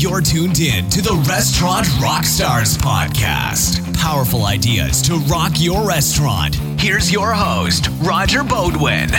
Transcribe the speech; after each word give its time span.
You're 0.00 0.22
tuned 0.22 0.60
in 0.60 0.88
to 0.88 1.02
the 1.02 1.12
Restaurant 1.28 1.86
Rockstars 1.98 2.74
podcast. 2.78 3.94
Powerful 3.98 4.46
ideas 4.46 5.02
to 5.02 5.16
rock 5.30 5.52
your 5.56 5.86
restaurant. 5.86 6.54
Here's 6.80 7.12
your 7.12 7.34
host, 7.34 7.88
Roger 8.00 8.38
Beaudoin. 8.40 9.10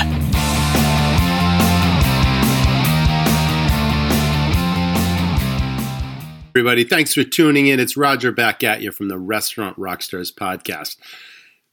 Everybody, 6.55 6.83
thanks 6.83 7.13
for 7.13 7.23
tuning 7.23 7.67
in. 7.67 7.79
It's 7.79 7.95
Roger 7.95 8.31
back 8.31 8.63
at 8.63 8.81
you 8.81 8.91
from 8.91 9.07
the 9.07 9.19
Restaurant 9.19 9.77
Rockstars 9.77 10.33
podcast. 10.33 10.97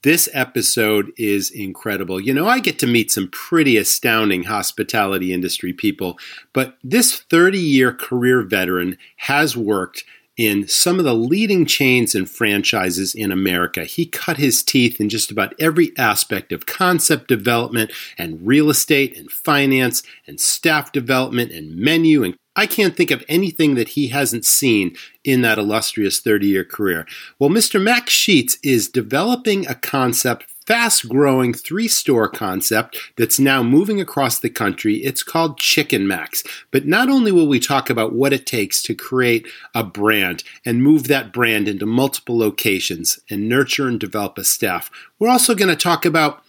This 0.05 0.29
episode 0.33 1.11
is 1.17 1.51
incredible. 1.51 2.21
You 2.21 2.33
know, 2.33 2.47
I 2.47 2.61
get 2.61 2.79
to 2.81 2.87
meet 2.87 3.11
some 3.11 3.29
pretty 3.33 3.77
astounding 3.77 4.45
hospitality 4.45 5.33
industry 5.33 5.73
people, 5.73 6.19
but 6.53 6.77
this 6.85 7.19
30 7.19 7.59
year 7.59 7.93
career 7.93 8.43
veteran 8.43 8.97
has 9.17 9.57
worked 9.57 10.05
in 10.37 10.69
some 10.69 11.01
of 11.01 11.05
the 11.05 11.17
leading 11.17 11.67
chains 11.67 12.15
and 12.15 12.31
franchises 12.31 13.13
in 13.13 13.33
America. 13.33 13.85
He 13.85 14.07
cut 14.07 14.37
his 14.37 14.63
teeth 14.63 15.01
in 15.01 15.09
just 15.09 15.33
about 15.33 15.53
every 15.59 15.91
aspect 15.99 16.53
of 16.53 16.65
concept 16.65 17.27
development 17.27 17.91
and 18.17 18.47
real 18.47 18.71
estate 18.71 19.19
and 19.19 19.29
finance 19.29 20.05
and 20.29 20.41
staff 20.41 20.93
development 20.93 21.51
and 21.51 21.77
menu 21.77 22.23
and 22.23 22.37
I 22.59 22.67
can't 22.67 22.97
think 22.97 23.13
of 23.13 23.25
anything 23.29 23.77
that 23.77 23.91
he 23.91 24.09
hasn't 24.09 24.45
seen 24.45 24.97
in 25.23 25.43
that 25.43 25.59
illustrious 25.59 26.19
30 26.19 26.49
year 26.49 26.65
career. 26.65 27.07
Well, 27.39 27.51
Mr. 27.51 27.81
Max 27.81 28.13
Sheets 28.13 28.59
is 28.65 28.89
developing 28.89 29.65
a 29.69 29.77
concept 29.77 30.45
fast 30.67 31.09
growing 31.09 31.55
three 31.55 31.87
store 31.87 32.29
concept 32.29 32.99
that's 33.17 33.39
now 33.39 33.63
moving 33.63 34.01
across 34.01 34.41
the 34.41 34.51
country. 34.51 34.97
It's 34.97 35.23
called 35.23 35.59
Chicken 35.59 36.09
Max. 36.09 36.43
But 36.73 36.85
not 36.85 37.09
only 37.09 37.31
will 37.31 37.47
we 37.47 37.61
talk 37.61 37.89
about 37.89 38.13
what 38.13 38.33
it 38.33 38.45
takes 38.45 38.83
to 38.83 38.95
create 38.95 39.47
a 39.73 39.85
brand 39.85 40.43
and 40.67 40.83
move 40.83 41.07
that 41.07 41.33
brand 41.33 41.69
into 41.69 41.87
multiple 41.87 42.37
locations 42.37 43.21
and 43.31 43.49
nurture 43.49 43.87
and 43.87 44.01
develop 44.01 44.37
a 44.37 44.43
staff, 44.43 44.91
we're 45.21 45.31
also 45.31 45.55
going 45.55 45.71
to 45.71 45.77
talk 45.77 46.05
about 46.05 46.43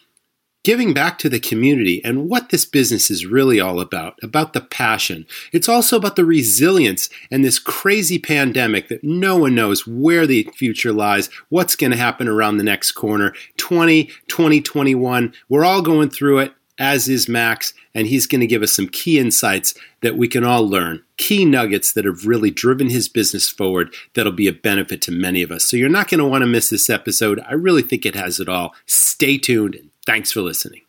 giving 0.64 0.94
back 0.94 1.18
to 1.20 1.30
the 1.30 1.40
community 1.40 2.04
and 2.04 2.30
what 2.30 2.50
this 2.50 2.66
business 2.66 3.10
is 3.10 3.26
really 3.26 3.60
all 3.60 3.80
about, 3.80 4.20
about 4.22 4.54
the 4.54 4.62
passion. 4.62 5.26
It's 5.52 5.70
also 5.70 5.98
about 5.98 6.16
the 6.16 6.26
resilience 6.26 7.10
and 7.32 7.44
this 7.44 7.60
crazy 7.60 8.20
pandemic 8.20 8.90
that 8.90 9.04
no 9.04 9.38
one 9.38 9.56
knows 9.56 9.88
where 9.88 10.28
the 10.28 10.50
future 10.56 10.92
lies, 10.92 11.30
what's 11.50 11.76
going 11.76 11.92
to 11.92 11.98
happen 11.98 12.28
around 12.28 12.58
the 12.58 12.64
next 12.64 12.92
corner. 12.92 13.34
20, 13.58 14.06
2021, 14.28 15.34
we're 15.48 15.66
all 15.66 15.82
going 15.82 16.10
through 16.10 16.40
it, 16.40 16.54
as 16.78 17.10
is 17.10 17.28
Max, 17.28 17.74
and 17.94 18.08
he's 18.08 18.28
going 18.28 18.42
to 18.42 18.48
give 18.48 18.64
us 18.64 18.74
some 18.74 18.88
key 18.88 19.20
insights 19.20 19.74
that 20.02 20.18
we 20.18 20.28
can 20.28 20.44
all 20.44 20.68
learn, 20.68 21.04
key 21.18 21.44
nuggets 21.44 21.92
that 21.94 22.06
have 22.06 22.26
really 22.26 22.52
driven 22.52 22.90
his 22.90 23.10
business 23.10 23.50
forward 23.50 23.94
that'll 24.14 24.32
be 24.32 24.48
a 24.48 24.54
benefit 24.54 25.02
to 25.02 25.12
many 25.12 25.42
of 25.42 25.52
us. 25.52 25.66
So 25.66 25.78
you're 25.78 25.90
not 25.90 26.10
going 26.10 26.20
to 26.20 26.26
want 26.26 26.42
to 26.42 26.48
miss 26.48 26.70
this 26.70 26.90
episode. 26.90 27.42
I 27.48 27.54
really 27.54 27.82
think 27.82 28.06
it 28.06 28.16
has 28.16 28.40
it 28.40 28.48
all. 28.48 28.74
Stay 28.86 29.38
tuned 29.38 29.90
Thanks 30.10 30.32
for 30.32 30.42
listening. 30.42 30.82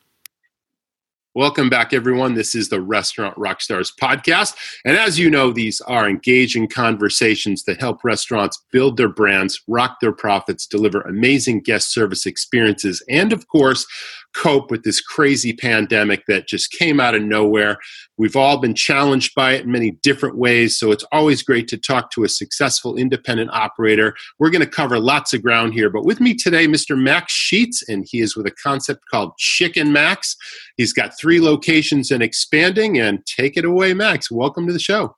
Welcome 1.35 1.69
back, 1.69 1.93
everyone. 1.93 2.33
This 2.33 2.55
is 2.55 2.71
the 2.71 2.81
Restaurant 2.81 3.37
Rockstars 3.37 3.93
podcast. 3.95 4.57
And 4.87 4.97
as 4.97 5.19
you 5.19 5.29
know, 5.29 5.53
these 5.53 5.83
are 5.83 6.09
engaging 6.09 6.69
conversations 6.69 7.65
that 7.65 7.79
help 7.79 8.03
restaurants 8.03 8.65
build 8.73 8.97
their 8.97 9.11
brands, 9.11 9.61
rock 9.69 9.99
their 10.01 10.15
profits, 10.15 10.67
deliver 10.67 11.03
amazing 11.03 11.61
guest 11.61 11.93
service 11.93 12.25
experiences, 12.25 13.05
and 13.11 13.31
of 13.31 13.47
course, 13.49 13.87
cope 14.35 14.71
with 14.71 14.83
this 14.85 15.01
crazy 15.01 15.53
pandemic 15.53 16.25
that 16.27 16.47
just 16.47 16.73
came 16.73 17.01
out 17.01 17.15
of 17.15 17.23
nowhere. 17.23 17.77
We've 18.17 18.37
all 18.37 18.59
been 18.59 18.75
challenged 18.75 19.35
by 19.35 19.53
it 19.53 19.65
in 19.65 19.73
many 19.73 19.93
different 20.03 20.37
ways, 20.37 20.79
so 20.79 20.91
it's 20.91 21.05
always 21.13 21.43
great 21.43 21.69
to 21.69 21.79
talk 21.79 22.11
to 22.13 22.25
a 22.25 22.29
successful 22.29 22.97
independent 22.97 23.51
operator. 23.53 24.15
We're 24.39 24.51
going 24.51 24.65
to 24.65 24.71
cover 24.71 24.99
lots 24.99 25.33
of 25.33 25.43
ground 25.43 25.75
here, 25.75 25.91
but 25.91 26.05
with 26.05 26.21
me 26.21 26.35
today, 26.35 26.67
Mr. 26.67 27.01
Max 27.01 27.33
Sheets, 27.33 27.83
and 27.89 28.07
he 28.09 28.21
is 28.21 28.37
with 28.37 28.47
a 28.47 28.53
concept 28.63 29.03
called 29.11 29.37
Chicken 29.39 29.93
Max. 29.93 30.37
He's 30.77 30.93
got 30.93 31.19
three 31.19 31.41
locations 31.41 32.11
and 32.11 32.23
expanding, 32.23 32.99
and 32.99 33.25
take 33.27 33.57
it 33.57 33.65
away, 33.65 33.95
Max. 33.95 34.31
Welcome 34.31 34.67
to 34.67 34.73
the 34.73 34.79
show. 34.79 35.17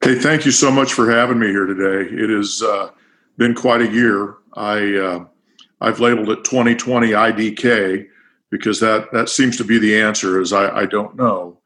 Hey, 0.00 0.14
thank 0.14 0.44
you 0.44 0.52
so 0.52 0.70
much 0.70 0.92
for 0.92 1.10
having 1.10 1.38
me 1.38 1.48
here 1.48 1.66
today. 1.66 2.08
It 2.10 2.30
has 2.30 2.62
uh, 2.62 2.90
been 3.36 3.54
quite 3.54 3.82
a 3.82 3.90
year. 3.90 4.36
I 4.54 4.96
uh, 4.96 5.24
I've 5.80 6.00
labeled 6.00 6.30
it 6.30 6.44
2020 6.44 7.10
IDK 7.10 8.06
because 8.50 8.80
that 8.80 9.12
that 9.12 9.28
seems 9.28 9.56
to 9.58 9.64
be 9.64 9.78
the 9.78 10.00
answer. 10.00 10.40
Is 10.40 10.52
I, 10.52 10.80
I 10.80 10.86
don't 10.86 11.16
know, 11.16 11.58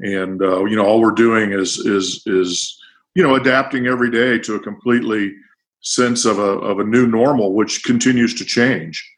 and 0.00 0.42
uh, 0.42 0.64
you 0.64 0.76
know 0.76 0.86
all 0.86 1.00
we're 1.00 1.12
doing 1.12 1.52
is 1.52 1.78
is 1.78 2.22
is 2.26 2.78
you 3.14 3.22
know 3.22 3.34
adapting 3.34 3.86
every 3.86 4.10
day 4.10 4.38
to 4.40 4.54
a 4.54 4.60
completely 4.60 5.34
sense 5.82 6.24
of 6.24 6.38
a 6.38 6.42
of 6.42 6.78
a 6.78 6.84
new 6.84 7.06
normal, 7.06 7.54
which 7.54 7.84
continues 7.84 8.34
to 8.34 8.44
change, 8.44 9.08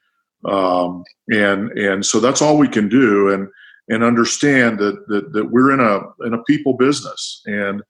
um, 0.44 1.04
and 1.30 1.70
and 1.78 2.04
so 2.04 2.20
that's 2.20 2.42
all 2.42 2.58
we 2.58 2.69
can 2.69 2.88
do, 2.88 3.30
and 3.32 3.48
and 3.88 4.04
understand 4.04 4.78
that 4.78 5.06
that 5.08 5.32
that 5.32 5.50
we're 5.50 5.72
in 5.72 5.80
a 5.80 6.26
in 6.26 6.34
a 6.34 6.42
people 6.44 6.74
business, 6.74 7.42
and 7.46 7.82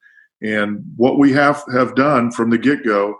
and 0.42 0.82
what 0.96 1.18
we 1.18 1.32
have 1.32 1.62
have 1.72 1.94
done 1.94 2.30
from 2.30 2.50
the 2.50 2.58
get 2.58 2.84
go 2.84 3.16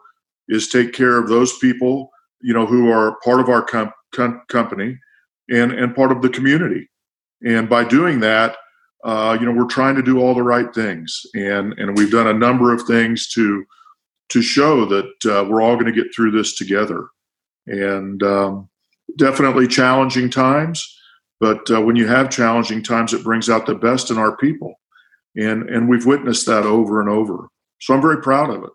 is 0.48 0.68
take 0.68 0.92
care 0.92 1.18
of 1.18 1.28
those 1.28 1.56
people 1.58 2.10
you 2.42 2.52
know, 2.52 2.66
who 2.66 2.90
are 2.90 3.18
part 3.24 3.40
of 3.40 3.48
our 3.48 3.62
com- 3.62 3.92
com- 4.14 4.42
company 4.48 4.98
and 5.50 5.72
and 5.72 5.94
part 5.94 6.12
of 6.12 6.22
the 6.22 6.28
community. 6.28 6.88
And 7.44 7.68
by 7.68 7.84
doing 7.84 8.20
that, 8.20 8.56
uh, 9.04 9.36
you 9.40 9.46
know, 9.46 9.52
we're 9.52 9.66
trying 9.66 9.96
to 9.96 10.02
do 10.02 10.20
all 10.20 10.34
the 10.34 10.42
right 10.42 10.72
things, 10.74 11.20
and 11.34 11.74
and 11.78 11.96
we've 11.96 12.10
done 12.10 12.28
a 12.28 12.32
number 12.34 12.72
of 12.72 12.82
things 12.82 13.28
to 13.30 13.64
to 14.30 14.42
show 14.42 14.84
that 14.86 15.26
uh, 15.26 15.44
we're 15.48 15.60
all 15.60 15.74
going 15.74 15.92
to 15.92 16.02
get 16.02 16.14
through 16.14 16.30
this 16.30 16.56
together. 16.56 17.08
And 17.66 18.22
um, 18.22 18.68
definitely 19.18 19.68
challenging 19.68 20.30
times, 20.30 20.84
but 21.40 21.70
uh, 21.70 21.80
when 21.80 21.96
you 21.96 22.06
have 22.06 22.30
challenging 22.30 22.82
times, 22.82 23.12
it 23.12 23.24
brings 23.24 23.50
out 23.50 23.66
the 23.66 23.74
best 23.74 24.10
in 24.10 24.18
our 24.18 24.36
people, 24.36 24.74
and 25.36 25.68
and 25.68 25.88
we've 25.88 26.06
witnessed 26.06 26.46
that 26.46 26.64
over 26.64 27.00
and 27.00 27.10
over. 27.10 27.48
So 27.80 27.94
I'm 27.94 28.02
very 28.02 28.22
proud 28.22 28.50
of 28.50 28.62
it. 28.62 28.70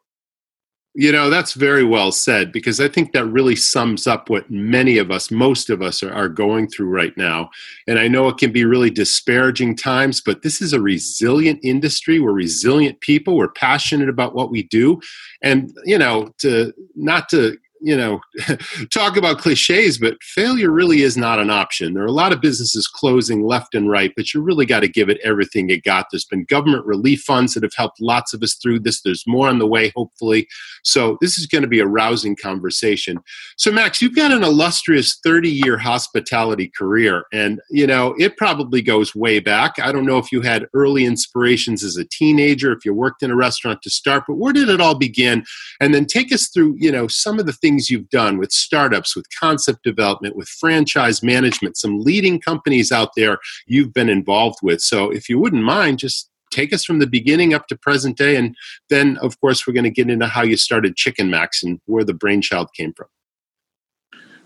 You 0.99 1.11
know, 1.11 1.29
that's 1.29 1.53
very 1.53 1.83
well 1.83 2.11
said 2.11 2.51
because 2.51 2.79
I 2.81 2.87
think 2.87 3.11
that 3.11 3.25
really 3.25 3.55
sums 3.55 4.07
up 4.07 4.31
what 4.31 4.49
many 4.49 4.97
of 4.97 5.11
us, 5.11 5.29
most 5.29 5.69
of 5.69 5.79
us, 5.79 6.01
are, 6.01 6.11
are, 6.11 6.27
going 6.27 6.67
through 6.67 6.89
right 6.89 7.15
now. 7.15 7.51
And 7.87 7.99
I 7.99 8.07
know 8.07 8.27
it 8.29 8.39
can 8.39 8.51
be 8.51 8.65
really 8.65 8.89
disparaging 8.89 9.75
times, 9.75 10.21
but 10.21 10.41
this 10.41 10.59
is 10.59 10.73
a 10.73 10.81
resilient 10.81 11.59
industry. 11.61 12.19
We're 12.19 12.31
resilient 12.31 12.99
people. 13.01 13.37
We're 13.37 13.47
passionate 13.47 14.09
about 14.09 14.33
what 14.33 14.49
we 14.49 14.63
do. 14.63 14.99
And, 15.43 15.71
you 15.85 15.99
know, 15.99 16.33
to 16.39 16.73
not 16.95 17.29
to 17.29 17.59
you 17.81 17.95
know, 17.95 18.19
talk 18.91 19.17
about 19.17 19.39
cliches, 19.39 19.97
but 19.97 20.21
failure 20.21 20.71
really 20.71 21.01
is 21.01 21.17
not 21.17 21.39
an 21.39 21.49
option. 21.49 21.93
There 21.93 22.03
are 22.03 22.07
a 22.07 22.11
lot 22.11 22.33
of 22.33 22.41
businesses 22.41 22.87
closing 22.87 23.45
left 23.45 23.75
and 23.75 23.89
right, 23.89 24.11
but 24.15 24.33
you 24.33 24.41
really 24.41 24.65
got 24.65 24.81
to 24.81 24.87
give 24.87 25.09
it 25.09 25.19
everything 25.23 25.69
you 25.69 25.81
got. 25.81 26.07
There's 26.11 26.25
been 26.25 26.45
government 26.45 26.85
relief 26.85 27.21
funds 27.21 27.53
that 27.53 27.63
have 27.63 27.73
helped 27.75 28.01
lots 28.01 28.33
of 28.33 28.41
us 28.43 28.55
through 28.55 28.79
this. 28.79 29.01
There's 29.01 29.25
more 29.27 29.47
on 29.47 29.59
the 29.59 29.67
way, 29.67 29.91
hopefully. 29.95 30.47
So 30.83 31.17
this 31.21 31.37
is 31.37 31.47
going 31.47 31.61
to 31.61 31.67
be 31.67 31.79
a 31.79 31.87
rousing 31.87 32.35
conversation. 32.35 33.19
So, 33.57 33.71
Max, 33.71 34.01
you've 34.01 34.15
got 34.15 34.31
an 34.31 34.43
illustrious 34.43 35.19
30 35.23 35.49
year 35.49 35.77
hospitality 35.77 36.71
career, 36.75 37.25
and, 37.31 37.59
you 37.69 37.87
know, 37.87 38.15
it 38.17 38.37
probably 38.37 38.81
goes 38.81 39.15
way 39.15 39.39
back. 39.39 39.73
I 39.79 39.91
don't 39.91 40.05
know 40.05 40.17
if 40.17 40.31
you 40.31 40.41
had 40.41 40.67
early 40.73 41.05
inspirations 41.05 41.83
as 41.83 41.97
a 41.97 42.05
teenager, 42.05 42.71
if 42.71 42.85
you 42.85 42.93
worked 42.93 43.23
in 43.23 43.31
a 43.31 43.35
restaurant 43.35 43.81
to 43.83 43.89
start, 43.89 44.23
but 44.27 44.35
where 44.35 44.53
did 44.53 44.69
it 44.69 44.81
all 44.81 44.95
begin? 44.95 45.45
And 45.79 45.93
then 45.93 46.05
take 46.05 46.31
us 46.31 46.47
through, 46.47 46.75
you 46.79 46.91
know, 46.91 47.07
some 47.07 47.39
of 47.39 47.45
the 47.45 47.53
things 47.53 47.66
things 47.67 47.91
you've 47.91 48.09
done 48.09 48.37
with 48.37 48.51
startups, 48.51 49.13
with 49.13 49.25
concept 49.37 49.83
development, 49.83 50.37
with 50.37 50.47
franchise 50.47 51.21
management, 51.21 51.75
some 51.75 51.99
leading 51.99 52.39
companies 52.39 52.93
out 52.93 53.09
there 53.17 53.39
you've 53.65 53.93
been 53.93 54.07
involved 54.07 54.59
with. 54.61 54.79
So 54.81 55.09
if 55.09 55.27
you 55.27 55.37
wouldn't 55.37 55.63
mind, 55.63 55.99
just 55.99 56.29
take 56.49 56.71
us 56.71 56.85
from 56.85 56.99
the 56.99 57.07
beginning 57.07 57.53
up 57.53 57.67
to 57.67 57.75
present 57.75 58.17
day. 58.17 58.37
And 58.37 58.55
then, 58.89 59.17
of 59.17 59.37
course, 59.41 59.67
we're 59.67 59.73
going 59.73 59.83
to 59.83 59.89
get 59.89 60.09
into 60.09 60.27
how 60.27 60.43
you 60.43 60.55
started 60.55 60.95
Chicken 60.95 61.29
Max 61.29 61.61
and 61.61 61.81
where 61.87 62.05
the 62.05 62.13
brainchild 62.13 62.69
came 62.73 62.93
from. 62.93 63.07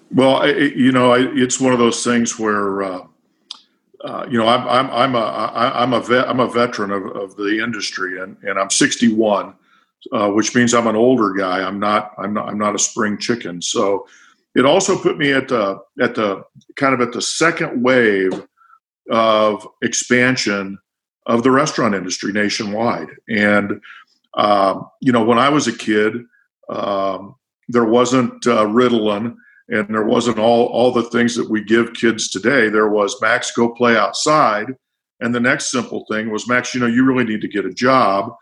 Well, 0.10 0.48
you 0.50 0.92
know, 0.92 1.14
it's 1.14 1.60
one 1.60 1.74
of 1.74 1.80
those 1.80 2.04
things 2.04 2.40
where, 2.40 2.82
uh, 2.82 3.06
uh, 4.04 4.26
you 4.30 4.38
know, 4.40 4.48
I'm 4.48 4.68
I'm 4.68 4.90
I'm 4.90 5.16
a 5.16 5.52
I'm 5.56 5.94
a 5.94 6.02
vet, 6.02 6.28
I'm 6.28 6.40
a 6.40 6.50
veteran 6.50 6.92
of, 6.92 7.06
of 7.16 7.36
the 7.38 7.64
industry, 7.64 8.20
and 8.20 8.36
and 8.42 8.60
I'm 8.60 8.72
61, 8.72 9.54
uh, 10.12 10.30
which 10.30 10.56
means 10.56 10.74
I'm 10.74 10.88
an 10.88 10.96
older 10.96 11.34
guy. 11.34 11.66
I'm 11.66 11.80
not 11.80 12.14
I'm 12.18 12.34
not 12.34 12.48
I'm 12.48 12.58
not 12.58 12.76
a 12.76 12.80
spring 12.80 13.18
chicken. 13.18 13.62
So 13.62 14.08
it 14.56 14.66
also 14.66 14.98
put 14.98 15.18
me 15.18 15.32
at 15.32 15.48
the 15.48 15.80
at 16.02 16.16
the 16.16 16.44
kind 16.76 16.94
of 16.94 17.02
at 17.02 17.14
the 17.14 17.22
second 17.22 17.84
wave 17.84 18.46
of 19.10 19.68
expansion 19.82 20.78
of 21.28 21.44
the 21.44 21.52
restaurant 21.52 21.96
industry 21.96 22.32
nationwide. 22.32 23.10
And 23.30 23.82
um, 24.36 24.90
you 25.02 25.12
know, 25.12 25.24
when 25.24 25.38
I 25.38 25.50
was 25.50 25.68
a 25.68 25.78
kid, 25.78 26.14
um, 26.70 27.36
there 27.68 27.86
wasn't 27.86 28.46
uh, 28.48 28.66
Ritalin 28.66 29.36
and 29.70 29.88
there 29.90 30.06
wasn't 30.06 30.40
all 30.40 30.68
all 30.68 30.92
the 30.92 31.04
things 31.04 31.36
that 31.36 31.50
we 31.50 31.64
give 31.64 31.94
kids 31.94 32.30
today. 32.30 32.70
There 32.70 32.90
was 32.90 33.22
Max, 33.22 33.52
go 33.52 33.70
play 33.70 33.96
outside, 33.96 34.68
and 35.20 35.34
the 35.34 35.40
next 35.40 35.70
simple 35.70 36.06
thing 36.10 36.32
was 36.32 36.48
Max. 36.48 36.74
You 36.74 36.82
know, 36.82 36.88
you 36.88 37.06
really 37.06 37.24
need 37.24 37.42
to 37.42 37.48
get 37.48 37.66
a 37.66 37.74
job 37.74 38.34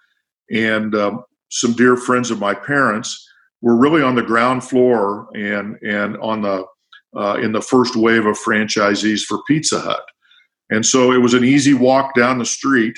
and 0.51 0.95
um, 0.95 1.23
some 1.49 1.73
dear 1.73 1.95
friends 1.95 2.31
of 2.31 2.39
my 2.39 2.53
parents 2.53 3.27
were 3.61 3.75
really 3.75 4.01
on 4.01 4.15
the 4.15 4.21
ground 4.21 4.63
floor 4.63 5.27
and 5.35 5.77
and 5.83 6.17
on 6.17 6.41
the 6.41 6.65
uh, 7.17 7.37
in 7.41 7.51
the 7.51 7.61
first 7.61 7.95
wave 7.95 8.25
of 8.25 8.37
franchisees 8.37 9.23
for 9.23 9.41
Pizza 9.47 9.79
Hut. 9.79 10.03
And 10.69 10.85
so 10.85 11.11
it 11.11 11.17
was 11.17 11.33
an 11.33 11.43
easy 11.43 11.73
walk 11.73 12.13
down 12.15 12.37
the 12.37 12.45
street. 12.45 12.97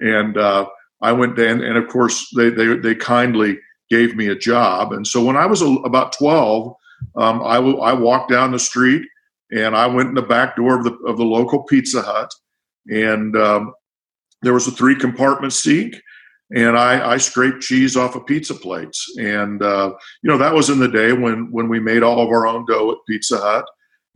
And 0.00 0.36
uh, 0.36 0.68
I 1.00 1.12
went 1.12 1.36
down, 1.36 1.62
and 1.62 1.76
of 1.76 1.88
course, 1.88 2.28
they, 2.36 2.50
they, 2.50 2.76
they 2.76 2.94
kindly 2.94 3.58
gave 3.90 4.16
me 4.16 4.28
a 4.28 4.38
job. 4.38 4.92
And 4.92 5.06
so 5.06 5.24
when 5.24 5.36
I 5.36 5.46
was 5.46 5.62
about 5.62 6.12
12, 6.12 6.74
um, 7.16 7.42
I, 7.44 7.54
w- 7.54 7.80
I 7.80 7.92
walked 7.94 8.30
down 8.30 8.52
the 8.52 8.58
street 8.58 9.02
and 9.50 9.74
I 9.74 9.86
went 9.86 10.10
in 10.10 10.14
the 10.14 10.22
back 10.22 10.56
door 10.56 10.76
of 10.76 10.84
the, 10.84 10.92
of 11.06 11.16
the 11.16 11.24
local 11.24 11.62
Pizza 11.62 12.02
Hut. 12.02 12.30
And 12.88 13.34
um, 13.36 13.72
there 14.42 14.52
was 14.52 14.66
a 14.66 14.72
three 14.72 14.94
compartment 14.94 15.52
sink 15.52 15.96
and 16.54 16.78
I, 16.78 17.12
I 17.12 17.16
scraped 17.18 17.62
cheese 17.62 17.96
off 17.96 18.14
of 18.14 18.26
pizza 18.26 18.54
plates. 18.54 19.06
And 19.18 19.62
uh, 19.62 19.92
you 20.22 20.30
know 20.30 20.38
that 20.38 20.54
was 20.54 20.70
in 20.70 20.78
the 20.78 20.88
day 20.88 21.12
when 21.12 21.50
when 21.50 21.68
we 21.68 21.80
made 21.80 22.02
all 22.02 22.20
of 22.20 22.28
our 22.28 22.46
own 22.46 22.64
dough 22.66 22.92
at 22.92 22.98
Pizza 23.08 23.38
Hut, 23.38 23.66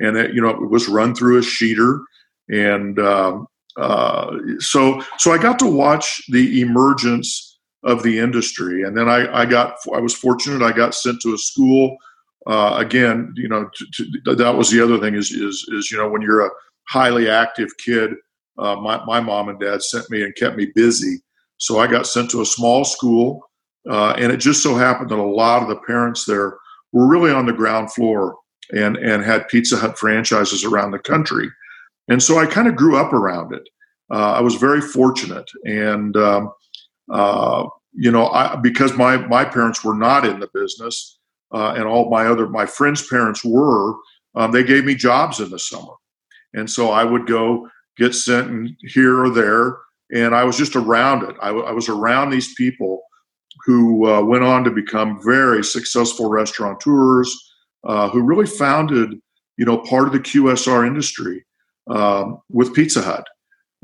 and 0.00 0.16
it, 0.16 0.34
you 0.34 0.40
know 0.40 0.50
it 0.50 0.70
was 0.70 0.88
run 0.88 1.14
through 1.14 1.38
a 1.38 1.42
sheeter, 1.42 2.00
and 2.48 2.98
um, 2.98 3.46
uh, 3.76 4.36
so 4.58 5.02
so 5.18 5.32
I 5.32 5.38
got 5.38 5.58
to 5.60 5.66
watch 5.66 6.22
the 6.30 6.60
emergence 6.60 7.58
of 7.84 8.02
the 8.02 8.18
industry, 8.18 8.82
and 8.82 8.96
then 8.96 9.08
I, 9.08 9.42
I 9.42 9.46
got 9.46 9.76
I 9.94 10.00
was 10.00 10.14
fortunate 10.14 10.62
I 10.62 10.72
got 10.72 10.94
sent 10.94 11.20
to 11.22 11.34
a 11.34 11.38
school. 11.38 11.96
Uh, 12.44 12.74
again, 12.78 13.32
you 13.36 13.48
know, 13.48 13.70
to, 13.72 14.04
to, 14.24 14.34
that 14.34 14.56
was 14.56 14.68
the 14.68 14.82
other 14.82 14.98
thing 14.98 15.14
is, 15.14 15.30
is 15.30 15.64
is 15.72 15.92
you 15.92 15.98
know 15.98 16.08
when 16.08 16.22
you're 16.22 16.44
a 16.44 16.50
highly 16.88 17.28
active 17.28 17.68
kid, 17.78 18.14
uh, 18.58 18.74
my 18.76 19.04
my 19.04 19.20
mom 19.20 19.48
and 19.48 19.60
dad 19.60 19.82
sent 19.82 20.08
me 20.10 20.22
and 20.22 20.34
kept 20.34 20.56
me 20.56 20.66
busy 20.74 21.20
so 21.62 21.78
I 21.78 21.86
got 21.86 22.08
sent 22.08 22.28
to 22.32 22.40
a 22.40 22.44
small 22.46 22.84
school, 22.84 23.48
uh, 23.88 24.14
and 24.18 24.32
it 24.32 24.38
just 24.38 24.64
so 24.64 24.74
happened 24.74 25.10
that 25.10 25.18
a 25.20 25.22
lot 25.22 25.62
of 25.62 25.68
the 25.68 25.80
parents 25.86 26.24
there 26.24 26.58
were 26.90 27.06
really 27.06 27.30
on 27.30 27.46
the 27.46 27.52
ground 27.52 27.92
floor 27.92 28.36
and 28.74 28.96
and 28.96 29.22
had 29.22 29.46
Pizza 29.46 29.76
Hut 29.76 29.96
franchises 29.96 30.64
around 30.64 30.90
the 30.90 30.98
country, 30.98 31.48
and 32.08 32.20
so 32.20 32.36
I 32.36 32.46
kind 32.46 32.66
of 32.66 32.74
grew 32.74 32.96
up 32.96 33.12
around 33.12 33.54
it. 33.54 33.62
Uh, 34.12 34.32
I 34.32 34.40
was 34.40 34.56
very 34.56 34.80
fortunate, 34.80 35.48
and 35.64 36.16
um, 36.16 36.52
uh, 37.12 37.68
you 37.92 38.10
know, 38.10 38.26
I, 38.26 38.56
because 38.56 38.96
my 38.96 39.16
my 39.16 39.44
parents 39.44 39.84
were 39.84 39.94
not 39.94 40.26
in 40.26 40.40
the 40.40 40.50
business, 40.52 41.20
uh, 41.54 41.74
and 41.76 41.84
all 41.84 42.10
my 42.10 42.26
other 42.26 42.48
my 42.48 42.66
friends' 42.66 43.06
parents 43.06 43.44
were, 43.44 43.94
um, 44.34 44.50
they 44.50 44.64
gave 44.64 44.84
me 44.84 44.96
jobs 44.96 45.38
in 45.38 45.48
the 45.50 45.60
summer, 45.60 45.94
and 46.54 46.68
so 46.68 46.90
I 46.90 47.04
would 47.04 47.28
go 47.28 47.68
get 47.98 48.16
sent 48.16 48.72
here 48.80 49.22
or 49.22 49.30
there 49.30 49.76
and 50.12 50.34
I 50.34 50.44
was 50.44 50.56
just 50.56 50.76
around 50.76 51.22
it. 51.24 51.34
I, 51.40 51.48
w- 51.48 51.64
I 51.64 51.72
was 51.72 51.88
around 51.88 52.30
these 52.30 52.54
people 52.54 53.02
who 53.64 54.06
uh, 54.06 54.22
went 54.22 54.44
on 54.44 54.64
to 54.64 54.70
become 54.70 55.20
very 55.24 55.64
successful 55.64 56.28
restaurateurs, 56.28 57.34
uh, 57.84 58.08
who 58.10 58.22
really 58.22 58.46
founded, 58.46 59.20
you 59.56 59.64
know, 59.64 59.78
part 59.78 60.06
of 60.06 60.12
the 60.12 60.20
QSR 60.20 60.86
industry 60.86 61.44
um, 61.88 62.40
with 62.50 62.74
Pizza 62.74 63.02
Hut. 63.02 63.26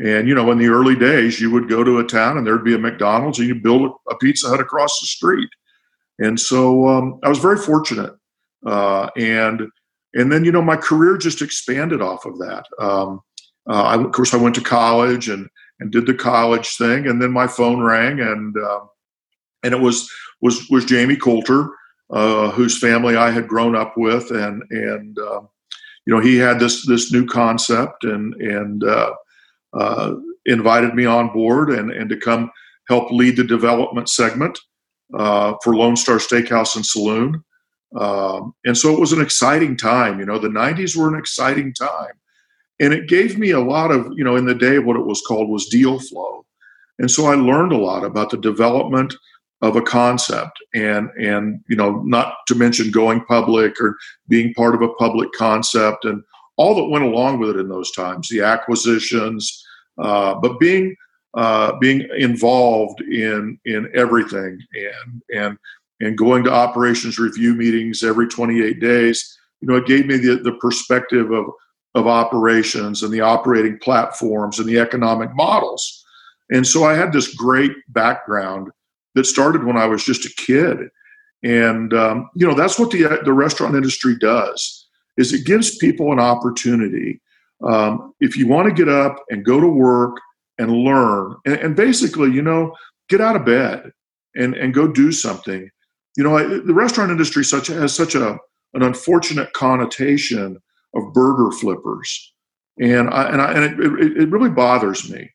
And 0.01 0.29
you 0.29 0.35
know, 0.35 0.51
in 0.53 0.59
the 0.59 0.69
early 0.69 0.95
days, 0.95 1.41
you 1.41 1.51
would 1.51 1.69
go 1.69 1.83
to 1.83 1.99
a 1.99 2.05
town 2.05 2.39
and 2.39 2.47
there'd 2.47 2.65
be 2.65 2.75
a 2.75 2.79
McDonald's, 2.79 3.41
and 3.41 3.49
you 3.49 3.57
build 3.57 3.91
a 4.09 4.15
Pizza 4.17 4.49
Hut 4.49 4.61
across 4.61 5.01
the 5.01 5.07
street. 5.07 5.49
And 6.21 6.39
so 6.39 6.89
um, 6.89 7.19
I 7.25 7.29
was 7.29 7.39
very 7.39 7.57
fortunate, 7.57 8.15
uh, 8.65 9.09
and 9.17 9.63
and 10.15 10.31
then 10.31 10.45
you 10.45 10.53
know 10.53 10.63
my 10.63 10.77
career 10.77 11.17
just 11.17 11.43
expanded 11.43 12.01
off 12.01 12.27
of 12.27 12.39
that. 12.39 12.65
Um, 12.79 13.21
uh, 13.69 13.83
I, 13.83 13.95
of 13.97 14.13
course, 14.13 14.35
I 14.35 14.37
went 14.37 14.55
to 14.55 14.61
college 14.61 15.29
and 15.29 15.49
and 15.81 15.91
did 15.91 16.07
the 16.07 16.15
college 16.15 16.77
thing, 16.77 17.07
and 17.07 17.21
then 17.23 17.33
my 17.33 17.47
phone 17.47 17.81
rang, 17.81 18.21
and 18.21 18.57
uh, 18.57 18.81
and 19.63 19.75
it 19.75 19.81
was 19.81 20.11
was 20.41 20.69
was 20.71 20.85
Jamie 20.85 21.17
Coulter, 21.17 21.71
uh, 22.11 22.51
whose 22.51 22.79
family 22.79 23.17
I 23.17 23.31
had 23.31 23.49
grown 23.49 23.77
up 23.77 23.95
with, 23.97 24.31
and 24.31 24.63
and 24.71 25.19
uh, 25.19 25.41
you 26.07 26.15
know 26.15 26.21
he 26.21 26.37
had 26.37 26.59
this 26.59 26.87
this 26.87 27.13
new 27.13 27.27
concept, 27.27 28.05
and 28.05 28.35
and 28.35 28.85
uh, 28.85 29.15
uh, 29.75 30.15
invited 30.47 30.95
me 30.95 31.05
on 31.05 31.33
board, 31.33 31.71
and 31.71 31.91
and 31.91 32.09
to 32.11 32.17
come 32.17 32.51
help 32.89 33.11
lead 33.11 33.37
the 33.37 33.45
development 33.45 34.09
segment 34.09 34.59
uh, 35.15 35.55
for 35.63 35.77
Lone 35.77 35.97
Star 35.97 36.17
Steakhouse 36.17 36.75
and 36.75 36.85
Saloon. 36.85 37.45
Um, 37.97 38.55
and 38.67 38.77
so 38.77 38.93
it 38.93 39.01
was 39.01 39.13
an 39.13 39.21
exciting 39.21 39.77
time. 39.77 40.21
You 40.21 40.27
know, 40.27 40.39
the 40.39 40.49
90s 40.49 40.95
were 40.95 41.09
an 41.09 41.19
exciting 41.19 41.73
time 41.73 42.13
and 42.81 42.93
it 42.93 43.09
gave 43.09 43.39
me 43.39 43.51
a 43.51 43.61
lot 43.61 43.91
of 43.91 44.13
you 44.17 44.25
know 44.25 44.37
in 44.37 44.47
the 44.47 44.55
day 44.55 44.79
what 44.79 44.97
it 44.97 45.07
was 45.07 45.23
called 45.23 45.49
was 45.49 45.67
deal 45.67 45.99
flow. 45.99 46.45
And 47.01 47.11
so 47.11 47.27
i 47.27 47.35
learned 47.35 47.73
a 47.73 47.79
lot 47.79 48.05
about 48.05 48.31
the 48.31 48.39
development 48.39 49.15
of 49.61 49.77
a 49.77 49.83
concept 49.83 50.59
and 50.75 51.11
and 51.19 51.61
you 51.69 51.77
know 51.77 52.03
not 52.05 52.35
to 52.47 52.55
mention 52.55 52.91
going 52.91 53.25
public 53.25 53.81
or 53.81 53.97
being 54.29 54.55
part 54.55 54.75
of 54.75 54.83
a 54.83 54.93
public 54.95 55.31
concept 55.33 56.05
and 56.05 56.23
all 56.57 56.75
that 56.75 56.89
went 56.89 57.05
along 57.05 57.39
with 57.39 57.51
it 57.51 57.57
in 57.57 57.69
those 57.69 57.91
times 57.93 58.29
the 58.29 58.41
acquisitions 58.41 59.65
uh, 59.99 60.35
but 60.35 60.61
being 60.61 60.95
uh, 61.35 61.77
being 61.81 62.07
involved 62.17 63.01
in 63.01 63.59
in 63.65 63.91
everything 63.95 64.59
and 64.75 65.23
and 65.35 65.59
and 66.01 66.17
going 66.17 66.45
to 66.45 66.53
operations 66.53 67.19
review 67.19 67.55
meetings 67.55 68.05
every 68.05 68.29
28 68.29 68.81
days 68.81 69.39
you 69.61 69.67
know 69.67 69.77
it 69.77 69.87
gave 69.87 70.07
me 70.07 70.17
the, 70.17 70.37
the 70.37 70.57
perspective 70.61 71.33
of 71.33 71.47
of 71.94 72.06
operations 72.06 73.02
and 73.02 73.12
the 73.12 73.20
operating 73.20 73.79
platforms 73.79 74.58
and 74.58 74.69
the 74.69 74.79
economic 74.79 75.35
models. 75.35 76.05
And 76.50 76.67
so 76.67 76.85
I 76.85 76.94
had 76.94 77.12
this 77.12 77.35
great 77.35 77.73
background 77.88 78.70
that 79.14 79.25
started 79.25 79.64
when 79.64 79.76
I 79.76 79.87
was 79.87 80.05
just 80.05 80.25
a 80.25 80.35
kid. 80.37 80.88
And 81.43 81.94
um, 81.94 82.31
you 82.35 82.46
know 82.46 82.55
that's 82.55 82.79
what 82.79 82.90
the 82.90 83.20
the 83.25 83.32
restaurant 83.32 83.76
industry 83.76 84.17
does 84.19 84.87
is 85.17 85.32
it 85.32 85.44
gives 85.44 85.76
people 85.76 86.12
an 86.12 86.20
opportunity. 86.20 87.20
Um, 87.62 88.14
if 88.20 88.37
you 88.37 88.46
want 88.46 88.69
to 88.69 88.75
get 88.75 88.88
up 88.88 89.17
and 89.31 89.44
go 89.44 89.61
to 89.61 89.67
work 89.67 90.17
and 90.58 90.73
learn, 90.73 91.37
and, 91.44 91.56
and, 91.56 91.76
basically, 91.76 92.31
you 92.31 92.43
know, 92.43 92.75
get 93.08 93.20
out 93.20 93.37
of 93.37 93.44
bed 93.44 93.93
and 94.35 94.55
and 94.55 94.75
go 94.75 94.88
do 94.88 95.12
something. 95.12 95.69
You 96.17 96.25
know, 96.25 96.37
I, 96.37 96.44
the 96.44 96.75
restaurant 96.75 97.11
industry 97.11 97.44
such 97.44 97.69
has 97.69 97.94
such 97.94 98.14
a 98.14 98.38
an 98.75 98.82
unfortunate 98.82 99.52
connotation 99.52 100.61
of 100.94 101.12
burger 101.12 101.50
flippers, 101.50 102.32
and 102.81 103.11
I, 103.11 103.29
and 103.31 103.43
I, 103.43 103.52
and 103.52 103.64
it, 103.64 104.23
it, 104.23 104.31
really 104.31 104.50
bothers 104.50 105.11
me 105.11 105.31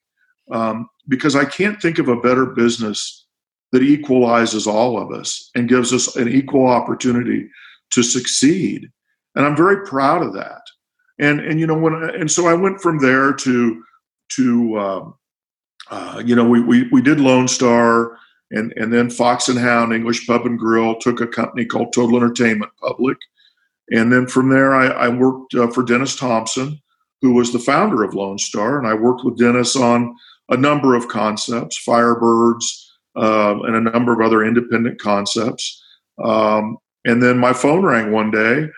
um, 0.52 0.90
because 1.08 1.36
I 1.36 1.46
can't 1.46 1.82
think 1.82 2.00
of 2.00 2.08
a 2.08 2.20
better 2.20 2.46
business 2.46 3.26
that 3.72 3.84
equalizes 3.84 4.68
all 4.68 4.98
of 4.98 5.12
us 5.12 5.50
and 5.56 5.70
gives 5.70 5.94
us 5.94 6.16
an 6.16 6.28
equal 6.28 6.68
opportunity 6.68 7.50
to 7.92 8.04
succeed, 8.04 8.90
and 9.36 9.46
I'm 9.46 9.56
very 9.56 9.86
proud 9.86 10.24
of 10.24 10.34
that. 10.34 10.62
And 11.20 11.40
and 11.40 11.60
you 11.60 11.68
know 11.68 11.78
when 11.78 11.94
and 11.94 12.32
so 12.32 12.48
I 12.48 12.54
went 12.54 12.82
from 12.82 13.00
there 13.00 13.34
to 13.34 13.84
to 14.36 14.80
um, 14.80 15.14
uh, 15.92 16.22
you 16.26 16.36
know 16.36 16.48
we, 16.48 16.62
we 16.62 16.88
we 16.90 17.02
did 17.02 17.20
Lone 17.20 17.48
Star 17.48 18.18
and 18.54 18.72
and 18.78 18.94
then 18.94 19.10
Fox 19.10 19.50
and 19.50 19.60
Hound 19.60 19.94
English 19.94 20.26
Pub 20.26 20.46
and 20.46 20.58
Grill 20.58 20.96
took 20.96 21.20
a 21.20 21.28
company 21.28 21.66
called 21.66 21.92
Total 21.92 22.16
Entertainment 22.16 22.72
public, 22.80 23.18
and 23.92 24.12
then 24.12 24.28
from 24.28 24.50
there, 24.50 24.74
I, 24.74 24.88
I 24.88 25.10
worked 25.10 25.54
uh, 25.56 25.68
for 25.68 25.84
Dennis 25.84 26.16
Thompson, 26.16 26.80
who 27.22 27.34
was 27.34 27.52
the 27.52 27.60
founder 27.60 28.04
of 28.04 28.14
Lone 28.14 28.38
Star. 28.38 28.78
And 28.78 28.88
I 28.88 28.94
worked 28.94 29.24
with 29.24 29.38
Dennis 29.38 29.76
on 29.76 30.16
a 30.50 30.58
number 30.58 30.96
of 30.96 31.08
concepts, 31.08 31.84
Firebirds, 31.86 32.64
uh, 33.16 33.60
and 33.64 33.76
a 33.76 33.92
number 33.92 34.14
of 34.14 34.22
other 34.22 34.44
independent 34.44 35.00
concepts. 35.00 35.82
Um, 36.24 36.78
and 37.06 37.22
then 37.22 37.38
my 37.38 37.54
phone 37.54 37.86
rang 37.86 38.12
one 38.12 38.32
day, 38.32 38.70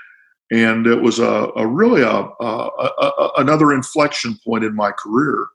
and 0.51 0.87
it 0.87 1.01
was 1.01 1.19
a, 1.19 1.49
a 1.55 1.65
really 1.65 2.01
a, 2.01 2.07
a, 2.07 3.31
another 3.37 3.73
inflection 3.73 4.37
point 4.45 4.63
in 4.63 4.75
my 4.75 4.91
career. 4.91 5.47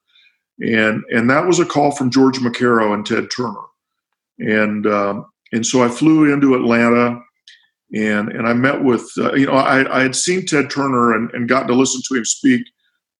And, 0.60 1.02
and 1.12 1.28
that 1.30 1.46
was 1.46 1.58
a 1.58 1.64
call 1.64 1.90
from 1.90 2.10
George 2.10 2.38
McKerrow 2.38 2.92
and 2.92 3.04
Ted 3.04 3.30
Turner. 3.34 3.60
And, 4.38 4.86
um, 4.86 5.26
and 5.52 5.64
so 5.64 5.82
I 5.82 5.88
flew 5.88 6.32
into 6.32 6.54
Atlanta 6.54 7.20
and 7.94 8.28
and 8.28 8.46
I 8.46 8.52
met 8.52 8.82
with 8.82 9.10
uh, 9.18 9.32
you 9.34 9.46
know 9.46 9.52
I, 9.52 9.98
I 9.98 10.02
had 10.02 10.14
seen 10.14 10.46
Ted 10.46 10.70
Turner 10.70 11.12
and, 11.12 11.30
and 11.32 11.48
gotten 11.48 11.68
to 11.68 11.74
listen 11.74 12.00
to 12.08 12.18
him 12.18 12.24
speak 12.24 12.66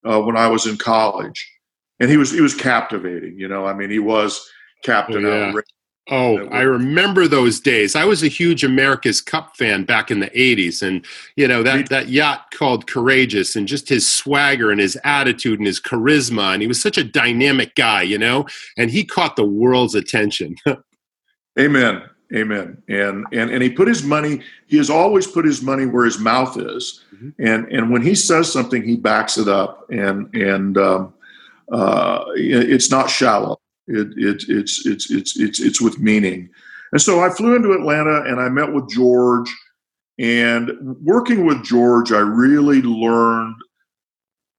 uh, 0.08 0.20
when 0.20 0.36
I 0.36 0.46
was 0.46 0.66
in 0.66 0.76
college, 0.76 1.50
and 1.98 2.10
he 2.10 2.16
was 2.16 2.30
he 2.30 2.40
was 2.40 2.54
captivating. 2.54 3.38
You 3.38 3.48
know, 3.48 3.66
I 3.66 3.74
mean, 3.74 3.90
he 3.90 3.98
was 3.98 4.48
Captain. 4.84 5.24
Oh, 5.24 5.30
yeah. 5.30 5.60
Oh, 6.12 6.48
I 6.48 6.62
remember 6.62 7.28
those 7.28 7.60
days. 7.60 7.94
I 7.94 8.04
was 8.04 8.24
a 8.24 8.28
huge 8.28 8.64
America's 8.64 9.20
Cup 9.20 9.56
fan 9.56 9.84
back 9.84 10.10
in 10.10 10.18
the 10.18 10.30
'80s, 10.30 10.82
and 10.82 11.04
you 11.36 11.46
know 11.46 11.62
that 11.62 11.88
that 11.88 12.08
yacht 12.08 12.50
called 12.52 12.88
Courageous, 12.88 13.54
and 13.54 13.68
just 13.68 13.88
his 13.88 14.10
swagger 14.10 14.72
and 14.72 14.80
his 14.80 14.98
attitude 15.04 15.60
and 15.60 15.66
his 15.66 15.80
charisma, 15.80 16.52
and 16.52 16.62
he 16.62 16.68
was 16.68 16.82
such 16.82 16.98
a 16.98 17.04
dynamic 17.04 17.76
guy, 17.76 18.02
you 18.02 18.18
know, 18.18 18.46
and 18.76 18.90
he 18.90 19.04
caught 19.04 19.36
the 19.36 19.44
world's 19.44 19.94
attention. 19.94 20.56
Amen. 21.58 22.02
Amen. 22.34 22.80
And 22.88 23.26
and 23.32 23.50
and 23.50 23.62
he 23.62 23.70
put 23.70 23.88
his 23.88 24.04
money. 24.04 24.42
He 24.66 24.76
has 24.76 24.88
always 24.88 25.26
put 25.26 25.44
his 25.44 25.62
money 25.62 25.86
where 25.86 26.04
his 26.04 26.18
mouth 26.18 26.56
is. 26.58 27.02
Mm-hmm. 27.14 27.30
And 27.38 27.66
and 27.72 27.90
when 27.90 28.02
he 28.02 28.14
says 28.14 28.52
something, 28.52 28.82
he 28.84 28.96
backs 28.96 29.36
it 29.36 29.48
up. 29.48 29.90
And 29.90 30.32
and 30.34 30.78
um, 30.78 31.14
uh, 31.70 32.24
it's 32.34 32.90
not 32.90 33.10
shallow. 33.10 33.60
It, 33.86 34.12
it, 34.16 34.44
it's, 34.48 34.86
it's, 34.86 35.10
it's, 35.10 35.38
it's, 35.38 35.60
it's 35.60 35.80
with 35.80 35.98
meaning. 35.98 36.48
And 36.92 37.00
so 37.00 37.20
I 37.20 37.30
flew 37.30 37.56
into 37.56 37.72
Atlanta 37.72 38.22
and 38.22 38.40
I 38.40 38.48
met 38.48 38.72
with 38.72 38.88
George. 38.88 39.52
And 40.18 40.70
working 41.02 41.46
with 41.46 41.64
George, 41.64 42.12
I 42.12 42.18
really 42.18 42.82
learned 42.82 43.56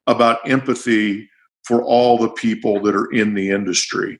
about 0.06 0.46
empathy 0.48 1.28
for 1.64 1.82
all 1.82 2.18
the 2.18 2.30
people 2.30 2.80
that 2.82 2.96
are 2.96 3.10
in 3.12 3.34
the 3.34 3.50
industry. 3.50 4.18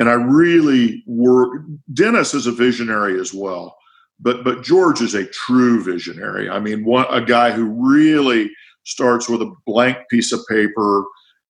And 0.00 0.08
I 0.08 0.14
really 0.14 1.04
work, 1.06 1.62
Dennis 1.92 2.32
is 2.32 2.46
a 2.46 2.52
visionary 2.52 3.20
as 3.20 3.34
well, 3.34 3.76
but, 4.18 4.42
but 4.44 4.62
George 4.62 5.02
is 5.02 5.14
a 5.14 5.26
true 5.26 5.84
visionary. 5.84 6.48
I 6.48 6.58
mean, 6.58 6.86
one, 6.86 7.04
a 7.10 7.20
guy 7.20 7.52
who 7.52 7.66
really 7.66 8.50
starts 8.84 9.28
with 9.28 9.42
a 9.42 9.54
blank 9.66 9.98
piece 10.10 10.32
of 10.32 10.40
paper 10.48 11.04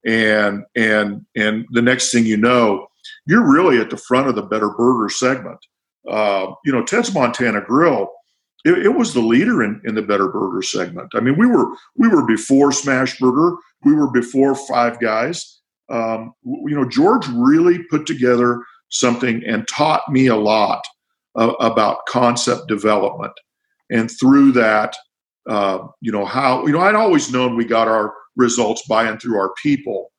and, 0.04 0.64
and, 0.74 1.24
and 1.36 1.64
the 1.70 1.80
next 1.80 2.10
thing 2.10 2.26
you 2.26 2.36
know, 2.36 2.88
you're 3.24 3.48
really 3.48 3.78
at 3.78 3.88
the 3.88 3.96
front 3.96 4.28
of 4.28 4.34
the 4.34 4.42
better 4.42 4.70
burger 4.70 5.08
segment. 5.08 5.58
Uh, 6.10 6.52
you 6.64 6.72
know, 6.72 6.82
Ted's 6.82 7.14
Montana 7.14 7.60
Grill, 7.60 8.10
it, 8.64 8.84
it, 8.84 8.94
was 8.96 9.14
the 9.14 9.20
leader 9.20 9.62
in, 9.62 9.80
in 9.84 9.94
the 9.94 10.02
better 10.02 10.26
burger 10.26 10.62
segment. 10.62 11.12
I 11.14 11.20
mean, 11.20 11.36
we 11.38 11.46
were 11.46 11.72
we 11.96 12.08
were 12.08 12.26
before 12.26 12.72
Smash 12.72 13.18
Burger, 13.18 13.56
we 13.84 13.94
were 13.94 14.10
before 14.10 14.54
Five 14.54 14.98
Guys. 14.98 15.59
Um, 15.90 16.32
you 16.44 16.74
know, 16.74 16.88
George 16.88 17.26
really 17.28 17.82
put 17.90 18.06
together 18.06 18.62
something 18.90 19.42
and 19.46 19.66
taught 19.68 20.02
me 20.10 20.26
a 20.26 20.36
lot 20.36 20.82
uh, 21.36 21.52
about 21.60 22.06
concept 22.06 22.68
development. 22.68 23.32
And 23.90 24.10
through 24.10 24.52
that, 24.52 24.96
uh, 25.48 25.86
you 26.00 26.12
know, 26.12 26.24
how, 26.24 26.66
you 26.66 26.72
know, 26.72 26.80
I'd 26.80 26.94
always 26.94 27.32
known 27.32 27.56
we 27.56 27.64
got 27.64 27.88
our 27.88 28.14
results 28.36 28.82
by 28.88 29.04
and 29.04 29.20
through 29.20 29.38
our 29.38 29.52
people, 29.62 30.12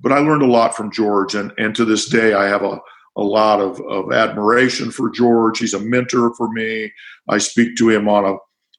but 0.00 0.12
I 0.12 0.18
learned 0.18 0.42
a 0.42 0.46
lot 0.46 0.76
from 0.76 0.92
George. 0.92 1.34
And, 1.34 1.52
and 1.58 1.74
to 1.74 1.84
this 1.84 2.08
day, 2.08 2.34
I 2.34 2.46
have 2.46 2.62
a, 2.62 2.78
a 3.16 3.22
lot 3.22 3.60
of, 3.60 3.80
of 3.80 4.12
admiration 4.12 4.90
for 4.90 5.10
George. 5.10 5.58
He's 5.58 5.74
a 5.74 5.80
mentor 5.80 6.34
for 6.36 6.52
me. 6.52 6.92
I 7.28 7.38
speak 7.38 7.76
to 7.78 7.88
him 7.88 8.08
on 8.08 8.24
a 8.24 8.36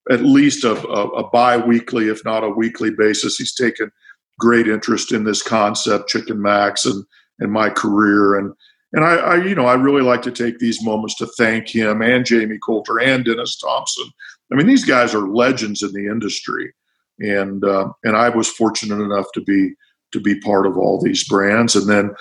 at 0.10 0.22
least 0.22 0.64
a, 0.64 0.72
a, 0.88 1.08
a 1.10 1.30
bi-weekly, 1.32 2.08
if 2.08 2.24
not 2.24 2.44
a 2.44 2.50
weekly 2.50 2.92
basis. 2.92 3.36
He's 3.36 3.54
taken 3.54 3.92
great 4.40 4.68
interest 4.68 5.12
in 5.12 5.24
this 5.24 5.42
concept, 5.42 6.10
Chicken 6.10 6.42
Max, 6.42 6.86
and 6.86 7.04
and 7.40 7.52
my 7.52 7.70
career. 7.70 8.38
And 8.38 8.54
and 8.94 9.04
I, 9.04 9.16
I, 9.16 9.36
you 9.44 9.54
know, 9.54 9.66
I 9.66 9.74
really 9.74 10.02
like 10.02 10.22
to 10.24 10.32
take 10.32 10.60
these 10.60 10.84
moments 10.84 11.16
to 11.16 11.28
thank 11.38 11.68
him 11.68 12.02
and 12.02 12.26
Jamie 12.26 12.60
Coulter 12.66 13.00
and 13.00 13.26
Dennis 13.26 13.58
Thompson. 13.58 14.06
I 14.52 14.56
mean, 14.56 14.68
these 14.68 14.86
guys 14.86 15.14
are 15.14 15.28
legends 15.28 15.84
in 15.84 15.92
the 15.92 16.08
industry, 16.08 16.74
and 17.20 17.64
uh, 17.64 17.90
and 18.04 18.16
I 18.16 18.30
was 18.30 18.50
fortunate 18.50 19.04
enough 19.04 19.28
to 19.34 19.42
be 19.42 19.74
to 20.14 20.20
be 20.20 20.40
part 20.40 20.66
of 20.66 20.78
all 20.78 21.02
these 21.02 21.28
brands. 21.28 21.76
And 21.76 21.90
then 21.90 22.12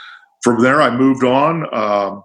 from 0.43 0.63
there, 0.63 0.83
I 0.83 0.97
moved 0.97 1.25
on 1.25 1.73
um, 1.75 2.23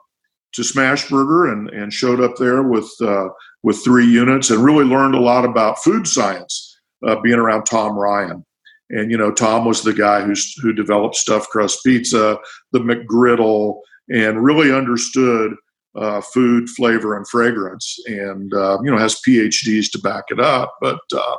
to 0.53 0.63
Smashburger 0.63 1.51
and, 1.51 1.69
and 1.69 1.93
showed 1.93 2.19
up 2.19 2.35
there 2.37 2.63
with 2.63 2.91
uh, 3.01 3.29
with 3.63 3.83
three 3.83 4.07
units 4.07 4.49
and 4.49 4.63
really 4.63 4.85
learned 4.85 5.15
a 5.15 5.19
lot 5.19 5.45
about 5.45 5.83
food 5.83 6.07
science, 6.07 6.79
uh, 7.07 7.19
being 7.21 7.37
around 7.37 7.65
Tom 7.65 7.97
Ryan. 7.97 8.43
And 8.91 9.09
you 9.09 9.17
know, 9.17 9.31
Tom 9.31 9.65
was 9.65 9.83
the 9.83 9.93
guy 9.93 10.21
who's 10.21 10.53
who 10.61 10.73
developed 10.73 11.15
stuffed 11.15 11.49
crust 11.49 11.79
pizza, 11.85 12.37
the 12.71 12.79
McGriddle, 12.79 13.79
and 14.09 14.43
really 14.43 14.71
understood 14.71 15.53
uh, 15.95 16.21
food 16.21 16.69
flavor 16.69 17.15
and 17.15 17.27
fragrance, 17.27 17.97
and 18.05 18.53
uh, 18.53 18.77
you 18.83 18.91
know 18.91 18.97
has 18.97 19.21
PhDs 19.27 19.91
to 19.91 19.99
back 19.99 20.25
it 20.29 20.39
up. 20.39 20.75
But 20.81 20.99
uh, 21.15 21.37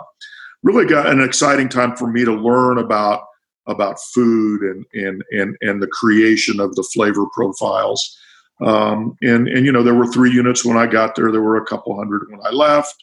really 0.62 0.86
got 0.86 1.06
an 1.06 1.20
exciting 1.20 1.68
time 1.68 1.96
for 1.96 2.10
me 2.10 2.24
to 2.24 2.32
learn 2.32 2.78
about 2.78 3.22
about 3.66 4.00
food 4.14 4.62
and 4.62 4.84
and 4.94 5.22
and 5.30 5.56
and 5.60 5.82
the 5.82 5.88
creation 5.88 6.58
of 6.58 6.74
the 6.74 6.88
flavor 6.94 7.26
profiles. 7.34 8.18
Um, 8.64 9.14
and 9.22 9.46
and 9.48 9.66
you 9.66 9.72
know 9.72 9.82
there 9.82 9.94
were 9.94 10.10
three 10.10 10.30
units 10.30 10.64
when 10.64 10.78
I 10.78 10.86
got 10.86 11.16
there. 11.16 11.30
There 11.30 11.42
were 11.42 11.56
a 11.56 11.66
couple 11.66 11.96
hundred 11.96 12.30
when 12.30 12.40
I 12.44 12.50
left. 12.50 12.94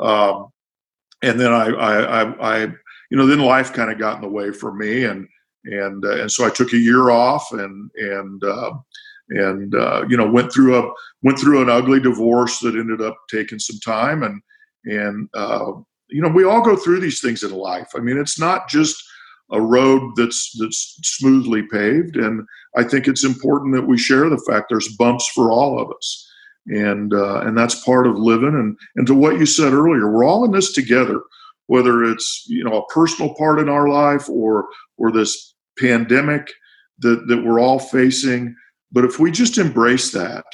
Um, 0.00 0.48
and 1.22 1.38
then 1.38 1.52
I, 1.52 1.66
I, 1.68 2.22
I, 2.22 2.62
I, 2.64 2.72
you 3.12 3.18
know, 3.18 3.26
then 3.26 3.40
life 3.40 3.74
kind 3.74 3.92
of 3.92 3.98
got 3.98 4.16
in 4.16 4.22
the 4.22 4.28
way 4.28 4.50
for 4.52 4.72
me, 4.72 5.04
and 5.04 5.28
and 5.66 6.02
uh, 6.02 6.22
and 6.22 6.32
so 6.32 6.46
I 6.46 6.48
took 6.48 6.72
a 6.72 6.78
year 6.78 7.10
off, 7.10 7.46
and 7.52 7.90
and 7.94 8.42
uh, 8.42 8.72
and 9.28 9.74
uh, 9.74 10.06
you 10.08 10.16
know 10.16 10.26
went 10.26 10.50
through 10.50 10.78
a 10.78 10.90
went 11.22 11.38
through 11.38 11.60
an 11.60 11.68
ugly 11.68 12.00
divorce 12.00 12.60
that 12.60 12.74
ended 12.74 13.02
up 13.02 13.18
taking 13.30 13.58
some 13.58 13.78
time, 13.80 14.22
and 14.22 14.40
and 14.86 15.28
uh, 15.34 15.72
you 16.08 16.22
know 16.22 16.30
we 16.30 16.44
all 16.44 16.62
go 16.62 16.74
through 16.74 17.00
these 17.00 17.20
things 17.20 17.42
in 17.42 17.50
life. 17.50 17.90
I 17.94 17.98
mean, 17.98 18.16
it's 18.16 18.40
not 18.40 18.66
just 18.70 18.96
a 19.50 19.60
road 19.60 20.12
that's 20.16 20.50
that's 20.58 20.98
smoothly 21.02 21.62
paved 21.70 22.16
and 22.16 22.40
i 22.74 22.82
think 22.82 23.06
it's 23.06 23.22
important 23.22 23.74
that 23.74 23.86
we 23.86 23.98
share 23.98 24.30
the 24.30 24.42
fact 24.48 24.68
there's 24.70 24.96
bumps 24.96 25.28
for 25.34 25.50
all 25.50 25.78
of 25.78 25.90
us. 25.94 26.26
And 26.68 27.12
uh, 27.12 27.40
and 27.40 27.58
that's 27.58 27.84
part 27.84 28.06
of 28.06 28.16
living. 28.16 28.54
And 28.54 28.78
and 28.96 29.06
to 29.08 29.14
what 29.14 29.38
you 29.38 29.44
said 29.44 29.74
earlier 29.74 30.10
we're 30.10 30.24
all 30.24 30.46
in 30.46 30.52
this 30.52 30.72
together 30.72 31.20
whether 31.66 32.04
it's 32.04 32.44
you 32.48 32.64
know 32.64 32.78
a 32.78 32.92
personal 32.92 33.34
part 33.34 33.58
in 33.58 33.68
our 33.68 33.88
life 33.88 34.28
or 34.28 34.66
or 34.98 35.10
this 35.10 35.54
pandemic 35.78 36.50
that 36.98 37.26
that 37.28 37.44
we're 37.44 37.60
all 37.60 37.78
facing. 37.78 38.54
But 38.90 39.04
if 39.04 39.18
we 39.18 39.30
just 39.30 39.58
embrace 39.58 40.12
that 40.12 40.44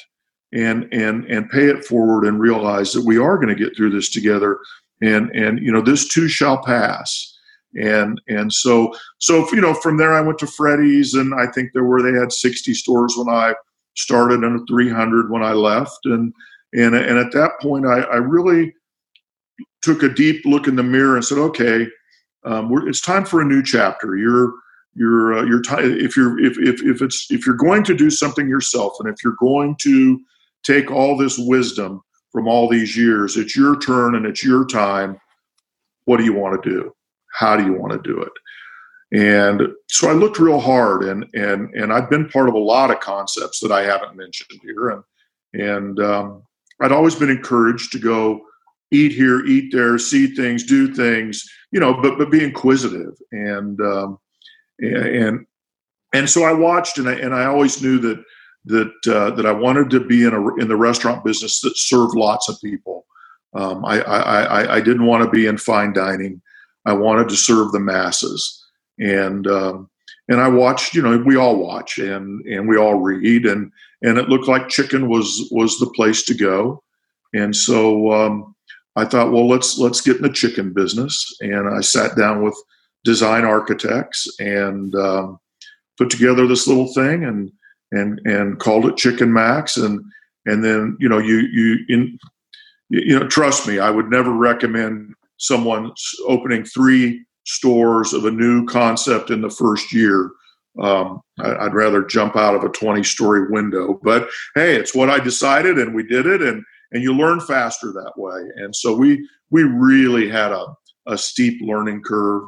and 0.52 0.88
and 0.92 1.24
and 1.26 1.50
pay 1.50 1.66
it 1.66 1.84
forward 1.84 2.24
and 2.24 2.40
realize 2.40 2.92
that 2.92 3.04
we 3.04 3.18
are 3.18 3.36
going 3.36 3.54
to 3.54 3.64
get 3.64 3.76
through 3.76 3.90
this 3.90 4.10
together 4.10 4.58
and 5.02 5.30
and 5.30 5.58
you 5.60 5.72
know 5.72 5.82
this 5.82 6.08
too 6.08 6.28
shall 6.28 6.62
pass. 6.62 7.34
And 7.74 8.20
and 8.28 8.52
so 8.52 8.94
so 9.18 9.46
you 9.52 9.60
know 9.60 9.74
from 9.74 9.98
there 9.98 10.14
I 10.14 10.20
went 10.20 10.38
to 10.38 10.46
Freddy's 10.46 11.14
and 11.14 11.34
I 11.34 11.46
think 11.46 11.70
there 11.72 11.84
were 11.84 12.02
they 12.02 12.18
had 12.18 12.32
60 12.32 12.74
stores 12.74 13.14
when 13.16 13.28
I 13.28 13.54
started 13.96 14.42
and 14.42 14.66
300 14.68 15.30
when 15.30 15.42
I 15.42 15.52
left. 15.52 15.98
And 16.04 16.32
and 16.72 16.94
and 16.94 17.18
at 17.18 17.32
that 17.32 17.52
point 17.60 17.86
I, 17.86 18.00
I 18.00 18.16
really 18.16 18.74
took 19.82 20.02
a 20.02 20.08
deep 20.08 20.44
look 20.44 20.66
in 20.66 20.76
the 20.76 20.82
mirror 20.82 21.16
and 21.16 21.24
said 21.24 21.38
okay 21.38 21.86
um, 22.44 22.70
it's 22.86 23.00
time 23.00 23.24
for 23.24 23.40
a 23.40 23.44
new 23.44 23.62
chapter. 23.62 24.16
You're 24.16 24.52
you're 24.94 25.38
uh, 25.38 25.44
you're 25.44 25.60
t- 25.60 25.76
if 25.76 26.16
you're 26.16 26.40
if, 26.40 26.56
if 26.58 26.82
if 26.82 27.02
it's 27.02 27.26
if 27.30 27.46
you're 27.46 27.56
going 27.56 27.84
to 27.84 27.94
do 27.94 28.10
something 28.10 28.48
yourself 28.48 28.94
and 29.00 29.08
if 29.08 29.16
you're 29.22 29.36
going 29.38 29.76
to 29.82 30.20
take 30.64 30.90
all 30.90 31.16
this 31.16 31.36
wisdom 31.38 32.00
from 32.32 32.46
all 32.46 32.68
these 32.68 32.96
years 32.96 33.36
it's 33.36 33.56
your 33.56 33.78
turn 33.78 34.14
and 34.14 34.26
it's 34.26 34.44
your 34.44 34.66
time. 34.66 35.18
What 36.04 36.16
do 36.18 36.24
you 36.24 36.32
want 36.32 36.62
to 36.62 36.70
do? 36.70 36.94
How 37.34 37.56
do 37.56 37.64
you 37.64 37.74
want 37.74 37.92
to 37.92 38.08
do 38.08 38.22
it? 38.22 38.32
And 39.10 39.62
so 39.88 40.08
I 40.08 40.12
looked 40.12 40.38
real 40.38 40.60
hard, 40.60 41.02
and 41.04 41.26
and 41.34 41.74
and 41.74 41.92
I've 41.92 42.10
been 42.10 42.28
part 42.28 42.48
of 42.48 42.54
a 42.54 42.58
lot 42.58 42.90
of 42.90 43.00
concepts 43.00 43.60
that 43.60 43.72
I 43.72 43.82
haven't 43.82 44.16
mentioned 44.16 44.60
here, 44.62 44.90
and 44.90 45.02
and 45.54 46.00
um, 46.00 46.42
I'd 46.80 46.92
always 46.92 47.14
been 47.14 47.30
encouraged 47.30 47.92
to 47.92 47.98
go 47.98 48.40
eat 48.90 49.12
here, 49.12 49.44
eat 49.44 49.72
there, 49.72 49.98
see 49.98 50.34
things, 50.34 50.64
do 50.64 50.92
things, 50.94 51.48
you 51.70 51.80
know, 51.80 51.94
but 52.00 52.18
but 52.18 52.30
be 52.30 52.42
inquisitive, 52.42 53.14
and 53.32 53.80
um, 53.80 54.18
and 54.80 55.46
and 56.12 56.30
so 56.30 56.44
I 56.44 56.52
watched, 56.52 56.98
and 56.98 57.08
I 57.08 57.14
and 57.14 57.34
I 57.34 57.44
always 57.44 57.82
knew 57.82 57.98
that 57.98 58.22
that 58.66 59.14
uh, 59.14 59.30
that 59.32 59.46
I 59.46 59.52
wanted 59.52 59.90
to 59.90 60.00
be 60.00 60.24
in 60.24 60.32
a 60.32 60.54
in 60.56 60.68
the 60.68 60.76
restaurant 60.76 61.24
business 61.24 61.60
that 61.60 61.76
served 61.76 62.14
lots 62.14 62.48
of 62.48 62.60
people. 62.62 63.06
Um, 63.54 63.84
I, 63.84 64.00
I, 64.02 64.20
I 64.20 64.74
I 64.76 64.80
didn't 64.80 65.06
want 65.06 65.24
to 65.24 65.30
be 65.30 65.46
in 65.46 65.58
fine 65.58 65.92
dining. 65.92 66.40
I 66.84 66.92
wanted 66.92 67.28
to 67.28 67.36
serve 67.36 67.72
the 67.72 67.80
masses, 67.80 68.64
and 68.98 69.46
um, 69.46 69.90
and 70.28 70.40
I 70.40 70.48
watched. 70.48 70.94
You 70.94 71.02
know, 71.02 71.18
we 71.18 71.36
all 71.36 71.56
watch 71.56 71.98
and 71.98 72.44
and 72.46 72.68
we 72.68 72.76
all 72.76 72.94
read, 72.94 73.46
and 73.46 73.72
and 74.02 74.18
it 74.18 74.28
looked 74.28 74.48
like 74.48 74.68
chicken 74.68 75.08
was 75.08 75.48
was 75.50 75.78
the 75.78 75.90
place 75.90 76.22
to 76.24 76.34
go, 76.34 76.82
and 77.34 77.54
so 77.54 78.12
um, 78.12 78.54
I 78.98 79.04
thought, 79.04 79.30
well, 79.30 79.46
let's 79.46 79.78
let's 79.78 80.00
get 80.00 80.16
in 80.16 80.22
the 80.22 80.28
chicken 80.28 80.72
business, 80.72 81.24
and 81.40 81.68
I 81.68 81.80
sat 81.80 82.16
down 82.16 82.42
with 82.42 82.56
design 83.04 83.44
architects 83.44 84.26
and 84.40 84.92
um, 84.96 85.38
put 85.96 86.10
together 86.10 86.46
this 86.48 86.66
little 86.66 86.92
thing 86.92 87.24
and 87.24 87.52
and 87.92 88.20
and 88.24 88.58
called 88.58 88.86
it 88.86 88.96
Chicken 88.96 89.32
Max, 89.32 89.76
and 89.76 90.00
and 90.46 90.64
then 90.64 90.96
you 90.98 91.08
know 91.08 91.18
you 91.18 91.46
you 91.52 91.78
in 91.88 92.18
you 92.88 93.18
know 93.18 93.28
trust 93.28 93.68
me, 93.68 93.78
I 93.78 93.90
would 93.90 94.10
never 94.10 94.32
recommend 94.32 95.14
someone 95.36 95.92
opening 96.26 96.64
three 96.64 97.24
stores 97.46 98.12
of 98.12 98.24
a 98.24 98.32
new 98.32 98.66
concept 98.66 99.30
in 99.30 99.42
the 99.42 99.50
first 99.50 99.92
year. 99.92 100.30
Um, 100.82 101.20
I'd 101.40 101.74
rather 101.74 102.04
jump 102.04 102.36
out 102.36 102.54
of 102.54 102.62
a 102.62 102.68
20 102.68 103.02
story 103.02 103.48
window, 103.48 103.98
but 104.02 104.28
hey, 104.54 104.76
it's 104.76 104.94
what 104.94 105.10
I 105.10 105.18
decided 105.18 105.78
and 105.78 105.94
we 105.94 106.02
did 106.02 106.26
it. 106.26 106.42
And, 106.42 106.62
and 106.92 107.02
you 107.02 107.12
learn 107.12 107.40
faster 107.40 107.92
that 107.92 108.12
way. 108.16 108.40
And 108.56 108.74
so 108.74 108.94
we, 108.94 109.28
we 109.50 109.62
really 109.62 110.28
had 110.28 110.52
a, 110.52 110.66
a 111.06 111.18
steep 111.18 111.60
learning 111.62 112.02
curve 112.02 112.44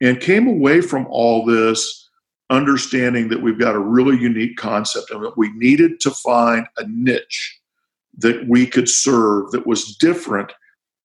and 0.00 0.20
came 0.20 0.46
away 0.46 0.80
from 0.80 1.06
all 1.08 1.44
this 1.44 2.08
understanding 2.50 3.28
that 3.28 3.42
we've 3.42 3.58
got 3.58 3.74
a 3.74 3.80
really 3.80 4.16
unique 4.18 4.56
concept 4.56 5.10
and 5.10 5.24
that 5.24 5.36
we 5.36 5.50
needed 5.54 6.00
to 6.00 6.10
find 6.10 6.66
a 6.76 6.84
niche 6.88 7.60
that 8.18 8.46
we 8.48 8.66
could 8.66 8.88
serve 8.88 9.50
that 9.50 9.66
was 9.66 9.96
different 9.96 10.52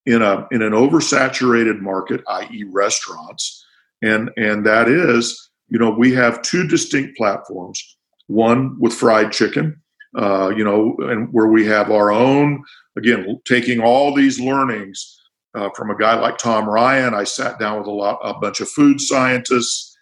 in 0.05 0.21
a 0.21 0.47
in 0.51 0.61
an 0.61 0.71
oversaturated 0.71 1.79
market, 1.79 2.21
i.e., 2.27 2.63
restaurants, 2.71 3.65
and 4.01 4.31
and 4.37 4.65
that 4.65 4.87
is, 4.87 5.49
you 5.69 5.77
know, 5.77 5.91
we 5.91 6.13
have 6.13 6.41
two 6.41 6.67
distinct 6.67 7.17
platforms. 7.17 7.97
one 8.27 8.79
with 8.79 8.93
fried 8.93 9.31
chicken, 9.31 9.80
uh, 10.17 10.51
you 10.55 10.63
know, 10.63 10.95
and 10.99 11.29
where 11.31 11.47
we 11.47 11.65
have 11.65 11.89
our 11.89 12.11
own, 12.11 12.63
again, 12.97 13.39
taking 13.45 13.79
all 13.79 14.13
these 14.13 14.39
learnings 14.39 15.19
uh, 15.55 15.69
from 15.75 15.89
a 15.89 15.97
guy 15.97 16.19
like 16.19 16.37
Tom 16.37 16.67
Ryan. 16.67 17.13
I 17.13 17.23
sat 17.23 17.59
down 17.59 17.79
with 17.79 17.87
a 17.87 17.91
lot, 17.91 18.19
a 18.23 18.33
bunch 18.33 18.59
of 18.59 18.69
food 18.69 18.99
scientists 18.99 19.95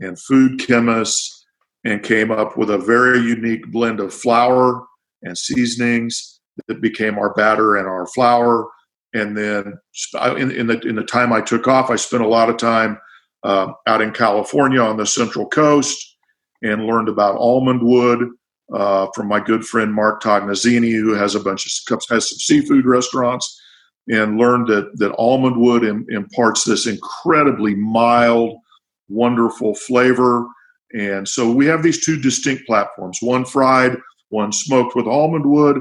and 0.00 0.18
food 0.20 0.60
chemists, 0.60 1.46
and 1.84 2.02
came 2.02 2.30
up 2.30 2.56
with 2.56 2.70
a 2.70 2.78
very 2.78 3.20
unique 3.20 3.70
blend 3.70 4.00
of 4.00 4.12
flour 4.12 4.84
and 5.22 5.36
seasonings 5.36 6.40
that 6.66 6.80
became 6.80 7.18
our 7.18 7.32
batter 7.34 7.76
and 7.76 7.86
our 7.86 8.06
flour. 8.06 8.68
And 9.14 9.36
then 9.36 9.74
in, 10.36 10.50
in 10.50 10.66
the 10.66 10.80
in 10.80 10.96
the 10.96 11.04
time 11.04 11.32
I 11.32 11.40
took 11.40 11.66
off, 11.66 11.90
I 11.90 11.96
spent 11.96 12.22
a 12.22 12.28
lot 12.28 12.50
of 12.50 12.58
time 12.58 12.98
uh, 13.44 13.72
out 13.86 14.02
in 14.02 14.12
California 14.12 14.80
on 14.80 14.96
the 14.96 15.06
Central 15.06 15.46
Coast 15.46 16.16
and 16.62 16.84
learned 16.84 17.08
about 17.08 17.36
almond 17.36 17.82
wood 17.82 18.28
uh, 18.72 19.06
from 19.14 19.28
my 19.28 19.40
good 19.40 19.64
friend 19.64 19.92
Mark 19.92 20.22
Tognazzini, 20.22 20.92
who 20.92 21.14
has 21.14 21.34
a 21.34 21.40
bunch 21.40 21.66
of 21.66 22.00
has 22.10 22.28
some 22.28 22.38
seafood 22.38 22.86
restaurants, 22.86 23.60
and 24.08 24.38
learned 24.38 24.68
that 24.68 24.90
that 24.98 25.14
almond 25.18 25.56
wood 25.56 25.84
imparts 25.84 26.64
this 26.64 26.86
incredibly 26.86 27.74
mild, 27.74 28.58
wonderful 29.08 29.74
flavor. 29.74 30.46
And 30.92 31.28
so 31.28 31.50
we 31.50 31.66
have 31.66 31.82
these 31.82 32.04
two 32.04 32.20
distinct 32.20 32.66
platforms: 32.66 33.18
one 33.20 33.44
fried, 33.44 33.96
one 34.30 34.52
smoked 34.52 34.96
with 34.96 35.06
almond 35.06 35.46
wood, 35.46 35.80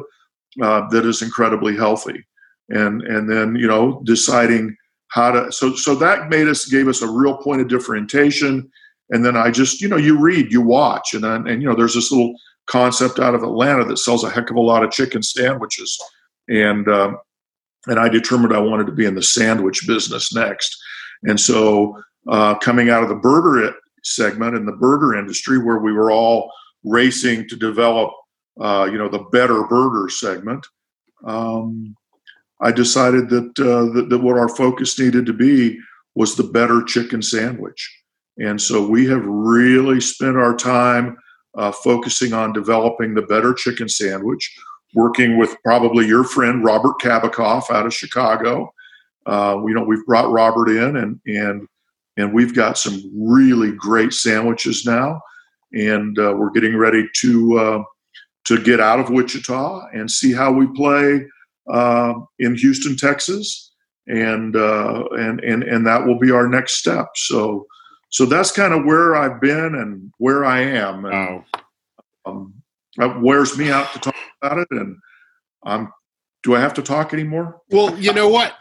uh, 0.62 0.88
that 0.90 1.06
is 1.06 1.22
incredibly 1.22 1.76
healthy. 1.76 2.26
And 2.70 3.02
and 3.04 3.30
then 3.30 3.56
you 3.56 3.68
know 3.68 4.02
deciding 4.06 4.76
how 5.10 5.32
to 5.32 5.52
so 5.52 5.76
so 5.76 5.96
that 5.96 6.30
made 6.30 6.48
us 6.48 6.66
gave 6.66 6.88
us 6.88 7.02
a 7.02 7.10
real 7.10 7.38
point 7.38 7.62
of 7.62 7.68
differentiation 7.68 8.70
and 9.10 9.26
then 9.26 9.38
i 9.38 9.50
just 9.50 9.82
you 9.82 9.88
know 9.88 9.98
you 9.98 10.20
read 10.20 10.52
you 10.52 10.62
watch 10.62 11.14
and 11.14 11.24
then 11.24 11.48
and 11.48 11.62
you 11.62 11.68
know 11.68 11.76
there's 11.76 11.94
this 11.94 12.12
little 12.12 12.36
concept 12.68 13.20
out 13.20 13.34
of 13.34 13.44
atlanta 13.44 13.84
that 13.86 13.98
sells 13.98 14.24
a 14.24 14.30
heck 14.30 14.50
of 14.50 14.56
a 14.56 14.62
lot 14.62 14.84
of 14.84 14.92
chicken 14.92 15.24
sandwiches. 15.24 15.98
And 16.50 16.88
um, 16.88 17.18
and 17.88 18.00
i 18.00 18.10
determined 18.10 18.54
i 18.54 18.60
wanted 18.60 18.88
to 18.88 18.94
be 18.94 19.06
in 19.06 19.16
the 19.16 19.24
sandwich 19.24 19.88
business 19.88 20.34
next. 20.34 20.76
And 21.24 21.40
so 21.40 21.98
uh, 22.30 22.56
coming 22.56 22.90
out 22.90 23.04
of 23.04 23.10
the 23.10 23.16
burger 23.16 23.74
segment 24.04 24.56
in 24.56 24.66
the 24.66 24.74
burger 24.74 25.16
industry 25.16 25.58
where 25.58 25.80
we 25.80 25.94
were 25.94 26.12
all 26.12 26.52
racing 26.84 27.48
to 27.50 27.56
develop 27.56 28.12
uh, 28.62 28.88
you 28.92 28.98
know 28.98 29.10
the 29.10 29.26
better 29.32 29.64
burger 29.64 30.10
segment 30.10 30.66
um, 31.26 31.96
I 32.62 32.72
decided 32.72 33.30
that, 33.30 33.60
uh, 33.60 33.94
that, 33.94 34.08
that 34.10 34.18
what 34.20 34.38
our 34.38 34.50
focus 34.50 34.98
needed 35.00 35.26
to 35.28 35.34
be 35.34 35.80
was 36.16 36.36
the 36.36 36.44
better 36.44 36.84
chicken 36.84 37.22
sandwich, 37.22 38.04
and 38.38 38.60
so 38.60 38.88
we 38.88 39.06
have 39.08 39.24
really 39.26 40.02
spent 40.02 40.38
our 40.38 40.56
time 40.56 41.18
uh, 41.58 41.72
focusing 41.72 42.34
on 42.34 42.54
developing 42.54 43.14
the 43.14 43.24
better 43.24 43.54
chicken 43.54 43.90
sandwich. 43.90 44.56
Working 44.96 45.38
with 45.38 45.56
probably 45.64 46.08
your 46.08 46.24
friend 46.24 46.64
Robert 46.64 47.00
Kabakoff 47.02 47.70
out 47.70 47.86
of 47.86 47.94
Chicago, 47.94 48.74
uh, 49.26 49.62
you 49.68 49.74
know 49.74 49.84
we've 49.84 50.06
brought 50.06 50.32
Robert 50.32 50.70
in, 50.70 50.96
and 50.96 51.20
and 51.26 51.68
and 52.16 52.34
we've 52.34 52.56
got 52.56 52.78
some 52.78 53.02
really 53.14 53.74
great 53.74 54.14
sandwiches 54.14 54.86
now, 54.86 55.20
and 55.74 56.18
uh, 56.18 56.34
we're 56.38 56.52
getting 56.52 56.78
ready 56.78 57.06
to 57.18 57.60
uh, 57.60 57.84
to 58.46 58.64
get 58.64 58.80
out 58.80 59.00
of 59.00 59.10
Wichita 59.10 59.88
and 59.94 60.10
see 60.10 60.32
how 60.32 60.54
we 60.54 60.68
play 60.68 61.26
uh, 61.72 62.14
in 62.40 62.56
Houston, 62.56 62.96
Texas, 62.96 63.74
and 64.08 64.56
uh, 64.56 65.04
and 65.18 65.42
and 65.42 65.64
and 65.64 65.86
that 65.86 66.06
will 66.06 66.18
be 66.18 66.32
our 66.32 66.48
next 66.48 66.76
step. 66.76 67.10
So 67.16 67.68
so 68.10 68.26
that's 68.26 68.52
kind 68.52 68.74
of 68.74 68.86
where 68.86 69.16
I've 69.16 69.42
been 69.42 69.76
and 69.76 70.12
where 70.18 70.46
I 70.46 70.62
am. 70.62 71.06
And, 71.06 71.14
wow. 71.14 71.46
Um, 72.26 72.54
that 72.98 73.22
wears 73.22 73.58
me 73.58 73.70
out 73.70 73.94
to 73.94 74.00
talk 74.00 74.16
about 74.42 74.58
it, 74.60 74.68
and 74.72 74.98
I'm. 75.64 75.92
Do 76.44 76.56
I 76.56 76.60
have 76.60 76.74
to 76.76 76.82
talk 76.82 77.14
anymore? 77.14 77.62
Well, 77.72 77.98
you 77.98 78.14
know 78.14 78.30
what. 78.30 78.54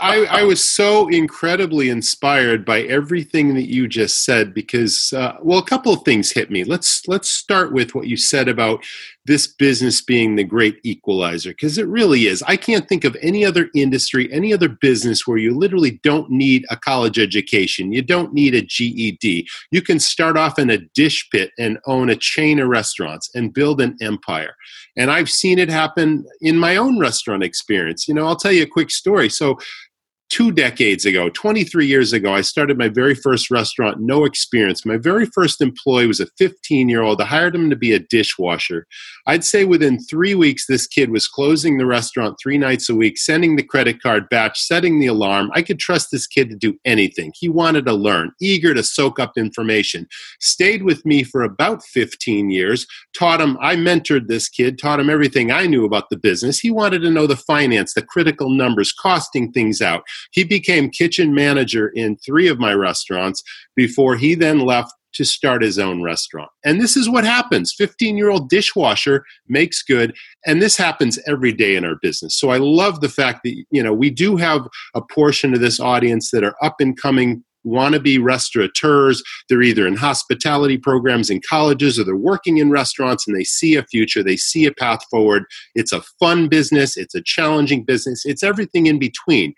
I, 0.00 0.24
I, 0.26 0.42
was 0.44 0.62
so 0.62 1.08
incredibly 1.08 1.88
inspired 1.88 2.64
by 2.64 2.82
everything 2.82 3.54
that 3.54 3.68
you 3.68 3.88
just 3.88 4.24
said 4.24 4.54
because, 4.54 5.12
uh, 5.12 5.36
well, 5.42 5.58
a 5.58 5.64
couple 5.64 5.92
of 5.92 6.02
things 6.04 6.30
hit 6.30 6.50
me. 6.50 6.62
Let's 6.62 7.08
let's 7.08 7.28
start 7.28 7.72
with 7.72 7.94
what 7.94 8.06
you 8.06 8.16
said 8.16 8.48
about 8.48 8.84
this 9.28 9.46
business 9.46 10.00
being 10.00 10.34
the 10.34 10.42
great 10.42 10.80
equalizer 10.84 11.50
because 11.50 11.76
it 11.76 11.86
really 11.86 12.26
is. 12.26 12.42
I 12.48 12.56
can't 12.56 12.88
think 12.88 13.04
of 13.04 13.16
any 13.20 13.44
other 13.44 13.68
industry, 13.74 14.32
any 14.32 14.54
other 14.54 14.70
business 14.70 15.26
where 15.26 15.36
you 15.36 15.54
literally 15.54 16.00
don't 16.02 16.30
need 16.30 16.64
a 16.70 16.76
college 16.76 17.18
education. 17.18 17.92
You 17.92 18.00
don't 18.00 18.32
need 18.32 18.54
a 18.54 18.62
GED. 18.62 19.46
You 19.70 19.82
can 19.82 20.00
start 20.00 20.38
off 20.38 20.58
in 20.58 20.70
a 20.70 20.78
dish 20.78 21.28
pit 21.30 21.52
and 21.58 21.78
own 21.86 22.08
a 22.08 22.16
chain 22.16 22.58
of 22.58 22.68
restaurants 22.68 23.30
and 23.34 23.52
build 23.52 23.82
an 23.82 23.98
empire. 24.00 24.54
And 24.96 25.10
I've 25.10 25.30
seen 25.30 25.58
it 25.58 25.68
happen 25.68 26.24
in 26.40 26.56
my 26.56 26.76
own 26.76 26.98
restaurant 26.98 27.44
experience. 27.44 28.08
You 28.08 28.14
know, 28.14 28.26
I'll 28.26 28.34
tell 28.34 28.52
you 28.52 28.62
a 28.62 28.66
quick 28.66 28.90
story. 28.90 29.28
So 29.28 29.58
two 30.30 30.52
decades 30.52 31.06
ago, 31.06 31.30
23 31.30 31.86
years 31.86 32.12
ago, 32.12 32.34
I 32.34 32.42
started 32.42 32.76
my 32.76 32.88
very 32.88 33.14
first 33.14 33.50
restaurant, 33.50 34.00
no 34.00 34.24
experience. 34.24 34.84
My 34.84 34.96
very 34.96 35.26
first 35.26 35.60
employee 35.60 36.06
was 36.06 36.20
a 36.20 36.26
15 36.38 36.88
year 36.88 37.02
old. 37.02 37.20
I 37.20 37.24
hired 37.24 37.54
him 37.54 37.70
to 37.70 37.76
be 37.76 37.92
a 37.92 37.98
dishwasher. 37.98 38.86
I'd 39.26 39.44
say 39.44 39.64
within 39.64 39.98
three 39.98 40.34
weeks, 40.34 40.66
this 40.66 40.86
kid 40.86 41.10
was 41.10 41.28
closing 41.28 41.78
the 41.78 41.86
restaurant 41.86 42.38
three 42.40 42.58
nights 42.58 42.88
a 42.88 42.94
week, 42.94 43.18
sending 43.18 43.56
the 43.56 43.62
credit 43.62 44.02
card 44.02 44.28
batch, 44.28 44.60
setting 44.60 45.00
the 45.00 45.06
alarm. 45.06 45.50
I 45.54 45.62
could 45.62 45.78
trust 45.78 46.08
this 46.10 46.26
kid 46.26 46.50
to 46.50 46.56
do 46.56 46.78
anything. 46.84 47.32
He 47.34 47.48
wanted 47.48 47.86
to 47.86 47.94
learn, 47.94 48.32
eager 48.40 48.74
to 48.74 48.82
soak 48.82 49.18
up 49.18 49.32
information. 49.36 50.06
Stayed 50.40 50.82
with 50.82 51.04
me 51.06 51.22
for 51.22 51.42
about 51.42 51.82
15 51.84 52.50
years, 52.50 52.86
taught 53.16 53.40
him, 53.40 53.56
I 53.60 53.76
mentored 53.76 54.28
this 54.28 54.48
kid, 54.48 54.78
taught 54.78 55.00
him 55.00 55.10
everything 55.10 55.50
I 55.50 55.66
knew 55.66 55.84
about 55.84 56.10
the 56.10 56.16
business. 56.16 56.58
He 56.58 56.70
wanted 56.70 57.00
to 57.02 57.10
know 57.10 57.26
the 57.26 57.36
finance, 57.36 57.94
the 57.94 58.02
critical 58.02 58.50
numbers, 58.50 58.92
costing 58.92 59.52
things 59.52 59.80
out. 59.80 60.02
He 60.32 60.44
became 60.44 60.90
kitchen 60.90 61.34
manager 61.34 61.88
in 61.88 62.16
three 62.16 62.48
of 62.48 62.58
my 62.58 62.72
restaurants 62.74 63.42
before 63.76 64.16
he 64.16 64.34
then 64.34 64.60
left 64.60 64.92
to 65.14 65.24
start 65.24 65.62
his 65.62 65.78
own 65.78 66.02
restaurant. 66.02 66.50
And 66.64 66.80
this 66.80 66.96
is 66.96 67.08
what 67.08 67.24
happens 67.24 67.74
15 67.76 68.16
year 68.16 68.30
old 68.30 68.48
dishwasher 68.48 69.24
makes 69.48 69.82
good. 69.82 70.14
And 70.46 70.60
this 70.60 70.76
happens 70.76 71.18
every 71.26 71.52
day 71.52 71.76
in 71.76 71.84
our 71.84 71.96
business. 72.00 72.38
So 72.38 72.50
I 72.50 72.58
love 72.58 73.00
the 73.00 73.08
fact 73.08 73.40
that, 73.44 73.64
you 73.70 73.82
know, 73.82 73.92
we 73.92 74.10
do 74.10 74.36
have 74.36 74.66
a 74.94 75.02
portion 75.02 75.54
of 75.54 75.60
this 75.60 75.80
audience 75.80 76.30
that 76.30 76.44
are 76.44 76.54
up 76.62 76.76
and 76.80 77.00
coming 77.00 77.42
wannabe 77.66 78.22
restaurateurs. 78.22 79.22
They're 79.48 79.62
either 79.62 79.86
in 79.86 79.96
hospitality 79.96 80.78
programs 80.78 81.30
in 81.30 81.40
colleges 81.48 81.98
or 81.98 82.04
they're 82.04 82.16
working 82.16 82.58
in 82.58 82.70
restaurants 82.70 83.26
and 83.26 83.36
they 83.36 83.44
see 83.44 83.74
a 83.74 83.82
future, 83.82 84.22
they 84.22 84.36
see 84.36 84.66
a 84.66 84.72
path 84.72 85.00
forward. 85.10 85.44
It's 85.74 85.92
a 85.92 86.02
fun 86.20 86.48
business, 86.48 86.96
it's 86.96 87.14
a 87.14 87.22
challenging 87.22 87.84
business, 87.84 88.24
it's 88.24 88.42
everything 88.42 88.86
in 88.86 88.98
between. 88.98 89.54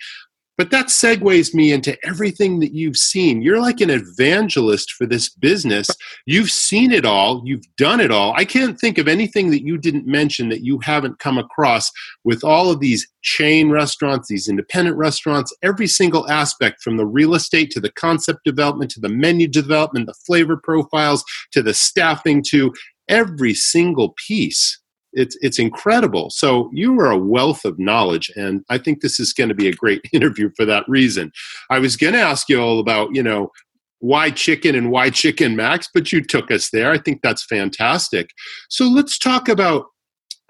But 0.61 0.71
that 0.73 0.89
segues 0.89 1.55
me 1.55 1.73
into 1.73 1.97
everything 2.05 2.61
that 2.61 2.75
you've 2.75 2.99
seen. 2.99 3.41
You're 3.41 3.63
like 3.63 3.81
an 3.81 3.89
evangelist 3.89 4.93
for 4.93 5.07
this 5.07 5.31
business. 5.31 5.89
You've 6.27 6.51
seen 6.51 6.93
it 6.93 7.07
all, 7.07 7.41
you've 7.47 7.65
done 7.79 7.99
it 7.99 8.11
all. 8.11 8.35
I 8.37 8.45
can't 8.45 8.79
think 8.79 8.99
of 8.99 9.09
anything 9.09 9.51
that 9.53 9.65
you 9.65 9.79
didn't 9.79 10.07
mention 10.07 10.51
that 10.51 10.63
you 10.63 10.79
haven't 10.81 11.19
come 11.19 11.39
across 11.39 11.91
with 12.25 12.45
all 12.45 12.71
of 12.71 12.79
these 12.79 13.09
chain 13.23 13.71
restaurants, 13.71 14.29
these 14.29 14.51
independent 14.51 14.99
restaurants, 14.99 15.57
every 15.63 15.87
single 15.87 16.31
aspect 16.31 16.83
from 16.83 16.99
the 16.99 17.07
real 17.07 17.35
estate 17.35 17.71
to 17.71 17.81
the 17.81 17.93
concept 17.93 18.41
development 18.45 18.91
to 18.91 19.01
the 19.01 19.09
menu 19.09 19.49
development, 19.49 20.05
the 20.05 20.15
flavor 20.27 20.59
profiles 20.59 21.25
to 21.53 21.63
the 21.63 21.73
staffing 21.73 22.45
to 22.51 22.71
every 23.09 23.55
single 23.55 24.15
piece 24.29 24.79
it's 25.13 25.37
it's 25.41 25.59
incredible. 25.59 26.31
So 26.31 26.71
you 26.73 26.99
are 27.01 27.11
a 27.11 27.19
wealth 27.19 27.65
of 27.65 27.79
knowledge, 27.79 28.31
and 28.37 28.65
I 28.69 28.79
think 28.79 29.01
this 29.01 29.19
is 29.19 29.33
going 29.33 29.49
to 29.49 29.55
be 29.55 29.69
a 29.69 29.75
great 29.75 30.03
interview 30.13 30.51
for 30.57 30.65
that 30.67 30.89
reason. 30.89 31.33
I 31.71 31.79
was 31.79 31.97
going 31.97 32.15
to 32.15 32.21
ask 32.21 32.49
you 32.49 32.61
all 32.61 32.79
about 32.79 33.15
you 33.15 33.23
know 33.23 33.51
why 33.99 34.31
chicken 34.31 34.75
and 34.75 34.91
why 34.91 35.11
chicken 35.11 35.57
max, 35.57 35.89
but 35.93 36.11
you 36.11 36.23
took 36.23 36.51
us 36.51 36.71
there. 36.71 36.91
I 36.91 36.99
think 36.99 37.21
that's 37.23 37.45
fantastic. 37.45 38.31
So 38.69 38.87
let's 38.87 39.19
talk 39.19 39.49
about 39.49 39.87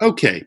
okay. 0.01 0.45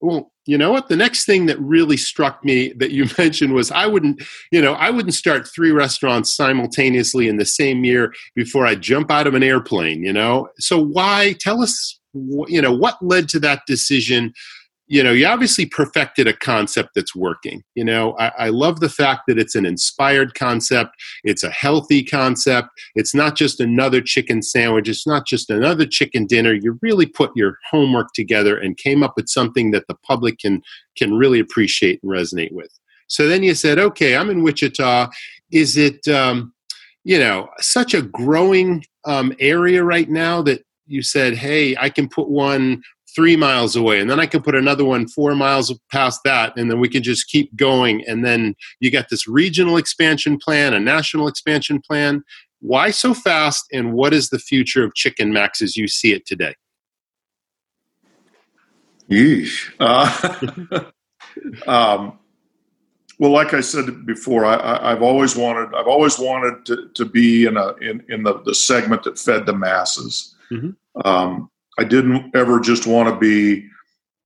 Well, 0.00 0.30
you 0.46 0.56
know 0.56 0.70
what? 0.70 0.88
The 0.88 0.96
next 0.96 1.26
thing 1.26 1.44
that 1.46 1.60
really 1.60 1.98
struck 1.98 2.42
me 2.44 2.72
that 2.78 2.92
you 2.92 3.06
mentioned 3.18 3.52
was 3.52 3.70
I 3.70 3.86
wouldn't, 3.86 4.22
you 4.50 4.62
know, 4.62 4.72
I 4.74 4.90
wouldn't 4.90 5.14
start 5.14 5.46
three 5.46 5.72
restaurants 5.72 6.34
simultaneously 6.34 7.28
in 7.28 7.36
the 7.36 7.44
same 7.44 7.84
year 7.84 8.14
before 8.34 8.64
I 8.64 8.74
jump 8.74 9.10
out 9.10 9.26
of 9.26 9.34
an 9.34 9.42
airplane, 9.42 10.02
you 10.02 10.12
know? 10.12 10.48
So 10.58 10.82
why 10.82 11.34
tell 11.40 11.62
us 11.62 11.97
you 12.14 12.60
know 12.60 12.74
what 12.74 13.00
led 13.02 13.28
to 13.30 13.40
that 13.40 13.62
decision? 13.66 14.32
You 14.90 15.02
know 15.02 15.12
you 15.12 15.26
obviously 15.26 15.66
perfected 15.66 16.26
a 16.26 16.32
concept 16.32 16.90
that's 16.94 17.14
working 17.14 17.62
you 17.74 17.84
know? 17.84 18.16
I, 18.18 18.32
I, 18.38 18.48
love 18.48 18.80
the 18.80 18.88
fact 18.88 19.24
that 19.28 19.38
it's 19.38 19.54
an 19.54 19.66
inspired 19.66 20.34
concept 20.34 20.92
it's 21.24 21.42
a 21.42 21.50
healthy 21.50 22.02
concept 22.02 22.70
it's 22.94 23.14
not 23.14 23.36
just 23.36 23.60
another 23.60 24.00
chicken 24.00 24.40
sandwich 24.40 24.88
it's 24.88 25.06
not 25.06 25.26
just 25.26 25.50
another 25.50 25.84
chicken 25.84 26.24
dinner 26.24 26.54
you 26.54 26.78
really 26.80 27.04
put 27.04 27.32
your 27.36 27.58
homework 27.70 28.08
together 28.14 28.56
and 28.56 28.78
came 28.78 29.02
up 29.02 29.12
with 29.14 29.28
something 29.28 29.72
that 29.72 29.84
the 29.88 29.96
public 30.06 30.38
can 30.38 30.62
can 30.96 31.14
really 31.14 31.38
appreciate 31.38 32.00
and 32.02 32.10
resonate 32.10 32.52
with. 32.52 32.70
So 33.08 33.28
then 33.28 33.42
you 33.42 33.54
said 33.54 33.78
okay 33.78 34.16
i'm 34.16 34.30
in 34.30 34.42
wichita. 34.42 35.08
Is 35.50 35.76
it 35.76 36.06
um, 36.08 36.52
you 37.04 37.18
know 37.18 37.48
such 37.58 37.94
a 37.94 38.02
growing 38.02 38.84
um, 39.04 39.34
area 39.38 39.82
right 39.82 40.08
now 40.08 40.42
that 40.42 40.62
you 40.88 41.02
said, 41.02 41.34
"Hey, 41.34 41.76
I 41.76 41.90
can 41.90 42.08
put 42.08 42.28
one 42.28 42.82
three 43.14 43.36
miles 43.36 43.74
away, 43.74 44.00
and 44.00 44.10
then 44.10 44.20
I 44.20 44.26
can 44.26 44.42
put 44.42 44.54
another 44.54 44.84
one 44.84 45.08
four 45.08 45.34
miles 45.34 45.72
past 45.90 46.20
that, 46.24 46.56
and 46.56 46.70
then 46.70 46.80
we 46.80 46.88
can 46.88 47.02
just 47.02 47.28
keep 47.28 47.54
going." 47.56 48.04
And 48.06 48.24
then 48.24 48.54
you 48.80 48.90
got 48.90 49.08
this 49.08 49.28
regional 49.28 49.76
expansion 49.76 50.38
plan, 50.38 50.74
a 50.74 50.80
national 50.80 51.28
expansion 51.28 51.80
plan. 51.80 52.22
Why 52.60 52.90
so 52.90 53.14
fast, 53.14 53.66
and 53.72 53.92
what 53.92 54.12
is 54.12 54.30
the 54.30 54.38
future 54.38 54.84
of 54.84 54.94
Chicken 54.94 55.32
Max 55.32 55.62
as 55.62 55.76
you 55.76 55.86
see 55.86 56.12
it 56.12 56.26
today? 56.26 56.54
Yeesh. 59.08 59.72
Uh, 59.80 60.90
um, 61.66 62.18
well, 63.18 63.32
like 63.32 63.52
I 63.52 63.60
said 63.60 64.06
before, 64.06 64.44
I, 64.44 64.90
have 64.90 65.02
always 65.02 65.34
wanted 65.34 65.74
I've 65.74 65.88
always 65.88 66.18
wanted 66.18 66.64
to, 66.66 66.88
to 66.94 67.04
be 67.04 67.46
in 67.46 67.56
a 67.56 67.74
in, 67.76 68.04
in 68.08 68.22
the, 68.22 68.40
the 68.42 68.54
segment 68.54 69.02
that 69.04 69.18
fed 69.18 69.46
the 69.46 69.54
masses. 69.54 70.34
Mm-hmm. 70.52 71.08
Um, 71.08 71.50
I 71.78 71.84
didn't 71.84 72.34
ever 72.34 72.60
just 72.60 72.86
want 72.86 73.08
to 73.08 73.16
be. 73.16 73.68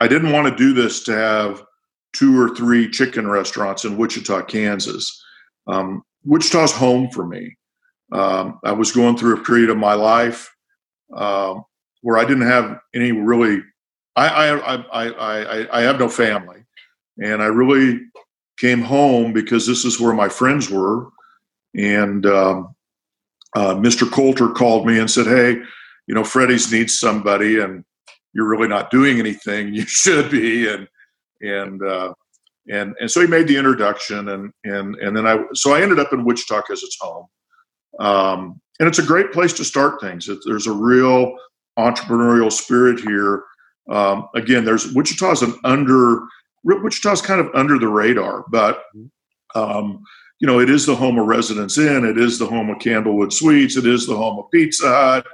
I 0.00 0.08
didn't 0.08 0.32
want 0.32 0.48
to 0.48 0.56
do 0.56 0.72
this 0.72 1.02
to 1.04 1.12
have 1.12 1.62
two 2.12 2.38
or 2.40 2.54
three 2.54 2.90
chicken 2.90 3.28
restaurants 3.28 3.84
in 3.84 3.96
Wichita, 3.96 4.42
Kansas. 4.42 5.22
Um, 5.66 6.02
Wichita's 6.24 6.72
home 6.72 7.08
for 7.10 7.26
me. 7.26 7.56
Um, 8.10 8.58
I 8.64 8.72
was 8.72 8.92
going 8.92 9.16
through 9.16 9.36
a 9.36 9.44
period 9.44 9.70
of 9.70 9.76
my 9.76 9.94
life 9.94 10.54
uh, 11.14 11.54
where 12.02 12.18
I 12.18 12.24
didn't 12.24 12.48
have 12.48 12.78
any 12.94 13.12
really. 13.12 13.62
I 14.16 14.28
I, 14.28 14.74
I 14.76 15.08
I 15.08 15.78
I 15.78 15.80
have 15.82 15.98
no 15.98 16.08
family, 16.08 16.64
and 17.22 17.42
I 17.42 17.46
really 17.46 18.00
came 18.58 18.82
home 18.82 19.32
because 19.32 19.66
this 19.66 19.84
is 19.84 19.98
where 19.98 20.14
my 20.14 20.28
friends 20.28 20.70
were. 20.70 21.08
And 21.74 22.26
um, 22.26 22.74
uh, 23.54 23.74
Mr. 23.74 24.10
Coulter 24.10 24.48
called 24.48 24.86
me 24.86 24.98
and 24.98 25.10
said, 25.10 25.26
Hey, 25.26 25.60
you 26.06 26.14
know, 26.14 26.24
Freddy's 26.24 26.70
needs 26.72 26.98
somebody 26.98 27.60
and 27.60 27.84
you're 28.32 28.48
really 28.48 28.68
not 28.68 28.90
doing 28.90 29.18
anything. 29.18 29.74
You 29.74 29.86
should 29.86 30.30
be. 30.30 30.68
And, 30.68 30.88
and, 31.40 31.82
uh, 31.82 32.14
and, 32.70 32.94
and 33.00 33.10
so 33.10 33.20
he 33.20 33.26
made 33.26 33.48
the 33.48 33.56
introduction 33.56 34.28
and, 34.28 34.52
and, 34.64 34.94
and 34.96 35.16
then 35.16 35.26
I, 35.26 35.44
so 35.54 35.74
I 35.74 35.82
ended 35.82 35.98
up 35.98 36.12
in 36.12 36.24
Wichita 36.24 36.62
as 36.70 36.82
it's 36.82 36.98
home. 37.00 37.26
Um, 37.98 38.60
and 38.78 38.88
it's 38.88 38.98
a 38.98 39.04
great 39.04 39.32
place 39.32 39.52
to 39.54 39.64
start 39.64 40.00
things. 40.00 40.28
It, 40.28 40.38
there's 40.44 40.66
a 40.66 40.72
real 40.72 41.36
entrepreneurial 41.78 42.52
spirit 42.52 43.00
here. 43.00 43.44
Um, 43.90 44.28
again, 44.34 44.64
there's 44.64 44.92
Wichita 44.92 45.32
is 45.32 45.42
an 45.42 45.54
under 45.64 46.20
Wichita's 46.64 47.20
kind 47.20 47.40
of 47.40 47.48
under 47.54 47.78
the 47.78 47.88
radar, 47.88 48.44
but 48.48 48.84
um, 49.54 50.02
you 50.38 50.46
know, 50.46 50.60
it 50.60 50.70
is 50.70 50.86
the 50.86 50.96
home 50.96 51.18
of 51.18 51.26
Residence 51.26 51.78
Inn, 51.78 52.04
it 52.04 52.18
is 52.18 52.38
the 52.38 52.46
home 52.46 52.70
of 52.70 52.78
Candlewood 52.78 53.32
Suites, 53.32 53.76
it 53.76 53.86
is 53.86 54.06
the 54.06 54.16
home 54.16 54.38
of 54.38 54.50
Pizza 54.50 54.88
Hut, 54.88 55.26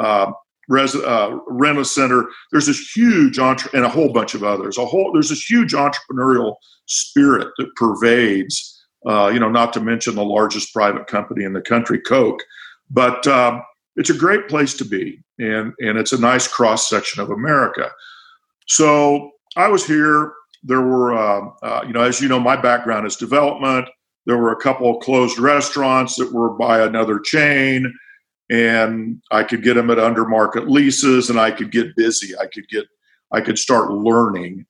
uh, 0.00 0.32
Res- 0.68 0.96
uh, 0.96 1.36
Rent-A-Center. 1.46 2.26
There's 2.50 2.66
this 2.66 2.90
huge 2.94 3.38
entre- 3.38 3.70
and 3.74 3.84
a 3.84 3.88
whole 3.88 4.12
bunch 4.12 4.34
of 4.34 4.42
others. 4.42 4.78
A 4.78 4.86
whole 4.86 5.12
there's 5.12 5.28
this 5.28 5.48
huge 5.48 5.72
entrepreneurial 5.72 6.56
spirit 6.86 7.48
that 7.58 7.74
pervades. 7.76 8.70
Uh, 9.06 9.28
you 9.28 9.38
know, 9.38 9.50
not 9.50 9.74
to 9.74 9.80
mention 9.80 10.14
the 10.14 10.24
largest 10.24 10.72
private 10.72 11.06
company 11.06 11.44
in 11.44 11.52
the 11.52 11.60
country, 11.60 12.00
Koch. 12.00 12.40
But 12.90 13.26
um, 13.26 13.62
it's 13.96 14.08
a 14.08 14.14
great 14.14 14.48
place 14.48 14.72
to 14.74 14.84
be, 14.84 15.22
and 15.38 15.74
and 15.80 15.98
it's 15.98 16.12
a 16.12 16.20
nice 16.20 16.48
cross 16.48 16.88
section 16.88 17.22
of 17.22 17.30
America. 17.30 17.90
So 18.66 19.32
I 19.56 19.68
was 19.68 19.86
here 19.86 20.32
there 20.64 20.80
were, 20.80 21.14
uh, 21.14 21.48
uh, 21.62 21.84
you 21.86 21.92
know, 21.92 22.00
as 22.00 22.20
you 22.20 22.28
know, 22.28 22.40
my 22.40 22.56
background 22.56 23.06
is 23.06 23.16
development. 23.16 23.86
There 24.26 24.38
were 24.38 24.52
a 24.52 24.60
couple 24.60 24.90
of 24.90 25.02
closed 25.02 25.38
restaurants 25.38 26.16
that 26.16 26.32
were 26.32 26.50
by 26.54 26.80
another 26.80 27.20
chain, 27.20 27.92
and 28.50 29.22
I 29.30 29.42
could 29.42 29.62
get 29.62 29.74
them 29.74 29.90
at 29.90 29.98
under 29.98 30.24
market 30.24 30.68
leases, 30.68 31.30
and 31.30 31.38
I 31.38 31.50
could 31.50 31.70
get 31.70 31.96
busy. 31.96 32.36
I 32.36 32.46
could 32.46 32.68
get, 32.68 32.84
I 33.32 33.40
could 33.40 33.58
start 33.58 33.90
learning, 33.90 34.66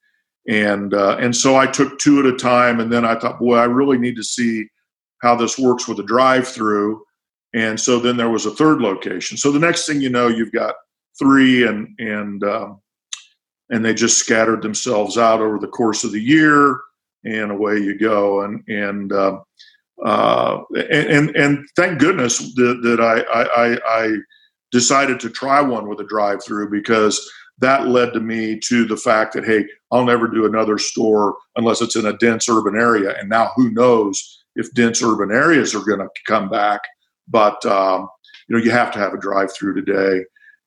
and 0.48 0.94
uh, 0.94 1.16
and 1.18 1.34
so 1.34 1.56
I 1.56 1.66
took 1.66 1.98
two 1.98 2.20
at 2.20 2.26
a 2.26 2.36
time, 2.36 2.80
and 2.80 2.92
then 2.92 3.04
I 3.04 3.18
thought, 3.18 3.40
boy, 3.40 3.56
I 3.56 3.64
really 3.64 3.98
need 3.98 4.16
to 4.16 4.24
see 4.24 4.66
how 5.22 5.34
this 5.34 5.58
works 5.58 5.88
with 5.88 5.98
a 6.00 6.04
drive-through, 6.04 7.02
and 7.54 7.78
so 7.78 7.98
then 7.98 8.16
there 8.16 8.30
was 8.30 8.46
a 8.46 8.54
third 8.54 8.80
location. 8.80 9.36
So 9.36 9.50
the 9.50 9.58
next 9.58 9.86
thing 9.86 10.00
you 10.00 10.10
know, 10.10 10.28
you've 10.28 10.52
got 10.52 10.74
three, 11.18 11.66
and 11.66 11.88
and 11.98 12.44
um, 12.44 12.80
and 13.70 13.84
they 13.84 13.94
just 13.94 14.18
scattered 14.18 14.62
themselves 14.62 15.18
out 15.18 15.40
over 15.40 15.58
the 15.58 15.68
course 15.68 16.04
of 16.04 16.12
the 16.12 16.20
year, 16.20 16.80
and 17.24 17.50
away 17.50 17.78
you 17.78 17.98
go. 17.98 18.42
And 18.42 18.62
and 18.68 19.12
uh, 19.12 19.40
uh, 20.04 20.62
and, 20.90 21.34
and 21.36 21.66
thank 21.76 21.98
goodness 21.98 22.38
that, 22.54 22.80
that 22.82 23.00
I, 23.00 23.20
I 23.32 23.78
I 23.86 24.16
decided 24.72 25.20
to 25.20 25.30
try 25.30 25.60
one 25.60 25.88
with 25.88 26.00
a 26.00 26.04
drive-through 26.04 26.70
because 26.70 27.30
that 27.58 27.86
led 27.86 28.12
to 28.12 28.20
me 28.20 28.58
to 28.58 28.84
the 28.84 28.96
fact 28.96 29.32
that 29.34 29.44
hey, 29.44 29.64
I'll 29.92 30.04
never 30.04 30.26
do 30.26 30.46
another 30.46 30.78
store 30.78 31.36
unless 31.56 31.80
it's 31.80 31.94
in 31.94 32.06
a 32.06 32.18
dense 32.18 32.48
urban 32.48 32.74
area. 32.76 33.14
And 33.18 33.28
now 33.28 33.52
who 33.54 33.70
knows 33.70 34.44
if 34.56 34.72
dense 34.74 35.02
urban 35.02 35.30
areas 35.30 35.74
are 35.74 35.84
going 35.84 36.00
to 36.00 36.08
come 36.26 36.48
back? 36.48 36.80
But 37.28 37.64
um, 37.64 38.08
you 38.48 38.56
know, 38.56 38.62
you 38.62 38.72
have 38.72 38.90
to 38.92 38.98
have 38.98 39.14
a 39.14 39.18
drive-through 39.18 39.74
today, 39.74 40.24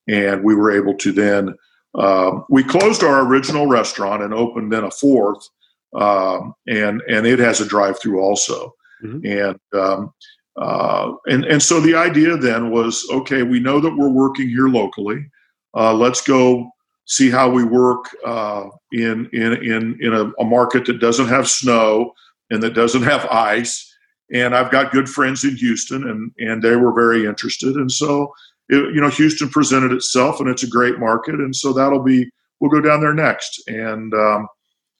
and 0.08 0.42
we 0.42 0.54
were 0.54 0.70
able 0.70 0.94
to 0.94 1.12
then 1.12 1.54
um, 1.94 2.44
we 2.48 2.62
closed 2.64 3.02
our 3.02 3.26
original 3.26 3.66
restaurant 3.66 4.22
and 4.22 4.32
opened 4.32 4.72
then 4.72 4.84
a 4.84 4.90
fourth, 4.90 5.46
um, 5.94 6.54
and 6.66 7.02
and 7.08 7.26
it 7.26 7.38
has 7.38 7.60
a 7.60 7.66
drive-through 7.66 8.20
also. 8.20 8.74
Mm-hmm. 9.02 9.26
And 9.26 9.80
um, 9.80 10.12
uh, 10.60 11.12
and 11.26 11.44
and 11.44 11.62
so 11.62 11.80
the 11.80 11.94
idea 11.94 12.36
then 12.36 12.70
was 12.70 13.06
okay. 13.10 13.42
We 13.42 13.60
know 13.60 13.80
that 13.80 13.96
we're 13.96 14.08
working 14.08 14.48
here 14.48 14.68
locally. 14.68 15.26
Uh, 15.74 15.94
let's 15.94 16.20
go 16.20 16.70
see 17.06 17.30
how 17.30 17.48
we 17.48 17.64
work 17.64 18.04
uh, 18.24 18.64
in 18.92 19.28
in 19.32 19.52
in 19.62 19.98
in 20.00 20.14
a, 20.14 20.30
a, 20.40 20.44
market 20.44 20.84
that 20.86 21.00
doesn't 21.00 21.28
have 21.28 21.48
snow 21.48 22.12
and 22.50 22.62
that 22.62 22.74
doesn't 22.74 23.02
have 23.02 23.24
ice. 23.26 23.84
And 24.32 24.54
I've 24.54 24.70
got 24.70 24.92
good 24.92 25.08
friends 25.08 25.44
in 25.44 25.56
Houston, 25.56 26.08
and 26.08 26.32
and 26.38 26.62
they 26.62 26.76
were 26.76 26.92
very 26.92 27.24
interested. 27.24 27.76
And 27.76 27.90
so 27.90 28.32
it, 28.68 28.94
you 28.94 29.00
know, 29.00 29.08
Houston 29.10 29.48
presented 29.48 29.92
itself, 29.92 30.40
and 30.40 30.48
it's 30.48 30.64
a 30.64 30.68
great 30.68 30.98
market, 30.98 31.36
and 31.36 31.54
so 31.54 31.72
that'll 31.72 32.02
be 32.02 32.28
we'll 32.60 32.70
go 32.70 32.80
down 32.80 33.00
there 33.00 33.14
next. 33.14 33.62
And 33.68 34.12
um, 34.12 34.48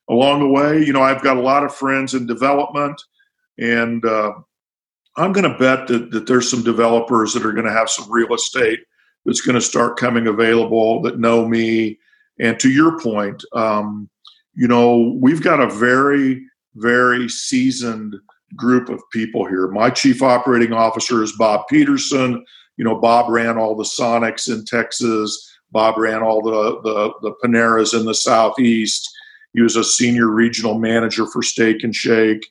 along 0.09 0.41
the 0.41 0.49
way, 0.49 0.83
you 0.85 0.93
know, 0.93 1.03
I've 1.03 1.23
got 1.23 1.37
a 1.37 1.43
lot 1.43 1.65
of 1.65 1.75
friends 1.75 2.15
in 2.15 2.27
development, 2.27 3.01
and 3.59 4.05
uh, 4.05 4.33
I'm 5.17 5.33
going 5.33 5.51
to 5.51 5.59
bet 5.59 5.89
that, 5.89 6.11
that 6.13 6.27
there's 6.27 6.51
some 6.51 6.63
developers 6.63 7.33
that 7.35 7.45
are 7.45 7.53
going 7.53 7.67
to 7.67 7.73
have 7.73 7.91
some 7.91 8.11
real 8.11 8.35
estate 8.35 8.81
that's 9.25 9.41
going 9.41 9.55
to 9.55 9.61
start 9.61 9.99
coming 9.99 10.27
available 10.27 11.03
that 11.03 11.19
know 11.19 11.47
me. 11.47 11.99
And 12.41 12.59
to 12.61 12.71
your 12.71 12.99
point, 13.01 13.45
um, 13.53 14.09
you 14.55 14.69
know, 14.69 15.17
we've 15.21 15.43
got 15.43 15.61
a 15.61 15.69
very, 15.69 16.45
very 16.77 17.29
seasoned 17.29 18.17
group 18.57 18.89
of 18.89 19.03
people 19.13 19.45
here. 19.47 19.69
My 19.69 19.91
chief 19.91 20.23
operating 20.23 20.73
officer 20.73 21.23
is 21.23 21.33
Bob 21.33 21.67
Peterson 21.69 22.45
you 22.79 22.85
know, 22.85 22.95
Bob 22.95 23.29
ran 23.29 23.59
all 23.59 23.75
the 23.75 23.83
Sonics 23.83 24.49
in 24.49 24.65
Texas. 24.65 25.53
Bob 25.73 25.99
ran 25.99 26.23
all 26.23 26.41
the, 26.41 26.81
the, 26.83 27.13
the 27.23 27.35
Paneras 27.43 27.93
in 27.93 28.07
the 28.07 28.15
Southeast. 28.15 29.11
He 29.53 29.61
was 29.61 29.77
a 29.77 29.85
senior 29.85 30.29
regional 30.29 30.79
manager 30.79 31.27
for 31.27 31.43
Steak 31.43 31.83
and 31.83 31.95
Shake. 31.95 32.47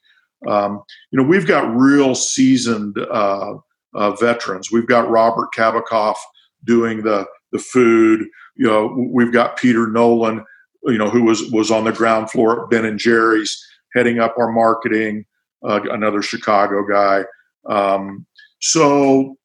Um, 0.48 0.84
you 1.12 1.20
know, 1.22 1.28
we've 1.28 1.48
got 1.48 1.76
real 1.76 2.14
seasoned 2.16 2.98
uh, 2.98 3.56
uh, 3.94 4.12
veterans. 4.12 4.72
We've 4.72 4.88
got 4.88 5.10
Robert 5.10 5.50
Kabakoff 5.56 6.18
doing 6.64 7.04
the 7.04 7.26
the 7.52 7.60
food. 7.60 8.28
You 8.56 8.68
know, 8.68 9.10
we've 9.12 9.34
got 9.34 9.58
Peter 9.58 9.88
Nolan, 9.88 10.44
you 10.84 10.98
know, 10.98 11.10
who 11.10 11.24
was 11.24 11.50
was 11.52 11.72
on 11.72 11.86
the 11.86 11.92
ground 11.92 12.30
floor 12.30 12.64
at 12.64 12.70
Ben 12.70 12.86
and 12.86 13.00
Jerry's, 13.00 13.58
heading 13.94 14.20
up 14.20 14.36
our 14.38 14.52
marketing. 14.52 15.26
Uh, 15.68 15.82
another 15.90 16.22
Chicago 16.22 16.86
guy. 16.88 17.24
Um, 17.68 18.28
so 18.60 19.36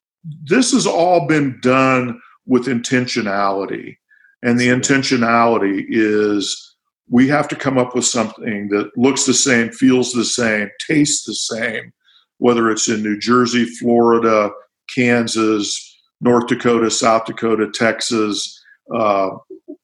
this 0.43 0.71
has 0.71 0.85
all 0.85 1.27
been 1.27 1.59
done 1.61 2.21
with 2.45 2.67
intentionality. 2.67 3.97
And 4.43 4.59
the 4.59 4.67
intentionality 4.67 5.85
is 5.87 6.72
we 7.09 7.27
have 7.27 7.47
to 7.49 7.55
come 7.55 7.77
up 7.77 7.95
with 7.95 8.05
something 8.05 8.69
that 8.69 8.91
looks 8.97 9.25
the 9.25 9.33
same, 9.33 9.71
feels 9.71 10.13
the 10.13 10.25
same, 10.25 10.69
tastes 10.87 11.25
the 11.25 11.35
same, 11.35 11.91
whether 12.37 12.69
it's 12.69 12.89
in 12.89 13.03
New 13.03 13.19
Jersey, 13.19 13.65
Florida, 13.65 14.51
Kansas, 14.93 16.01
North 16.21 16.47
Dakota, 16.47 16.89
South 16.89 17.25
Dakota, 17.25 17.69
Texas, 17.73 18.59
uh, 18.93 19.29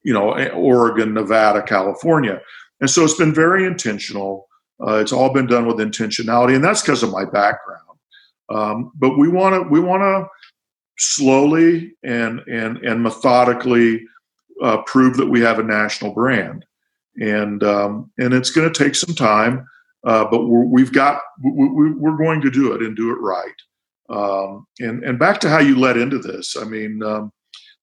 you 0.04 0.14
know, 0.14 0.34
Oregon, 0.52 1.14
Nevada, 1.14 1.62
California. 1.62 2.42
And 2.80 2.90
so 2.90 3.04
it's 3.04 3.18
been 3.18 3.34
very 3.34 3.66
intentional. 3.66 4.48
Uh, 4.82 4.96
it's 4.96 5.12
all 5.12 5.34
been 5.34 5.48
done 5.48 5.66
with 5.66 5.78
intentionality, 5.78 6.56
and 6.56 6.64
that's 6.64 6.82
because 6.82 7.04
of 7.04 7.12
my 7.12 7.26
background. 7.26 7.84
Um, 8.50 8.92
but 8.96 9.18
we 9.18 9.28
want 9.28 9.56
to 9.56 9.70
we 9.70 9.80
want 9.80 10.02
to 10.02 10.28
slowly 10.98 11.94
and 12.04 12.40
and 12.48 12.78
and 12.78 13.04
methodically 13.04 14.06
uh, 14.64 14.82
prove 14.84 15.18
that 15.18 15.28
we 15.28 15.42
have 15.42 15.60
a 15.60 15.64
national 15.64 16.14
brand, 16.14 16.66
and 17.20 17.64
um, 17.64 18.12
and 18.18 18.34
it's 18.34 18.50
going 18.50 18.72
to 18.72 18.84
take 18.84 18.96
some 18.96 19.16
time, 19.16 19.66
uh, 20.06 20.26
but 20.30 20.46
we 20.46 20.82
have 20.82 20.94
got 20.94 21.22
we, 21.44 21.90
are 22.08 22.18
going 22.18 22.42
to 22.42 22.50
do 22.50 22.74
it 22.74 22.82
and 22.82 22.96
do 22.96 23.12
it 23.12 23.20
right. 23.20 23.54
Um, 24.10 24.66
and 24.80 25.04
and 25.04 25.20
back 25.20 25.40
to 25.42 25.50
how 25.50 25.60
you 25.60 25.78
led 25.78 25.98
into 25.98 26.18
this. 26.18 26.56
I 26.58 26.64
mean, 26.64 27.04
um, 27.04 27.32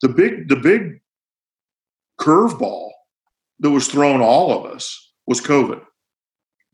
the 0.03 0.09
big 0.09 0.49
the 0.49 0.57
big 0.57 1.01
curveball 2.21 2.91
that 3.61 3.71
was 3.71 3.89
thrown 3.89 4.21
all 4.21 4.53
of 4.53 4.71
us 4.71 5.13
was 5.27 5.41
COVID. 5.41 5.83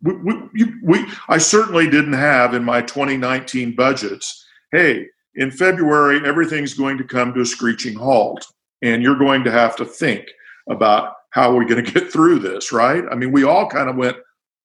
We, 0.03 0.15
we, 0.15 0.73
we, 0.83 1.07
I 1.29 1.39
certainly 1.39 1.89
didn't 1.89 2.15
have 2.15 2.55
in 2.55 2.65
my 2.65 2.83
2019 2.83 3.77
budgets, 3.77 4.45
hey, 4.73 5.07
in 5.37 5.53
February, 5.53 6.21
everything's 6.27 6.75
going 6.75 6.99
to 6.99 7.05
come 7.05 7.33
to 7.35 7.41
a 7.41 7.47
screeching 7.47 7.95
halt, 7.95 8.45
and 8.83 9.01
you're 9.01 9.19
going 9.19 9.45
to 9.45 9.53
have 9.53 9.77
to 9.77 9.85
think 9.85 10.27
about 10.69 11.15
how 11.33 11.51
are 11.51 11.57
we 11.57 11.67
going 11.67 11.85
to 11.85 11.93
get 11.93 12.13
through 12.13 12.39
this, 12.39 12.73
right? 12.73 13.05
I 13.11 13.15
mean, 13.15 13.33
we 13.33 13.45
all 13.45 13.69
kind 13.69 13.89
of 13.89 13.97
went, 13.97 14.17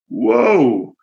whoa. 0.08 0.94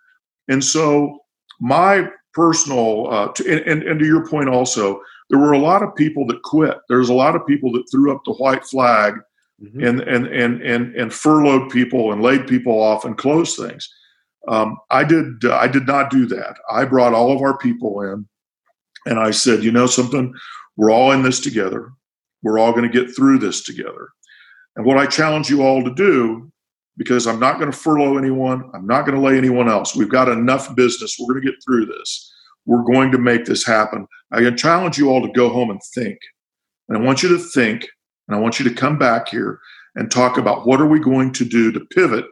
And 0.47 0.63
so, 0.63 1.19
my 1.59 2.07
personal, 2.33 3.11
uh, 3.11 3.27
to, 3.33 3.69
and, 3.69 3.83
and 3.83 3.99
to 3.99 4.05
your 4.05 4.27
point 4.27 4.49
also, 4.49 5.01
there 5.29 5.39
were 5.39 5.53
a 5.53 5.59
lot 5.59 5.83
of 5.83 5.95
people 5.95 6.25
that 6.27 6.43
quit. 6.43 6.77
There's 6.87 7.09
a 7.09 7.13
lot 7.13 7.35
of 7.35 7.47
people 7.47 7.71
that 7.73 7.85
threw 7.91 8.13
up 8.13 8.21
the 8.25 8.33
white 8.33 8.63
flag 8.65 9.15
mm-hmm. 9.61 9.83
and, 9.83 10.01
and, 10.01 10.27
and, 10.27 10.61
and, 10.61 10.95
and 10.95 11.13
furloughed 11.13 11.71
people 11.71 12.11
and 12.11 12.21
laid 12.21 12.47
people 12.47 12.79
off 12.79 13.05
and 13.05 13.17
closed 13.17 13.57
things. 13.57 13.89
Um, 14.47 14.77
I 14.91 15.03
did. 15.03 15.43
Uh, 15.43 15.55
I 15.55 15.67
did 15.67 15.87
not 15.87 16.11
do 16.11 16.27
that. 16.27 16.57
I 16.69 16.85
brought 16.85 17.15
all 17.15 17.31
of 17.31 17.41
our 17.41 17.57
people 17.57 18.01
in, 18.01 18.27
and 19.07 19.19
I 19.19 19.31
said, 19.31 19.63
you 19.63 19.71
know 19.71 19.87
something, 19.87 20.35
we're 20.77 20.91
all 20.91 21.11
in 21.11 21.23
this 21.23 21.39
together. 21.39 21.91
We're 22.43 22.59
all 22.59 22.71
going 22.71 22.89
to 22.89 23.05
get 23.05 23.15
through 23.15 23.39
this 23.39 23.63
together. 23.63 24.09
And 24.75 24.85
what 24.85 24.97
I 24.97 25.05
challenge 25.05 25.49
you 25.49 25.61
all 25.61 25.83
to 25.83 25.93
do, 25.93 26.51
because 26.97 27.27
I'm 27.27 27.39
not 27.39 27.59
going 27.59 27.71
to 27.71 27.77
furlough 27.77 28.17
anyone, 28.17 28.69
I'm 28.73 28.87
not 28.87 29.05
going 29.05 29.15
to 29.15 29.21
lay 29.21 29.37
anyone 29.37 29.69
else. 29.69 29.95
We've 29.95 30.09
got 30.09 30.29
enough 30.29 30.75
business. 30.75 31.17
We're 31.19 31.33
going 31.33 31.45
to 31.45 31.51
get 31.51 31.63
through 31.65 31.87
this. 31.87 32.33
We're 32.65 32.83
going 32.83 33.11
to 33.11 33.17
make 33.17 33.45
this 33.45 33.65
happen. 33.65 34.07
I 34.31 34.49
challenge 34.51 34.97
you 34.97 35.09
all 35.09 35.21
to 35.21 35.31
go 35.33 35.49
home 35.49 35.69
and 35.69 35.81
think. 35.93 36.17
And 36.89 36.97
I 36.97 37.01
want 37.01 37.23
you 37.23 37.29
to 37.29 37.37
think, 37.37 37.87
and 38.27 38.35
I 38.35 38.39
want 38.39 38.59
you 38.59 38.67
to 38.67 38.75
come 38.75 38.97
back 38.97 39.29
here 39.29 39.59
and 39.95 40.09
talk 40.09 40.37
about 40.37 40.65
what 40.65 40.81
are 40.81 40.87
we 40.87 40.99
going 40.99 41.31
to 41.33 41.45
do 41.45 41.71
to 41.71 41.79
pivot 41.79 42.25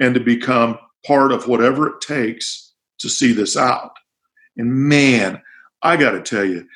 and 0.00 0.14
to 0.14 0.20
become 0.20 0.78
part 1.06 1.32
of 1.32 1.48
whatever 1.48 1.88
it 1.88 2.00
takes 2.00 2.74
to 2.98 3.08
see 3.08 3.32
this 3.32 3.56
out. 3.56 3.92
And 4.56 4.72
man, 4.72 5.40
I 5.82 5.96
got 5.96 6.12
to 6.12 6.22
tell 6.22 6.44
you, 6.44 6.66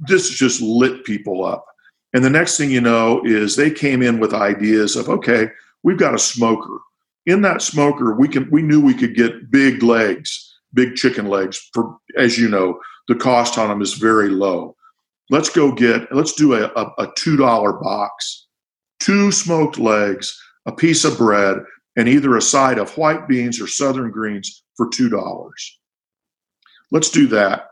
this 0.00 0.30
just 0.30 0.60
lit 0.60 1.04
people 1.04 1.44
up. 1.44 1.64
And 2.12 2.24
the 2.24 2.30
next 2.30 2.56
thing 2.56 2.70
you 2.70 2.80
know 2.80 3.22
is 3.24 3.56
they 3.56 3.70
came 3.70 4.02
in 4.02 4.20
with 4.20 4.34
ideas 4.34 4.96
of, 4.96 5.08
okay, 5.08 5.48
we've 5.82 5.98
got 5.98 6.14
a 6.14 6.18
smoker. 6.18 6.78
In 7.24 7.42
that 7.42 7.62
smoker, 7.62 8.14
we 8.14 8.28
can 8.28 8.50
we 8.50 8.62
knew 8.62 8.80
we 8.80 8.94
could 8.94 9.14
get 9.14 9.50
big 9.50 9.82
legs, 9.82 10.58
big 10.74 10.96
chicken 10.96 11.28
legs. 11.28 11.70
For 11.72 11.96
as 12.18 12.36
you 12.36 12.48
know, 12.48 12.80
the 13.08 13.14
cost 13.14 13.58
on 13.58 13.68
them 13.68 13.80
is 13.80 13.94
very 13.94 14.28
low. 14.28 14.76
Let's 15.30 15.48
go 15.48 15.72
get 15.72 16.12
let's 16.12 16.32
do 16.32 16.54
a, 16.54 16.64
a, 16.74 16.92
a 16.98 17.12
two 17.16 17.36
dollar 17.36 17.74
box, 17.74 18.48
two 18.98 19.30
smoked 19.30 19.78
legs, 19.78 20.36
a 20.66 20.72
piece 20.72 21.04
of 21.04 21.16
bread, 21.16 21.58
and 21.96 22.08
either 22.08 22.36
a 22.36 22.42
side 22.42 22.78
of 22.78 22.96
white 22.98 23.28
beans 23.28 23.60
or 23.60 23.68
southern 23.68 24.10
greens 24.10 24.64
for 24.76 24.88
two 24.88 25.08
dollars. 25.08 25.78
Let's 26.90 27.08
do 27.08 27.28
that, 27.28 27.68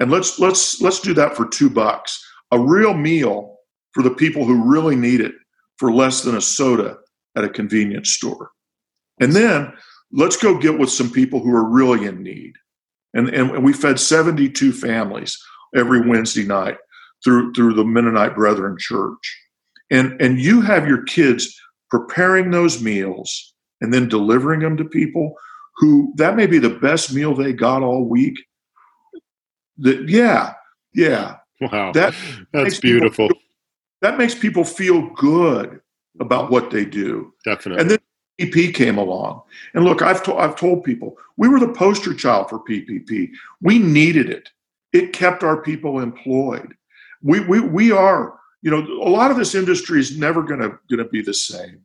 and 0.00 0.10
let's 0.10 0.40
let's 0.40 0.80
let's 0.80 1.00
do 1.00 1.14
that 1.14 1.36
for 1.36 1.46
two 1.46 1.70
bucks. 1.70 2.20
A 2.50 2.58
real 2.58 2.94
meal 2.94 3.57
for 3.98 4.04
the 4.04 4.14
people 4.14 4.44
who 4.44 4.62
really 4.62 4.94
need 4.94 5.20
it 5.20 5.34
for 5.76 5.92
less 5.92 6.22
than 6.22 6.36
a 6.36 6.40
soda 6.40 6.96
at 7.36 7.42
a 7.42 7.48
convenience 7.48 8.10
store. 8.10 8.52
And 9.20 9.32
then 9.32 9.72
let's 10.12 10.36
go 10.36 10.56
get 10.56 10.78
with 10.78 10.88
some 10.88 11.10
people 11.10 11.40
who 11.40 11.52
are 11.52 11.68
really 11.68 12.06
in 12.06 12.22
need. 12.22 12.52
And, 13.12 13.28
and 13.30 13.64
we 13.64 13.72
fed 13.72 13.98
72 13.98 14.72
families 14.72 15.36
every 15.74 16.08
Wednesday 16.08 16.44
night 16.44 16.76
through, 17.24 17.54
through 17.54 17.74
the 17.74 17.82
Mennonite 17.82 18.36
Brethren 18.36 18.76
Church. 18.78 19.36
And, 19.90 20.12
and 20.22 20.38
you 20.38 20.60
have 20.60 20.86
your 20.86 21.02
kids 21.02 21.60
preparing 21.90 22.52
those 22.52 22.80
meals 22.80 23.52
and 23.80 23.92
then 23.92 24.08
delivering 24.08 24.60
them 24.60 24.76
to 24.76 24.84
people 24.84 25.34
who 25.78 26.12
that 26.18 26.36
may 26.36 26.46
be 26.46 26.60
the 26.60 26.70
best 26.70 27.12
meal 27.12 27.34
they 27.34 27.52
got 27.52 27.82
all 27.82 28.04
week. 28.04 28.36
That 29.78 30.08
yeah, 30.08 30.52
yeah. 30.94 31.38
Wow. 31.60 31.90
That 31.90 32.14
that's 32.52 32.78
beautiful. 32.78 33.28
That 34.00 34.18
makes 34.18 34.34
people 34.34 34.64
feel 34.64 35.10
good 35.10 35.80
about 36.20 36.50
what 36.50 36.70
they 36.70 36.84
do. 36.84 37.32
Definitely. 37.44 37.80
And 37.80 37.90
then 37.90 37.98
PPP 38.40 38.74
came 38.74 38.98
along. 38.98 39.42
And 39.74 39.84
look, 39.84 40.02
I've, 40.02 40.22
to- 40.24 40.36
I've 40.36 40.56
told 40.56 40.84
people 40.84 41.16
we 41.36 41.48
were 41.48 41.60
the 41.60 41.72
poster 41.72 42.14
child 42.14 42.48
for 42.48 42.60
PPP. 42.60 43.30
We 43.60 43.78
needed 43.78 44.30
it. 44.30 44.50
It 44.92 45.12
kept 45.12 45.42
our 45.42 45.60
people 45.60 46.00
employed. 46.00 46.74
We, 47.22 47.40
we, 47.40 47.60
we 47.60 47.92
are, 47.92 48.38
you 48.62 48.70
know, 48.70 48.78
a 48.78 49.10
lot 49.10 49.30
of 49.30 49.36
this 49.36 49.54
industry 49.54 50.00
is 50.00 50.16
never 50.18 50.42
going 50.42 50.60
to 50.60 50.78
going 50.88 50.98
to 50.98 51.08
be 51.08 51.22
the 51.22 51.34
same. 51.34 51.80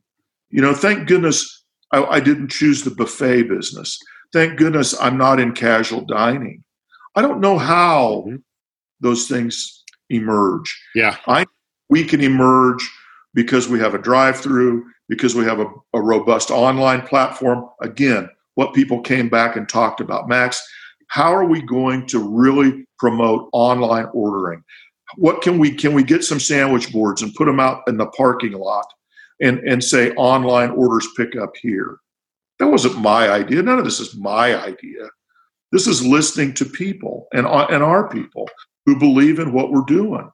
You 0.50 0.62
know, 0.62 0.74
thank 0.74 1.08
goodness 1.08 1.64
I, 1.92 2.04
I 2.04 2.20
didn't 2.20 2.48
choose 2.48 2.82
the 2.82 2.90
buffet 2.90 3.44
business. 3.44 3.98
Thank 4.32 4.58
goodness 4.58 4.98
I'm 5.00 5.18
not 5.18 5.40
in 5.40 5.52
casual 5.52 6.02
dining. 6.02 6.64
I 7.14 7.22
don't 7.22 7.40
know 7.40 7.58
how 7.58 8.24
mm-hmm. 8.26 8.36
those 9.00 9.28
things 9.28 9.84
emerge. 10.10 10.80
Yeah. 10.94 11.16
I 11.26 11.46
we 11.88 12.04
can 12.04 12.20
emerge 12.20 12.90
because 13.34 13.68
we 13.68 13.78
have 13.80 13.94
a 13.94 13.98
drive 13.98 14.38
through, 14.38 14.84
because 15.08 15.34
we 15.34 15.44
have 15.44 15.60
a, 15.60 15.66
a, 15.92 16.00
robust 16.00 16.50
online 16.50 17.02
platform. 17.02 17.68
Again, 17.80 18.28
what 18.54 18.74
people 18.74 19.00
came 19.00 19.28
back 19.28 19.56
and 19.56 19.68
talked 19.68 20.00
about. 20.00 20.28
Max, 20.28 20.64
how 21.08 21.34
are 21.34 21.44
we 21.44 21.60
going 21.62 22.06
to 22.06 22.18
really 22.18 22.86
promote 22.98 23.48
online 23.52 24.06
ordering? 24.14 24.62
What 25.16 25.42
can 25.42 25.58
we 25.58 25.70
can 25.70 25.92
we 25.92 26.02
get 26.02 26.24
some 26.24 26.40
sandwich 26.40 26.92
boards 26.92 27.22
and 27.22 27.34
put 27.34 27.44
them 27.44 27.60
out 27.60 27.82
in 27.86 27.96
the 27.96 28.06
parking 28.06 28.52
lot 28.52 28.86
and, 29.40 29.58
and 29.60 29.82
say 29.82 30.12
online 30.12 30.70
orders 30.70 31.06
pick 31.16 31.36
up 31.36 31.52
here? 31.60 31.98
That 32.58 32.68
wasn't 32.68 32.98
my 32.98 33.28
idea. 33.28 33.62
None 33.62 33.78
of 33.78 33.84
this 33.84 34.00
is 34.00 34.16
my 34.16 34.56
idea. 34.60 35.08
This 35.72 35.86
is 35.86 36.06
listening 36.06 36.54
to 36.54 36.64
people 36.64 37.26
and, 37.32 37.46
and 37.46 37.82
our 37.82 38.08
people 38.08 38.48
who 38.86 38.98
believe 38.98 39.40
in 39.40 39.52
what 39.52 39.72
we're 39.72 39.82
doing 39.82 40.30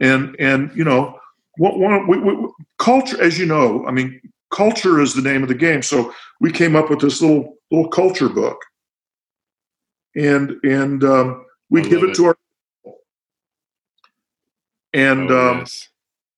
and 0.00 0.36
and 0.38 0.70
you 0.76 0.84
know 0.84 1.18
what 1.56 1.78
one 1.78 2.06
we, 2.06 2.18
we, 2.18 2.48
culture 2.78 3.20
as 3.22 3.38
you 3.38 3.46
know 3.46 3.84
i 3.86 3.90
mean 3.90 4.20
culture 4.50 5.00
is 5.00 5.14
the 5.14 5.22
name 5.22 5.42
of 5.42 5.48
the 5.48 5.54
game. 5.54 5.82
So 5.82 6.12
we 6.40 6.52
came 6.52 6.76
up 6.76 6.90
with 6.90 7.00
this 7.00 7.20
little 7.20 7.56
little 7.70 7.88
culture 7.88 8.28
book. 8.28 8.60
And 10.16 10.56
and 10.64 11.04
um, 11.04 11.44
we 11.70 11.82
give 11.82 12.02
it, 12.02 12.10
it, 12.10 12.16
to 12.16 12.26
our 12.26 12.36
and 14.94 15.30
oh, 15.30 15.50
um, 15.50 15.58
yes. 15.58 15.88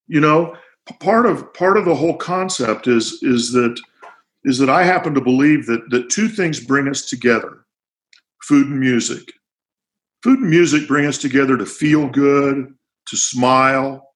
you 0.09 0.21
know 0.21 0.57
part 0.99 1.25
of 1.25 1.55
part 1.55 1.77
of 1.77 1.85
the 1.85 1.95
whole 1.95 2.17
concept 2.17 2.89
is 2.89 3.23
is 3.23 3.53
that 3.53 3.81
is 4.45 4.59
that 4.59 4.69
i 4.69 4.83
happen 4.83 5.15
to 5.15 5.21
believe 5.21 5.67
that 5.67 5.89
that 5.91 6.11
two 6.11 6.29
things 6.29 6.59
bring 6.59 6.89
us 6.89 7.09
together 7.09 7.65
food 8.43 8.67
and 8.67 8.81
music. 8.81 9.33
Food 10.25 10.41
and 10.41 10.51
music 10.51 10.89
bring 10.89 11.07
us 11.07 11.17
together 11.17 11.57
to 11.57 11.65
feel 11.65 12.09
good 12.09 12.75
to 13.07 13.17
smile, 13.17 14.11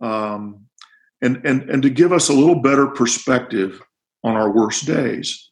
um, 0.00 0.66
and, 1.22 1.40
and, 1.44 1.68
and 1.70 1.82
to 1.82 1.90
give 1.90 2.12
us 2.12 2.28
a 2.28 2.32
little 2.32 2.60
better 2.60 2.86
perspective 2.86 3.80
on 4.22 4.36
our 4.36 4.50
worst 4.50 4.86
days. 4.86 5.50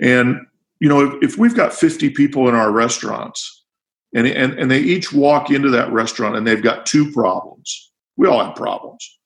And, 0.00 0.46
you 0.80 0.88
know, 0.88 1.00
if, 1.00 1.32
if 1.32 1.38
we've 1.38 1.54
got 1.54 1.72
50 1.72 2.10
people 2.10 2.48
in 2.48 2.54
our 2.54 2.70
restaurants 2.70 3.64
and, 4.14 4.26
and, 4.26 4.52
and 4.58 4.70
they 4.70 4.80
each 4.80 5.12
walk 5.12 5.50
into 5.50 5.70
that 5.70 5.92
restaurant 5.92 6.36
and 6.36 6.46
they've 6.46 6.62
got 6.62 6.86
two 6.86 7.10
problems, 7.12 7.92
we 8.16 8.28
all 8.28 8.44
have 8.44 8.54
problems. 8.54 9.18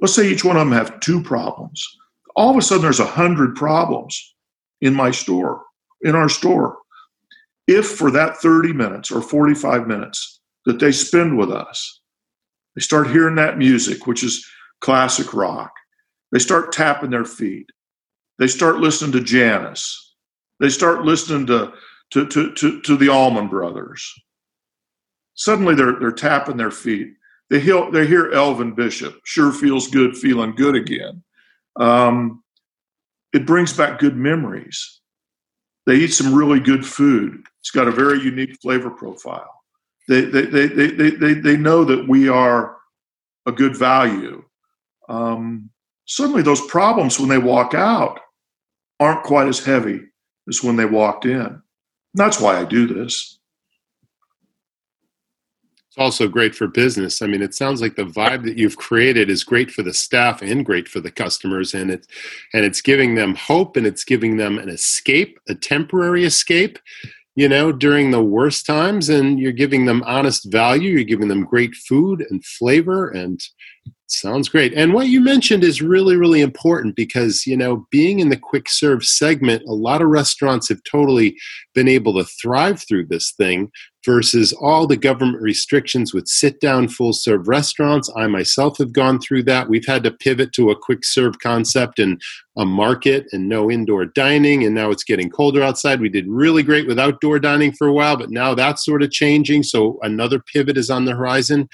Let's 0.00 0.14
say 0.14 0.28
each 0.28 0.44
one 0.44 0.56
of 0.56 0.60
them 0.60 0.76
have 0.76 1.00
two 1.00 1.22
problems. 1.22 1.86
All 2.34 2.50
of 2.50 2.56
a 2.56 2.62
sudden, 2.62 2.82
there's 2.82 3.00
a 3.00 3.06
hundred 3.06 3.54
problems 3.56 4.34
in 4.80 4.92
my 4.92 5.10
store, 5.10 5.62
in 6.02 6.14
our 6.14 6.28
store. 6.28 6.76
If 7.66 7.86
for 7.86 8.10
that 8.10 8.36
30 8.36 8.74
minutes 8.74 9.10
or 9.10 9.22
45 9.22 9.86
minutes 9.86 10.40
that 10.66 10.78
they 10.78 10.92
spend 10.92 11.38
with 11.38 11.50
us, 11.50 12.00
they 12.76 12.82
start 12.82 13.10
hearing 13.10 13.34
that 13.36 13.58
music, 13.58 14.06
which 14.06 14.22
is 14.22 14.46
classic 14.80 15.34
rock. 15.34 15.72
They 16.30 16.38
start 16.38 16.72
tapping 16.72 17.10
their 17.10 17.24
feet. 17.24 17.70
They 18.38 18.46
start 18.46 18.76
listening 18.76 19.12
to 19.12 19.20
Janis. 19.22 20.14
They 20.60 20.68
start 20.68 21.02
listening 21.02 21.46
to, 21.46 21.72
to, 22.10 22.26
to, 22.26 22.52
to, 22.52 22.80
to 22.82 22.96
the 22.96 23.08
Allman 23.08 23.48
Brothers. 23.48 24.12
Suddenly 25.34 25.74
they're, 25.74 25.98
they're 25.98 26.12
tapping 26.12 26.56
their 26.56 26.70
feet. 26.70 27.14
They 27.48 27.60
hear, 27.60 27.90
they 27.90 28.06
hear 28.06 28.30
Elvin 28.32 28.74
Bishop, 28.74 29.20
sure 29.24 29.52
feels 29.52 29.88
good, 29.88 30.16
feeling 30.16 30.54
good 30.54 30.74
again. 30.74 31.22
Um, 31.78 32.42
it 33.32 33.46
brings 33.46 33.72
back 33.72 33.98
good 33.98 34.16
memories. 34.16 35.00
They 35.86 35.96
eat 35.96 36.12
some 36.12 36.34
really 36.34 36.58
good 36.58 36.84
food. 36.84 37.44
It's 37.60 37.70
got 37.70 37.86
a 37.86 37.92
very 37.92 38.20
unique 38.20 38.60
flavor 38.60 38.90
profile. 38.90 39.55
They, 40.08 40.22
they, 40.22 40.46
they, 40.46 40.66
they, 40.66 41.10
they, 41.10 41.34
they 41.34 41.56
know 41.56 41.84
that 41.84 42.08
we 42.08 42.28
are 42.28 42.76
a 43.46 43.52
good 43.52 43.76
value. 43.76 44.44
Um, 45.08 45.70
suddenly, 46.06 46.42
those 46.42 46.64
problems 46.66 47.18
when 47.18 47.28
they 47.28 47.38
walk 47.38 47.74
out 47.74 48.20
aren't 49.00 49.24
quite 49.24 49.48
as 49.48 49.64
heavy 49.64 50.00
as 50.48 50.62
when 50.62 50.76
they 50.76 50.84
walked 50.84 51.24
in. 51.24 51.40
And 51.40 51.62
that's 52.14 52.40
why 52.40 52.58
I 52.58 52.64
do 52.64 52.86
this. 52.86 53.38
It's 55.96 56.02
also 56.02 56.28
great 56.28 56.54
for 56.54 56.66
business. 56.66 57.22
I 57.22 57.26
mean, 57.26 57.40
it 57.40 57.54
sounds 57.54 57.80
like 57.80 57.96
the 57.96 58.04
vibe 58.04 58.44
that 58.44 58.58
you've 58.58 58.76
created 58.76 59.30
is 59.30 59.44
great 59.44 59.70
for 59.70 59.82
the 59.82 59.94
staff 59.94 60.42
and 60.42 60.64
great 60.64 60.88
for 60.88 61.00
the 61.00 61.10
customers, 61.10 61.72
and 61.72 61.90
it's 61.90 62.06
and 62.52 62.66
it's 62.66 62.82
giving 62.82 63.14
them 63.14 63.34
hope 63.34 63.76
and 63.76 63.86
it's 63.86 64.04
giving 64.04 64.36
them 64.36 64.58
an 64.58 64.68
escape, 64.68 65.40
a 65.48 65.54
temporary 65.54 66.24
escape, 66.24 66.78
you 67.36 67.48
know, 67.48 67.70
during 67.70 68.10
the 68.10 68.24
worst 68.24 68.64
times, 68.66 69.08
and 69.10 69.38
you're 69.38 69.52
giving 69.52 69.84
them 69.84 70.02
honest 70.06 70.50
value. 70.50 70.90
You're 70.90 71.04
giving 71.04 71.28
them 71.28 71.44
great 71.44 71.74
food 71.74 72.26
and 72.30 72.44
flavor, 72.44 73.08
and 73.08 73.38
Sounds 74.08 74.48
great. 74.48 74.72
And 74.74 74.94
what 74.94 75.08
you 75.08 75.20
mentioned 75.20 75.64
is 75.64 75.82
really, 75.82 76.14
really 76.14 76.40
important 76.40 76.94
because, 76.94 77.44
you 77.44 77.56
know, 77.56 77.86
being 77.90 78.20
in 78.20 78.28
the 78.28 78.36
quick 78.36 78.68
serve 78.68 79.04
segment, 79.04 79.64
a 79.66 79.72
lot 79.72 80.00
of 80.00 80.08
restaurants 80.08 80.68
have 80.68 80.80
totally 80.88 81.36
been 81.74 81.88
able 81.88 82.14
to 82.14 82.24
thrive 82.40 82.80
through 82.86 83.06
this 83.06 83.32
thing 83.32 83.68
versus 84.04 84.52
all 84.52 84.86
the 84.86 84.96
government 84.96 85.42
restrictions 85.42 86.14
with 86.14 86.28
sit 86.28 86.60
down 86.60 86.86
full 86.86 87.12
serve 87.12 87.48
restaurants. 87.48 88.08
I 88.16 88.28
myself 88.28 88.78
have 88.78 88.92
gone 88.92 89.18
through 89.18 89.42
that. 89.44 89.68
We've 89.68 89.84
had 89.84 90.04
to 90.04 90.12
pivot 90.12 90.52
to 90.52 90.70
a 90.70 90.78
quick 90.78 91.04
serve 91.04 91.40
concept 91.40 91.98
and 91.98 92.22
a 92.56 92.64
market 92.64 93.26
and 93.32 93.48
no 93.48 93.68
indoor 93.68 94.06
dining. 94.06 94.64
And 94.64 94.76
now 94.76 94.90
it's 94.92 95.02
getting 95.02 95.28
colder 95.28 95.64
outside. 95.64 96.00
We 96.00 96.08
did 96.08 96.28
really 96.28 96.62
great 96.62 96.86
with 96.86 97.00
outdoor 97.00 97.40
dining 97.40 97.72
for 97.72 97.88
a 97.88 97.92
while, 97.92 98.16
but 98.16 98.30
now 98.30 98.54
that's 98.54 98.84
sort 98.84 99.02
of 99.02 99.10
changing. 99.10 99.64
So 99.64 99.98
another 100.02 100.38
pivot 100.38 100.78
is 100.78 100.90
on 100.90 101.04
the 101.04 101.16
horizon. 101.16 101.68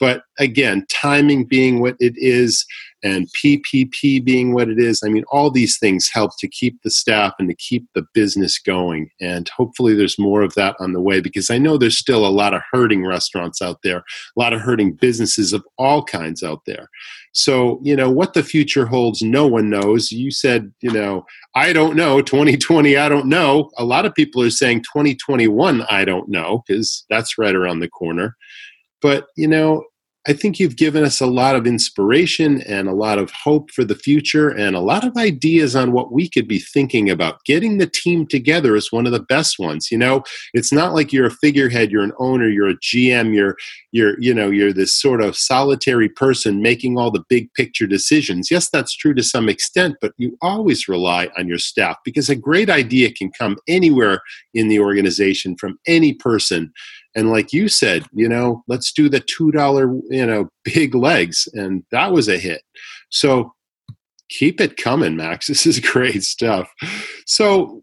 But 0.00 0.22
again, 0.38 0.86
timing 0.90 1.44
being 1.44 1.80
what 1.80 1.96
it 2.00 2.14
is 2.16 2.66
and 3.02 3.28
PPP 3.32 4.24
being 4.24 4.54
what 4.54 4.68
it 4.68 4.78
is, 4.78 5.02
I 5.04 5.08
mean, 5.08 5.24
all 5.30 5.50
these 5.50 5.78
things 5.78 6.10
help 6.12 6.32
to 6.38 6.48
keep 6.48 6.82
the 6.82 6.90
staff 6.90 7.34
and 7.38 7.48
to 7.48 7.54
keep 7.54 7.86
the 7.94 8.04
business 8.14 8.58
going. 8.58 9.10
And 9.20 9.48
hopefully 9.50 9.94
there's 9.94 10.18
more 10.18 10.42
of 10.42 10.54
that 10.54 10.74
on 10.80 10.94
the 10.94 11.00
way 11.00 11.20
because 11.20 11.50
I 11.50 11.58
know 11.58 11.76
there's 11.76 11.98
still 11.98 12.26
a 12.26 12.28
lot 12.28 12.54
of 12.54 12.62
hurting 12.72 13.06
restaurants 13.06 13.62
out 13.62 13.78
there, 13.82 13.98
a 13.98 14.40
lot 14.40 14.52
of 14.52 14.60
hurting 14.60 14.94
businesses 14.94 15.52
of 15.52 15.64
all 15.78 16.02
kinds 16.02 16.42
out 16.42 16.62
there. 16.66 16.88
So, 17.32 17.80
you 17.82 17.96
know, 17.96 18.10
what 18.10 18.32
the 18.32 18.44
future 18.44 18.86
holds, 18.86 19.20
no 19.20 19.46
one 19.46 19.68
knows. 19.68 20.12
You 20.12 20.30
said, 20.30 20.72
you 20.80 20.92
know, 20.92 21.26
I 21.54 21.72
don't 21.72 21.96
know, 21.96 22.22
2020, 22.22 22.96
I 22.96 23.08
don't 23.08 23.26
know. 23.26 23.70
A 23.76 23.84
lot 23.84 24.06
of 24.06 24.14
people 24.14 24.40
are 24.42 24.50
saying 24.50 24.82
2021, 24.82 25.82
I 25.90 26.04
don't 26.04 26.28
know, 26.28 26.62
because 26.66 27.04
that's 27.10 27.36
right 27.36 27.54
around 27.54 27.80
the 27.80 27.88
corner. 27.88 28.36
But, 29.04 29.26
you 29.36 29.46
know, 29.46 29.84
I 30.26 30.32
think 30.32 30.58
you've 30.58 30.76
given 30.76 31.04
us 31.04 31.20
a 31.20 31.26
lot 31.26 31.54
of 31.54 31.66
inspiration 31.66 32.62
and 32.62 32.88
a 32.88 32.94
lot 32.94 33.18
of 33.18 33.30
hope 33.30 33.70
for 33.70 33.84
the 33.84 33.94
future 33.94 34.48
and 34.48 34.74
a 34.74 34.80
lot 34.80 35.04
of 35.04 35.14
ideas 35.18 35.76
on 35.76 35.92
what 35.92 36.10
we 36.10 36.30
could 36.30 36.48
be 36.48 36.58
thinking 36.58 37.10
about. 37.10 37.44
Getting 37.44 37.76
the 37.76 37.86
team 37.86 38.26
together 38.26 38.74
is 38.74 38.90
one 38.90 39.04
of 39.04 39.12
the 39.12 39.20
best 39.20 39.58
ones. 39.58 39.92
You 39.92 39.98
know, 39.98 40.22
it's 40.54 40.72
not 40.72 40.94
like 40.94 41.12
you're 41.12 41.26
a 41.26 41.30
figurehead, 41.30 41.90
you're 41.90 42.02
an 42.02 42.14
owner, 42.18 42.48
you're 42.48 42.70
a 42.70 42.78
GM, 42.78 43.34
you're 43.34 43.56
you're 43.92 44.18
you 44.18 44.32
know, 44.32 44.48
you're 44.48 44.72
this 44.72 44.98
sort 44.98 45.22
of 45.22 45.36
solitary 45.36 46.08
person 46.08 46.62
making 46.62 46.96
all 46.96 47.10
the 47.10 47.24
big 47.28 47.52
picture 47.52 47.86
decisions. 47.86 48.50
Yes, 48.50 48.70
that's 48.70 48.96
true 48.96 49.12
to 49.12 49.22
some 49.22 49.50
extent, 49.50 49.96
but 50.00 50.14
you 50.16 50.38
always 50.40 50.88
rely 50.88 51.28
on 51.36 51.46
your 51.46 51.58
staff 51.58 51.98
because 52.02 52.30
a 52.30 52.34
great 52.34 52.70
idea 52.70 53.12
can 53.12 53.30
come 53.38 53.58
anywhere 53.68 54.22
in 54.54 54.68
the 54.68 54.80
organization 54.80 55.54
from 55.58 55.78
any 55.86 56.14
person 56.14 56.72
and 57.14 57.30
like 57.30 57.52
you 57.52 57.68
said 57.68 58.04
you 58.12 58.28
know 58.28 58.62
let's 58.68 58.92
do 58.92 59.08
the 59.08 59.20
two 59.20 59.50
dollar 59.52 59.94
you 60.10 60.26
know 60.26 60.48
big 60.64 60.94
legs 60.94 61.48
and 61.54 61.84
that 61.90 62.12
was 62.12 62.28
a 62.28 62.38
hit. 62.38 62.62
So 63.10 63.52
keep 64.28 64.60
it 64.60 64.76
coming 64.76 65.16
max. 65.16 65.48
This 65.48 65.66
is 65.66 65.80
great 65.80 66.22
stuff. 66.22 66.68
So 67.26 67.82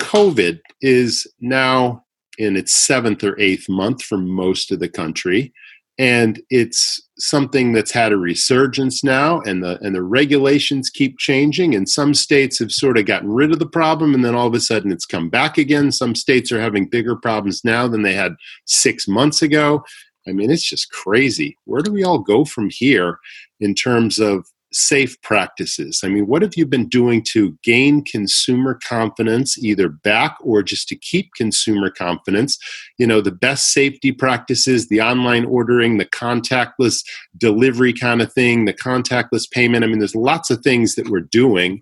covid 0.00 0.60
is 0.82 1.26
now 1.40 2.04
in 2.38 2.56
its 2.56 2.74
seventh 2.74 3.24
or 3.24 3.38
eighth 3.40 3.68
month 3.68 4.02
for 4.02 4.18
most 4.18 4.70
of 4.70 4.78
the 4.78 4.88
country 4.88 5.52
and 5.98 6.40
it's 6.50 7.00
something 7.18 7.72
that's 7.72 7.90
had 7.90 8.12
a 8.12 8.16
resurgence 8.16 9.02
now 9.02 9.40
and 9.42 9.62
the 9.62 9.78
and 9.82 9.94
the 9.94 10.02
regulations 10.02 10.90
keep 10.90 11.18
changing 11.18 11.74
and 11.74 11.88
some 11.88 12.12
states 12.12 12.58
have 12.58 12.70
sort 12.70 12.98
of 12.98 13.06
gotten 13.06 13.30
rid 13.30 13.50
of 13.52 13.58
the 13.58 13.66
problem 13.66 14.14
and 14.14 14.22
then 14.22 14.34
all 14.34 14.46
of 14.46 14.54
a 14.54 14.60
sudden 14.60 14.92
it's 14.92 15.06
come 15.06 15.30
back 15.30 15.56
again. 15.56 15.90
Some 15.90 16.14
states 16.14 16.52
are 16.52 16.60
having 16.60 16.88
bigger 16.88 17.16
problems 17.16 17.64
now 17.64 17.88
than 17.88 18.02
they 18.02 18.12
had 18.12 18.34
6 18.66 19.08
months 19.08 19.40
ago. 19.40 19.82
I 20.28 20.32
mean 20.32 20.50
it's 20.50 20.68
just 20.68 20.90
crazy. 20.90 21.56
Where 21.64 21.80
do 21.80 21.90
we 21.90 22.04
all 22.04 22.18
go 22.18 22.44
from 22.44 22.68
here 22.70 23.18
in 23.60 23.74
terms 23.74 24.18
of 24.18 24.46
safe 24.72 25.20
practices? 25.22 26.00
I 26.04 26.08
mean, 26.08 26.26
what 26.26 26.42
have 26.42 26.56
you 26.56 26.66
been 26.66 26.88
doing 26.88 27.22
to 27.32 27.56
gain 27.62 28.04
consumer 28.04 28.78
confidence, 28.86 29.58
either 29.58 29.88
back 29.88 30.36
or 30.40 30.62
just 30.62 30.88
to 30.88 30.96
keep 30.96 31.30
consumer 31.34 31.90
confidence? 31.90 32.58
You 32.98 33.06
know, 33.06 33.20
the 33.20 33.32
best 33.32 33.72
safety 33.72 34.12
practices, 34.12 34.88
the 34.88 35.00
online 35.00 35.44
ordering, 35.44 35.98
the 35.98 36.04
contactless 36.04 37.04
delivery 37.36 37.92
kind 37.92 38.20
of 38.20 38.32
thing, 38.32 38.64
the 38.64 38.74
contactless 38.74 39.50
payment. 39.50 39.84
I 39.84 39.86
mean, 39.86 39.98
there's 39.98 40.14
lots 40.14 40.50
of 40.50 40.60
things 40.60 40.94
that 40.96 41.08
we're 41.08 41.20
doing. 41.20 41.80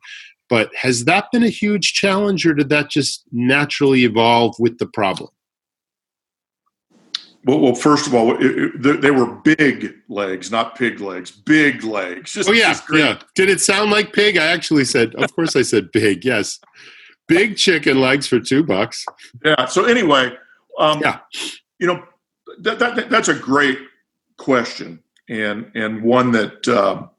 But 0.50 0.70
has 0.74 1.06
that 1.06 1.28
been 1.32 1.42
a 1.42 1.48
huge 1.48 1.94
challenge, 1.94 2.46
or 2.46 2.52
did 2.52 2.68
that 2.68 2.90
just 2.90 3.24
naturally 3.32 4.04
evolve 4.04 4.54
with 4.58 4.78
the 4.78 4.86
problem? 4.86 5.30
Well, 7.44 7.60
well, 7.60 7.74
first 7.74 8.06
of 8.06 8.14
all, 8.14 8.34
it, 8.36 8.86
it, 8.86 9.00
they 9.02 9.10
were 9.10 9.26
big 9.26 9.94
legs, 10.08 10.50
not 10.50 10.76
pig 10.76 11.00
legs. 11.00 11.30
Big 11.30 11.84
legs. 11.84 12.32
Just, 12.32 12.48
oh 12.48 12.52
yeah, 12.52 12.78
yeah. 12.90 13.20
Did 13.34 13.50
it 13.50 13.60
sound 13.60 13.90
like 13.90 14.14
pig? 14.14 14.38
I 14.38 14.46
actually 14.46 14.86
said, 14.86 15.14
of 15.16 15.32
course, 15.36 15.54
I 15.54 15.62
said 15.62 15.92
big. 15.92 16.24
Yes, 16.24 16.58
big 17.26 17.56
chicken 17.56 18.00
legs 18.00 18.26
for 18.26 18.40
two 18.40 18.62
bucks. 18.62 19.04
Yeah. 19.44 19.66
So 19.66 19.84
anyway, 19.84 20.32
um, 20.78 21.00
yeah, 21.02 21.20
you 21.78 21.86
know, 21.86 22.02
that, 22.60 22.78
that, 22.78 23.10
that's 23.10 23.28
a 23.28 23.34
great 23.34 23.78
question, 24.38 25.02
and 25.28 25.70
and 25.74 26.02
one 26.02 26.32
that 26.32 26.66
um, 26.68 27.10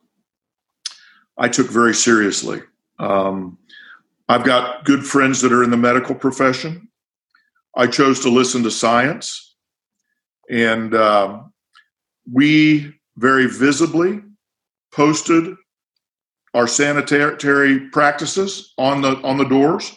I 1.37 1.49
took 1.49 1.67
very 1.69 1.93
seriously. 1.93 2.61
Um, 2.97 3.59
I've 4.27 4.43
got 4.43 4.85
good 4.85 5.05
friends 5.05 5.41
that 5.41 5.53
are 5.53 5.63
in 5.63 5.69
the 5.69 5.77
medical 5.77 6.15
profession. 6.15 6.89
I 7.75 7.85
chose 7.85 8.21
to 8.21 8.29
listen 8.29 8.63
to 8.63 8.71
science 8.71 9.54
and 10.49 10.95
um, 10.95 11.53
we 12.31 12.93
very 13.17 13.47
visibly 13.47 14.21
posted 14.93 15.55
our 16.53 16.67
sanitary 16.67 17.89
practices 17.89 18.73
on 18.77 19.01
the 19.01 19.17
on 19.23 19.37
the 19.37 19.45
doors. 19.45 19.93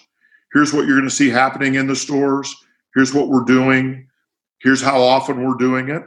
Here's 0.53 0.73
what 0.73 0.87
you're 0.87 0.97
going 0.97 1.09
to 1.09 1.15
see 1.15 1.29
happening 1.29 1.75
in 1.77 1.87
the 1.87 1.97
stores. 1.97 2.55
Here's 2.95 3.15
what 3.15 3.29
we're 3.29 3.45
doing. 3.45 4.09
Here's 4.63 4.83
how 4.83 5.01
often 5.01 5.47
we're 5.47 5.55
doing 5.55 5.91
it. 5.91 6.03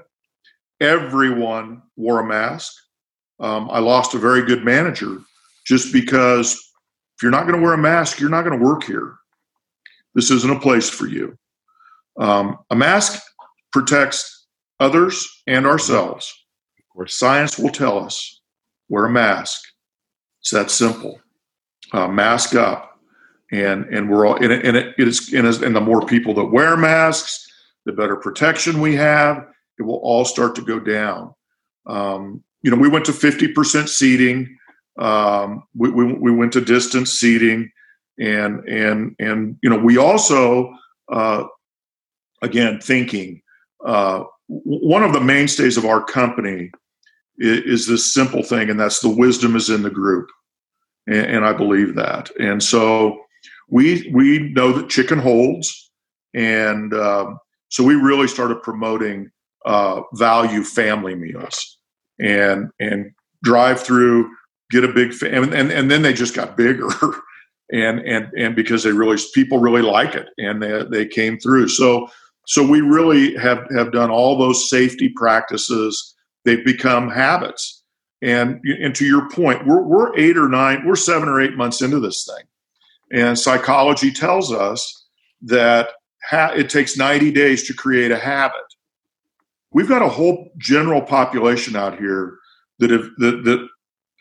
Everyone 0.81 1.83
wore 1.95 2.19
a 2.19 2.27
mask. 2.27 2.73
Um, 3.39 3.69
I 3.71 3.79
lost 3.79 4.13
a 4.13 4.19
very 4.19 4.43
good 4.43 4.65
manager 4.65 5.19
just 5.65 5.93
because 5.93 6.53
if 6.53 7.23
you're 7.23 7.31
not 7.31 7.47
going 7.47 7.59
to 7.59 7.63
wear 7.63 7.73
a 7.73 7.77
mask, 7.77 8.19
you're 8.19 8.29
not 8.29 8.43
going 8.43 8.59
to 8.59 8.65
work 8.65 8.83
here. 8.83 9.15
This 10.15 10.31
isn't 10.31 10.51
a 10.51 10.59
place 10.59 10.89
for 10.89 11.07
you. 11.07 11.37
Um, 12.17 12.57
a 12.69 12.75
mask 12.75 13.23
protects 13.71 14.47
others 14.79 15.27
and 15.47 15.65
ourselves. 15.65 16.33
Where 16.93 17.07
science 17.07 17.57
will 17.57 17.69
tell 17.69 17.99
us 17.99 18.41
wear 18.89 19.05
a 19.05 19.09
mask. 19.09 19.61
It's 20.41 20.51
that 20.51 20.69
simple. 20.69 21.21
Uh, 21.93 22.07
mask 22.07 22.55
up, 22.55 22.99
and 23.51 23.85
and 23.85 24.09
we're 24.09 24.25
all 24.25 24.35
and 24.35 24.51
it, 24.51 24.65
and 24.65 24.77
it, 24.77 24.95
is 24.97 25.33
and 25.33 25.75
the 25.75 25.81
more 25.81 26.05
people 26.05 26.33
that 26.33 26.45
wear 26.45 26.77
masks, 26.77 27.47
the 27.85 27.91
better 27.91 28.15
protection 28.15 28.79
we 28.79 28.95
have. 28.95 29.45
It 29.77 29.83
will 29.83 29.99
all 30.03 30.25
start 30.25 30.55
to 30.55 30.61
go 30.61 30.79
down. 30.79 31.33
Um, 31.87 32.43
you 32.61 32.71
know, 32.71 32.77
we 32.77 32.87
went 32.87 33.05
to 33.05 33.13
fifty 33.13 33.47
percent 33.47 33.89
seating. 33.89 34.57
Um, 34.99 35.63
we, 35.75 35.89
we, 35.89 36.13
we 36.13 36.31
went 36.31 36.53
to 36.53 36.61
distance 36.61 37.11
seating, 37.11 37.69
and 38.19 38.67
and 38.69 39.15
and 39.19 39.57
you 39.61 39.69
know, 39.69 39.77
we 39.77 39.97
also 39.97 40.73
uh, 41.11 41.43
again 42.41 42.79
thinking 42.79 43.41
uh, 43.85 44.23
one 44.47 45.03
of 45.03 45.13
the 45.13 45.21
mainstays 45.21 45.77
of 45.77 45.85
our 45.85 46.03
company 46.03 46.71
is, 47.37 47.59
is, 47.59 47.87
this 47.87 48.13
simple 48.13 48.43
thing, 48.43 48.69
and 48.69 48.79
that's 48.79 48.99
the 48.99 49.09
wisdom 49.09 49.55
is 49.55 49.69
in 49.69 49.83
the 49.83 49.89
group, 49.89 50.29
and, 51.07 51.25
and 51.25 51.45
I 51.45 51.53
believe 51.53 51.95
that. 51.95 52.29
And 52.39 52.61
so 52.61 53.19
we 53.69 54.11
we 54.13 54.51
know 54.53 54.71
that 54.73 54.89
chicken 54.89 55.19
holds, 55.19 55.91
and 56.33 56.93
um, 56.93 57.39
so 57.69 57.83
we 57.83 57.95
really 57.95 58.27
started 58.27 58.61
promoting 58.61 59.31
uh, 59.65 60.01
value 60.13 60.63
family 60.63 61.15
meals, 61.15 61.77
and 62.19 62.69
and 62.79 63.11
drive 63.43 63.81
through, 63.81 64.29
get 64.69 64.83
a 64.83 64.89
big 64.89 65.13
fa- 65.13 65.33
and, 65.33 65.53
and 65.53 65.71
and 65.71 65.89
then 65.89 66.01
they 66.01 66.13
just 66.13 66.35
got 66.35 66.57
bigger. 66.57 66.89
and 67.71 67.99
and 68.01 68.27
and 68.37 68.55
because 68.55 68.83
they 68.83 68.91
really 68.91 69.17
people 69.33 69.59
really 69.59 69.81
like 69.81 70.13
it 70.13 70.27
and 70.37 70.61
they, 70.61 70.83
they 70.91 71.05
came 71.05 71.39
through 71.39 71.69
so 71.69 72.05
so 72.47 72.65
we 72.65 72.81
really 72.81 73.35
have, 73.35 73.67
have 73.75 73.91
done 73.91 74.09
all 74.09 74.37
those 74.37 74.69
safety 74.69 75.09
practices. 75.15 76.15
They've 76.43 76.65
become 76.65 77.09
habits. 77.09 77.83
And, 78.21 78.59
and 78.63 78.93
to 78.95 79.05
your 79.05 79.29
point, 79.29 79.65
we're, 79.65 79.81
we're 79.81 80.17
eight 80.17 80.37
or 80.37 80.47
nine, 80.47 80.85
we're 80.85 80.95
seven 80.95 81.29
or 81.29 81.41
eight 81.41 81.55
months 81.55 81.81
into 81.81 81.99
this 81.99 82.25
thing. 82.25 82.45
And 83.11 83.37
psychology 83.37 84.11
tells 84.11 84.51
us 84.51 85.05
that 85.41 85.89
ha- 86.23 86.53
it 86.55 86.69
takes 86.69 86.97
90 86.97 87.31
days 87.31 87.67
to 87.67 87.73
create 87.73 88.11
a 88.11 88.17
habit. 88.17 88.61
we've 89.71 89.87
got 89.87 90.01
a 90.01 90.09
whole 90.09 90.51
general 90.57 91.01
population 91.01 91.75
out 91.75 91.97
here 91.97 92.37
that 92.79 92.89
have 92.89 93.09
that, 93.17 93.43
that 93.43 93.67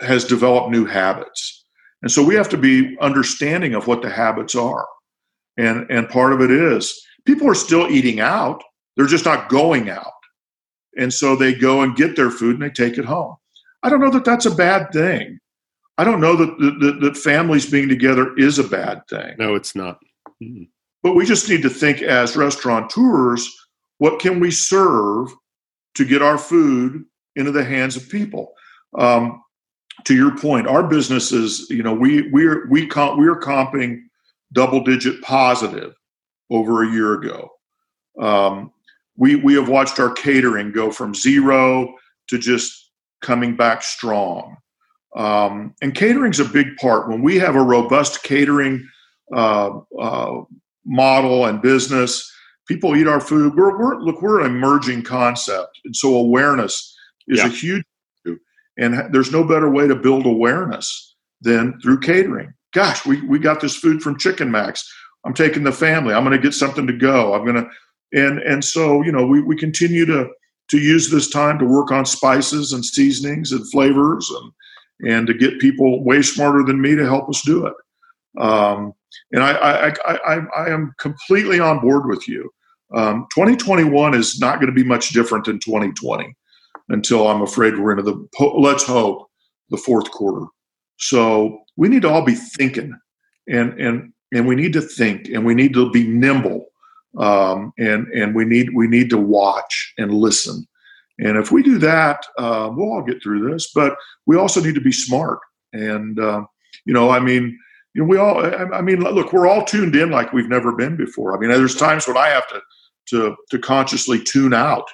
has 0.00 0.24
developed 0.24 0.70
new 0.70 0.86
habits, 0.86 1.64
and 2.02 2.10
so 2.10 2.22
we 2.22 2.34
have 2.34 2.48
to 2.48 2.56
be 2.56 2.96
understanding 3.00 3.74
of 3.74 3.86
what 3.86 4.02
the 4.02 4.10
habits 4.10 4.54
are, 4.54 4.86
and 5.56 5.90
and 5.90 6.08
part 6.08 6.32
of 6.32 6.40
it 6.40 6.50
is 6.50 7.00
people 7.30 7.48
are 7.48 7.54
still 7.54 7.88
eating 7.88 8.20
out; 8.20 8.62
they're 8.96 9.06
just 9.06 9.24
not 9.24 9.48
going 9.48 9.88
out, 9.88 10.20
and 10.96 11.12
so 11.14 11.36
they 11.36 11.54
go 11.54 11.82
and 11.82 11.96
get 11.96 12.16
their 12.16 12.30
food 12.30 12.54
and 12.54 12.62
they 12.62 12.70
take 12.70 12.98
it 12.98 13.04
home. 13.04 13.36
I 13.82 13.88
don't 13.88 14.00
know 14.00 14.10
that 14.10 14.24
that's 14.24 14.46
a 14.46 14.54
bad 14.54 14.92
thing. 14.92 15.38
I 15.96 16.04
don't 16.04 16.20
know 16.20 16.34
that 16.34 16.58
that, 16.58 16.98
that 17.00 17.16
families 17.16 17.70
being 17.70 17.88
together 17.88 18.36
is 18.36 18.58
a 18.58 18.64
bad 18.64 19.02
thing. 19.08 19.36
No, 19.38 19.54
it's 19.54 19.76
not. 19.76 19.98
Mm-hmm. 20.42 20.64
But 21.02 21.14
we 21.14 21.24
just 21.24 21.48
need 21.48 21.62
to 21.62 21.70
think 21.70 22.02
as 22.02 22.36
restaurateurs 22.36 23.48
what 23.98 24.18
can 24.18 24.40
we 24.40 24.50
serve 24.50 25.28
to 25.94 26.06
get 26.06 26.22
our 26.22 26.38
food 26.38 27.04
into 27.36 27.52
the 27.52 27.64
hands 27.64 27.96
of 27.96 28.08
people? 28.08 28.54
Um, 28.98 29.42
to 30.04 30.14
your 30.14 30.36
point, 30.38 30.66
our 30.66 30.82
businesses, 30.82 31.66
you 31.68 31.82
know, 31.82 31.92
we 31.92 32.30
we're 32.30 32.66
we 32.70 32.86
comp, 32.86 33.18
we 33.18 33.28
are 33.28 33.36
comping 33.36 34.00
double 34.52 34.82
digit 34.82 35.20
positive 35.22 35.94
over 36.50 36.82
a 36.82 36.90
year 36.90 37.14
ago. 37.14 37.50
Um, 38.20 38.72
we 39.16 39.36
we 39.36 39.54
have 39.54 39.68
watched 39.68 40.00
our 40.00 40.12
catering 40.12 40.72
go 40.72 40.90
from 40.90 41.14
zero 41.14 41.94
to 42.28 42.38
just 42.38 42.90
coming 43.22 43.56
back 43.56 43.82
strong. 43.82 44.56
Um, 45.16 45.74
and 45.82 45.94
catering's 45.94 46.40
a 46.40 46.44
big 46.44 46.76
part. 46.76 47.08
When 47.08 47.22
we 47.22 47.38
have 47.38 47.56
a 47.56 47.62
robust 47.62 48.22
catering 48.22 48.88
uh, 49.34 49.80
uh, 49.98 50.42
model 50.84 51.46
and 51.46 51.60
business, 51.60 52.30
people 52.68 52.96
eat 52.96 53.08
our 53.08 53.20
food. 53.20 53.54
We're, 53.56 53.78
we're 53.78 54.00
look, 54.00 54.22
we're 54.22 54.40
an 54.40 54.46
emerging 54.46 55.02
concept, 55.02 55.78
and 55.84 55.94
so 55.94 56.14
awareness 56.14 56.96
is 57.28 57.38
yeah. 57.38 57.46
a 57.46 57.50
huge 57.50 57.84
issue. 58.24 58.38
And 58.78 59.12
there's 59.12 59.32
no 59.32 59.44
better 59.44 59.68
way 59.68 59.88
to 59.88 59.96
build 59.96 60.26
awareness 60.26 61.16
than 61.40 61.78
through 61.80 62.00
catering. 62.00 62.54
Gosh, 62.72 63.04
we 63.04 63.20
we 63.22 63.38
got 63.38 63.60
this 63.60 63.76
food 63.76 64.00
from 64.02 64.18
Chicken 64.18 64.50
Max. 64.50 64.88
I'm 65.24 65.34
taking 65.34 65.64
the 65.64 65.72
family. 65.72 66.14
I'm 66.14 66.24
going 66.24 66.36
to 66.36 66.42
get 66.42 66.54
something 66.54 66.86
to 66.86 66.92
go. 66.92 67.34
I'm 67.34 67.44
going 67.44 67.62
to, 67.62 67.68
and 68.12 68.40
and 68.40 68.64
so 68.64 69.02
you 69.02 69.12
know 69.12 69.26
we 69.26 69.42
we 69.42 69.56
continue 69.56 70.06
to 70.06 70.28
to 70.70 70.78
use 70.78 71.10
this 71.10 71.28
time 71.28 71.58
to 71.58 71.64
work 71.64 71.90
on 71.90 72.06
spices 72.06 72.72
and 72.72 72.84
seasonings 72.84 73.52
and 73.52 73.70
flavors 73.70 74.30
and 74.30 74.52
and 75.10 75.26
to 75.26 75.34
get 75.34 75.60
people 75.60 76.04
way 76.04 76.22
smarter 76.22 76.62
than 76.62 76.80
me 76.80 76.94
to 76.94 77.06
help 77.06 77.28
us 77.28 77.42
do 77.42 77.66
it. 77.66 77.74
Um, 78.40 78.92
and 79.32 79.42
I, 79.42 79.52
I, 79.52 79.88
I, 79.88 80.14
I, 80.14 80.40
I 80.56 80.70
am 80.70 80.92
completely 80.98 81.60
on 81.60 81.80
board 81.80 82.06
with 82.06 82.28
you. 82.28 82.50
Um, 82.94 83.26
2021 83.34 84.14
is 84.14 84.40
not 84.40 84.56
going 84.56 84.66
to 84.66 84.72
be 84.72 84.84
much 84.84 85.10
different 85.10 85.44
than 85.44 85.58
2020 85.58 86.34
until 86.88 87.28
I'm 87.28 87.42
afraid 87.42 87.78
we're 87.78 87.92
into 87.92 88.02
the, 88.02 88.28
let's 88.58 88.84
hope, 88.84 89.28
the 89.70 89.76
fourth 89.76 90.10
quarter. 90.10 90.46
So 90.98 91.60
we 91.76 91.88
need 91.88 92.02
to 92.02 92.10
all 92.10 92.24
be 92.24 92.34
thinking 92.34 92.98
and, 93.48 93.80
and, 93.80 94.12
and 94.32 94.46
we 94.46 94.54
need 94.54 94.72
to 94.72 94.80
think 94.80 95.28
and 95.28 95.44
we 95.44 95.54
need 95.54 95.74
to 95.74 95.90
be 95.90 96.06
nimble. 96.06 96.66
Um, 97.18 97.72
and, 97.76 98.06
and 98.08 98.34
we 98.34 98.44
need, 98.44 98.74
we 98.74 98.86
need 98.86 99.10
to 99.10 99.18
watch 99.18 99.92
and 99.98 100.14
listen. 100.14 100.66
And 101.18 101.36
if 101.36 101.50
we 101.50 101.62
do 101.62 101.78
that, 101.78 102.24
uh, 102.38 102.70
we'll 102.72 102.92
all 102.92 103.02
get 103.02 103.22
through 103.22 103.50
this, 103.50 103.72
but 103.74 103.96
we 104.26 104.36
also 104.36 104.60
need 104.60 104.76
to 104.76 104.80
be 104.80 104.92
smart. 104.92 105.40
And, 105.72 106.18
uh, 106.18 106.44
you 106.84 106.94
know, 106.94 107.10
I 107.10 107.18
mean, 107.18 107.58
you 107.94 108.02
know, 108.02 108.08
we 108.08 108.16
all, 108.16 108.44
I 108.72 108.80
mean, 108.80 109.00
look, 109.00 109.32
we're 109.32 109.48
all 109.48 109.64
tuned 109.64 109.96
in 109.96 110.10
like 110.10 110.32
we've 110.32 110.48
never 110.48 110.72
been 110.72 110.96
before. 110.96 111.36
I 111.36 111.40
mean, 111.40 111.50
there's 111.50 111.74
times 111.74 112.06
when 112.06 112.16
I 112.16 112.28
have 112.28 112.46
to 112.48 112.60
to 113.10 113.36
to 113.50 113.58
consciously 113.58 114.22
tune 114.22 114.54
out 114.54 114.88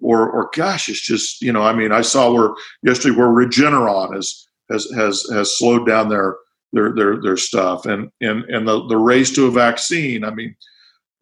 or 0.00 0.30
or 0.30 0.50
gosh 0.54 0.88
it's 0.88 1.00
just 1.00 1.40
you 1.42 1.52
know 1.52 1.62
i 1.62 1.72
mean 1.72 1.92
i 1.92 2.00
saw 2.00 2.32
where 2.32 2.50
yesterday 2.82 3.16
where 3.16 3.28
regeneron 3.28 4.14
has 4.14 4.46
has 4.70 4.90
has 4.94 5.26
has 5.32 5.56
slowed 5.56 5.86
down 5.86 6.08
their 6.08 6.36
their 6.72 6.94
their 6.94 7.20
their 7.20 7.36
stuff. 7.36 7.86
And 7.86 8.10
and 8.20 8.44
and 8.44 8.66
the 8.66 8.86
the 8.86 8.96
race 8.96 9.30
to 9.34 9.46
a 9.46 9.50
vaccine 9.50 10.24
i 10.24 10.30
mean 10.30 10.54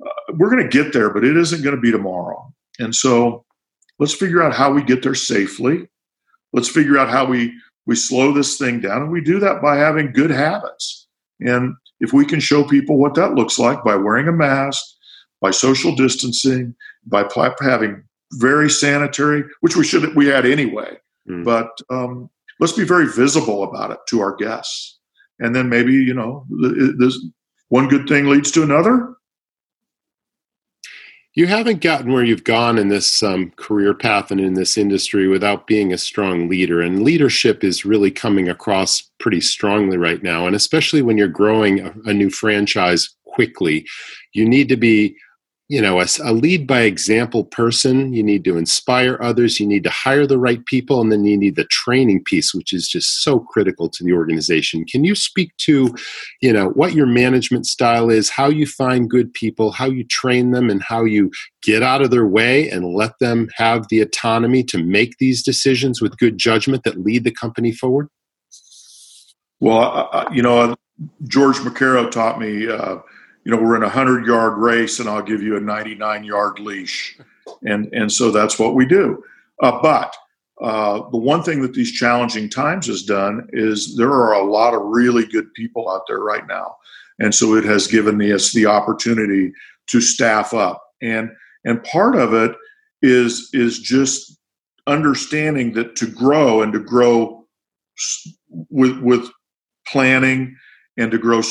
uh, 0.05 0.33
we're 0.35 0.51
going 0.51 0.63
to 0.63 0.83
get 0.83 0.93
there 0.93 1.11
but 1.11 1.25
it 1.25 1.37
isn't 1.37 1.63
going 1.63 1.77
to 1.77 1.81
be 1.81 1.93
tomorrow. 1.93 2.53
And 2.79 2.95
so 2.95 3.45
let's 3.99 4.15
figure 4.15 4.43
out 4.43 4.55
how 4.55 4.73
we 4.73 4.83
get 4.83 5.03
there 5.03 5.15
safely. 5.15 5.89
Let's 6.53 6.69
figure 6.69 6.99
out 6.99 7.09
how 7.09 7.27
we 7.27 7.53
we 7.87 7.97
slow 7.97 8.33
this 8.33 8.57
thing 8.57 8.81
down. 8.81 9.03
And 9.03 9.11
we 9.11 9.21
do 9.21 9.39
that 9.41 9.61
by 9.63 9.77
having 9.77 10.13
good 10.13 10.31
habits. 10.31 11.07
And 11.41 11.75
if 12.01 12.13
we 12.13 12.25
can 12.25 12.41
show 12.41 12.65
people 12.65 12.99
what 12.99 13.15
that 13.15 13.35
looks 13.35 13.59
like 13.59 13.83
by 13.85 13.97
wearing 13.97 14.29
a 14.29 14.33
mask 14.33 14.85
by 15.41 15.51
social 15.51 15.95
distancing, 15.95 16.75
by 17.07 17.25
having 17.61 18.03
very 18.35 18.71
sanitary, 18.71 19.45
which 19.61 19.77
we 19.77 19.85
should 19.85 20.15
we 20.15 20.27
had 20.27 20.47
anyway. 20.47 20.97
Mm. 21.29 21.45
But 21.45 21.71
um, 21.91 22.31
let's 22.61 22.73
be 22.73 22.85
very 22.85 23.07
visible 23.07 23.65
about 23.65 23.91
it 23.91 23.99
to 24.11 24.21
our 24.21 24.37
guests, 24.37 24.99
and 25.41 25.55
then 25.55 25.69
maybe 25.69 25.93
you 25.93 26.15
know 26.15 26.47
this 26.99 27.19
one 27.69 27.89
good 27.89 28.09
thing 28.09 28.27
leads 28.27 28.51
to 28.53 28.63
another. 28.63 29.15
You 31.35 31.47
haven't 31.47 31.81
gotten 31.81 32.13
where 32.13 32.25
you've 32.25 32.43
gone 32.43 32.77
in 32.77 32.89
this 32.89 33.23
um, 33.23 33.53
career 33.53 33.95
path 33.95 34.33
and 34.33 34.41
in 34.41 34.55
this 34.55 34.77
industry 34.77 35.29
without 35.29 35.69
being 35.69 35.93
a 35.93 35.99
strong 35.99 36.49
leader. 36.49 36.81
And 36.83 37.05
leadership 37.05 37.63
is 37.63 37.85
really 37.85 38.11
coming 38.11 38.49
across 38.49 39.09
pretty 39.21 39.41
strongly 39.41 39.97
right 39.97 40.21
now. 40.25 40.49
And 40.49 40.57
especially 40.57 41.03
when 41.03 41.17
you're 41.17 41.29
growing 41.29 41.81
a, 41.81 41.95
a 42.07 42.13
new 42.13 42.31
franchise 42.31 43.15
quickly, 43.25 43.87
you 44.33 44.49
need 44.49 44.69
to 44.71 44.77
be 44.77 45.17
you 45.71 45.81
know 45.81 46.01
a, 46.01 46.07
a, 46.25 46.33
lead 46.33 46.67
by 46.67 46.81
example 46.81 47.45
person. 47.45 48.13
You 48.13 48.25
need 48.25 48.43
to 48.43 48.59
inspire 48.59 49.17
others. 49.23 49.61
You 49.61 49.69
need 49.69 49.85
to 49.85 49.91
hire 49.91 50.27
the 50.27 50.39
right 50.39 50.67
people 50.67 51.01
and 51.01 51.13
then 51.13 51.25
you 51.25 51.37
need 51.37 51.55
the 51.55 51.65
training 51.65 52.25
piece 52.25 52.53
which 52.53 52.73
is 52.73 52.89
just 52.89 53.23
so 53.23 53.39
critical 53.39 53.89
to 53.91 54.03
the 54.03 54.13
organization. 54.13 54.85
Can 54.85 55.05
you 55.05 55.15
speak 55.15 55.57
to 55.59 55.95
you 56.43 56.53
know 56.53 56.71
what 56.71 56.95
your 56.95 57.07
management 57.07 57.67
style 57.67 58.11
is 58.11 58.29
how 58.31 58.49
you 58.49 58.67
find 58.67 59.09
good 59.09 59.33
people 59.33 59.71
how 59.71 59.87
you 59.87 60.03
train 60.03 60.51
them 60.51 60.71
and 60.71 60.83
how 60.83 61.05
you 61.05 61.31
get 61.63 61.85
out 61.85 62.03
of 62.03 62.11
their 62.11 62.27
way 62.27 62.69
and 62.69 62.93
let 62.93 63.17
them 63.21 63.49
have 63.55 63.87
the 63.89 64.01
autonomy 64.01 64.65
to 64.65 64.83
make 64.83 65.19
these 65.19 65.41
decisions 65.41 66.03
with 66.03 66.19
good 66.19 66.37
judgment 66.37 66.83
that 66.83 66.99
lead 66.99 67.23
the 67.23 67.31
company 67.31 67.71
forward? 67.71 68.09
Well 69.61 70.11
uh, 70.13 70.29
you 70.33 70.43
know 70.43 70.75
george 71.29 71.57
mccaro 71.59 72.11
taught 72.11 72.41
me 72.41 72.69
uh, 72.69 72.99
you 73.51 73.57
know, 73.57 73.63
we're 73.65 73.75
in 73.75 73.83
a 73.83 73.89
hundred 73.89 74.27
yard 74.27 74.59
race 74.59 75.01
and 75.01 75.09
I'll 75.09 75.23
give 75.23 75.43
you 75.43 75.57
a 75.57 75.61
99 75.61 76.23
yard 76.23 76.61
leash. 76.61 77.19
And, 77.65 77.93
and 77.93 78.13
so 78.13 78.31
that's 78.31 78.61
what 78.61 78.77
we 78.77 78.87
do. 78.87 79.25
Uh, 79.61 79.83
but 79.83 80.15
uh, 80.63 81.11
the 81.11 81.19
one 81.19 81.43
thing 81.43 81.61
that 81.63 81.75
these 81.75 81.91
challenging 81.91 82.49
times 82.49 82.87
has 82.87 83.03
done 83.03 83.49
is 83.53 83.97
there 83.97 84.13
are 84.13 84.35
a 84.35 84.45
lot 84.45 84.73
of 84.73 84.83
really 84.85 85.27
good 85.27 85.53
people 85.55 85.91
out 85.91 86.03
there 86.07 86.21
right 86.21 86.47
now. 86.47 86.77
And 87.19 87.35
so 87.35 87.57
it 87.57 87.65
has 87.65 87.89
given 87.89 88.21
us 88.21 88.53
the 88.53 88.67
opportunity 88.67 89.53
to 89.89 90.01
staff 90.01 90.55
up. 90.55 90.81
And, 91.03 91.31
and 91.65 91.83
part 91.83 92.15
of 92.15 92.33
it 92.33 92.55
is, 93.03 93.51
is 93.53 93.81
just 93.81 94.39
understanding 94.87 95.73
that 95.73 95.97
to 95.97 96.07
grow 96.07 96.63
and 96.63 96.73
to 96.73 96.79
grow 96.79 97.49
with, 98.69 98.97
with 99.01 99.29
planning 99.89 100.57
and 100.97 101.11
to 101.11 101.19
grow 101.19 101.43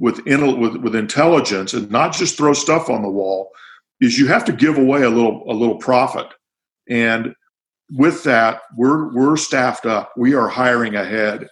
with, 0.00 0.24
with 0.24 0.76
with 0.76 0.96
intelligence 0.96 1.74
and 1.74 1.88
not 1.90 2.12
just 2.12 2.36
throw 2.36 2.54
stuff 2.54 2.88
on 2.90 3.02
the 3.02 3.08
wall 3.08 3.50
is 4.00 4.18
you 4.18 4.26
have 4.26 4.46
to 4.46 4.52
give 4.52 4.78
away 4.78 5.02
a 5.02 5.10
little 5.10 5.44
a 5.48 5.52
little 5.52 5.76
profit. 5.76 6.26
And 6.88 7.34
with 7.92 8.24
that 8.24 8.62
we're 8.76 9.14
we're 9.14 9.36
staffed 9.36 9.86
up. 9.86 10.12
We 10.16 10.34
are 10.34 10.48
hiring 10.48 10.96
ahead. 10.96 11.46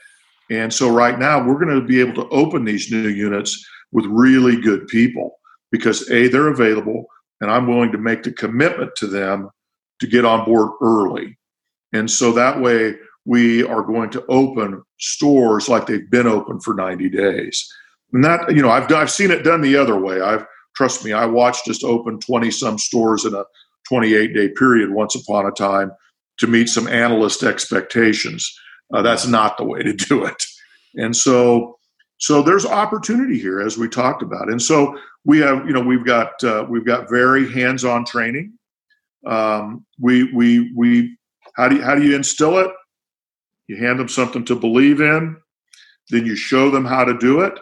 And 0.50 0.72
so 0.72 0.90
right 0.90 1.18
now 1.18 1.46
we're 1.46 1.62
going 1.62 1.78
to 1.78 1.86
be 1.86 2.00
able 2.00 2.14
to 2.14 2.28
open 2.30 2.64
these 2.64 2.90
new 2.90 3.08
units 3.08 3.64
with 3.92 4.06
really 4.06 4.60
good 4.60 4.88
people 4.88 5.38
because 5.70 6.10
a 6.10 6.28
they're 6.28 6.48
available 6.48 7.04
and 7.40 7.50
i'm 7.50 7.66
willing 7.66 7.92
to 7.92 7.98
make 7.98 8.22
the 8.22 8.32
commitment 8.32 8.94
to 8.96 9.06
them 9.06 9.50
to 10.00 10.06
get 10.06 10.24
on 10.24 10.44
board 10.44 10.70
early. 10.80 11.36
And 11.92 12.10
so 12.10 12.32
that 12.32 12.60
way 12.60 12.94
we 13.24 13.64
are 13.64 13.82
going 13.82 14.10
to 14.10 14.24
open 14.28 14.82
stores 14.98 15.68
like 15.68 15.86
they've 15.86 16.10
been 16.10 16.26
open 16.26 16.60
for 16.60 16.72
90 16.72 17.10
days 17.10 17.68
that 18.12 18.54
you 18.54 18.62
know 18.62 18.70
I've 18.70 18.90
I've 18.92 19.10
seen 19.10 19.30
it 19.30 19.44
done 19.44 19.60
the 19.60 19.76
other 19.76 19.98
way. 19.98 20.20
I've 20.20 20.46
trust 20.76 21.04
me, 21.04 21.12
I 21.12 21.26
watched 21.26 21.68
us 21.68 21.82
open 21.84 22.20
twenty 22.20 22.50
some 22.50 22.78
stores 22.78 23.24
in 23.24 23.34
a 23.34 23.44
28 23.88 24.34
day 24.34 24.48
period 24.50 24.90
once 24.90 25.14
upon 25.14 25.46
a 25.46 25.50
time 25.50 25.90
to 26.38 26.46
meet 26.46 26.68
some 26.68 26.86
analyst 26.86 27.42
expectations. 27.42 28.52
Uh, 28.92 29.02
that's 29.02 29.26
not 29.26 29.56
the 29.56 29.64
way 29.64 29.82
to 29.82 29.92
do 29.92 30.24
it. 30.24 30.44
And 30.94 31.16
so 31.16 31.78
so 32.18 32.42
there's 32.42 32.66
opportunity 32.66 33.38
here 33.38 33.60
as 33.60 33.78
we 33.78 33.88
talked 33.88 34.22
about. 34.22 34.50
And 34.50 34.60
so 34.60 34.98
we 35.24 35.38
have 35.38 35.66
you 35.66 35.72
know 35.72 35.80
we've 35.80 36.04
got 36.04 36.42
uh, 36.42 36.66
we've 36.68 36.86
got 36.86 37.08
very 37.08 37.50
hands 37.50 37.84
on 37.84 38.04
training. 38.04 38.54
Um, 39.26 39.84
we 40.00 40.32
we 40.32 40.72
we 40.76 41.16
how 41.56 41.68
do 41.68 41.76
you, 41.76 41.82
how 41.82 41.94
do 41.94 42.02
you 42.02 42.14
instill 42.14 42.58
it? 42.58 42.70
You 43.66 43.76
hand 43.76 44.00
them 44.00 44.08
something 44.08 44.44
to 44.46 44.56
believe 44.56 45.00
in, 45.00 45.36
then 46.10 46.24
you 46.24 46.36
show 46.36 46.70
them 46.70 46.84
how 46.84 47.04
to 47.04 47.16
do 47.18 47.40
it, 47.40 47.58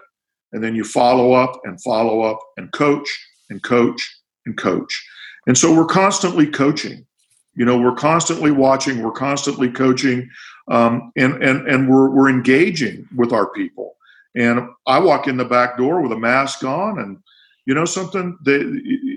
and 0.52 0.62
then 0.62 0.74
you 0.74 0.84
follow 0.84 1.32
up 1.32 1.60
and 1.64 1.80
follow 1.82 2.22
up 2.22 2.38
and 2.56 2.72
coach 2.72 3.08
and 3.50 3.62
coach 3.62 4.02
and 4.46 4.56
coach. 4.56 5.04
And 5.46 5.56
so 5.56 5.74
we're 5.74 5.86
constantly 5.86 6.46
coaching. 6.46 7.06
You 7.54 7.64
know, 7.64 7.78
we're 7.78 7.94
constantly 7.94 8.50
watching, 8.50 9.02
we're 9.02 9.12
constantly 9.12 9.70
coaching, 9.70 10.28
um, 10.68 11.12
and 11.16 11.42
and 11.42 11.66
and 11.66 11.88
we're 11.88 12.10
we're 12.10 12.28
engaging 12.28 13.08
with 13.16 13.32
our 13.32 13.50
people. 13.50 13.96
And 14.34 14.68
I 14.86 14.98
walk 14.98 15.26
in 15.26 15.38
the 15.38 15.44
back 15.44 15.78
door 15.78 16.02
with 16.02 16.12
a 16.12 16.18
mask 16.18 16.64
on, 16.64 16.98
and 16.98 17.18
you 17.64 17.74
know 17.74 17.86
something, 17.86 18.36
they, 18.44 18.60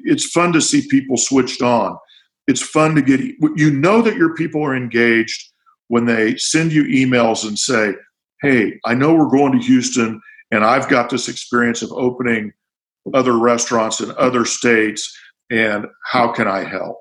it's 0.06 0.32
fun 0.32 0.54
to 0.54 0.62
see 0.62 0.88
people 0.88 1.18
switched 1.18 1.62
on. 1.62 1.98
It's 2.48 2.62
fun 2.62 2.96
to 2.96 3.02
get 3.02 3.20
you 3.20 3.72
know 3.72 4.02
that 4.02 4.16
your 4.16 4.36
people 4.36 4.64
are 4.64 4.76
engaged 4.76 5.52
when 5.90 6.06
they 6.06 6.38
send 6.38 6.72
you 6.72 6.86
emails 6.86 7.46
and 7.46 7.60
say, 7.60 7.94
"Hey, 8.42 8.80
I 8.86 8.94
know 8.94 9.14
we're 9.14 9.28
going 9.28 9.52
to 9.52 9.66
Houston, 9.66 10.22
and 10.52 10.64
I've 10.64 10.90
got 10.90 11.10
this 11.10 11.28
experience 11.28 11.82
of 11.82 11.92
opening 11.92 12.54
other 13.14 13.38
restaurants 13.38 14.02
in 14.02 14.14
other 14.18 14.46
states, 14.46 15.16
and 15.50 15.88
how 16.06 16.32
can 16.32 16.48
I 16.48 16.64
help?" 16.64 17.00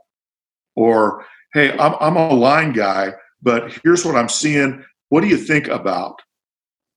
Or, 0.77 1.25
"Hey, 1.53 1.77
I'm, 1.79 1.95
I'm 2.01 2.17
a 2.17 2.35
line 2.35 2.73
guy." 2.73 3.13
but 3.43 3.73
here's 3.85 4.05
what 4.05 4.17
I'm 4.17 4.29
seeing. 4.29 4.85
What 5.09 5.21
do 5.21 5.29
you 5.29 5.37
think 5.37 5.69
about? 5.69 6.21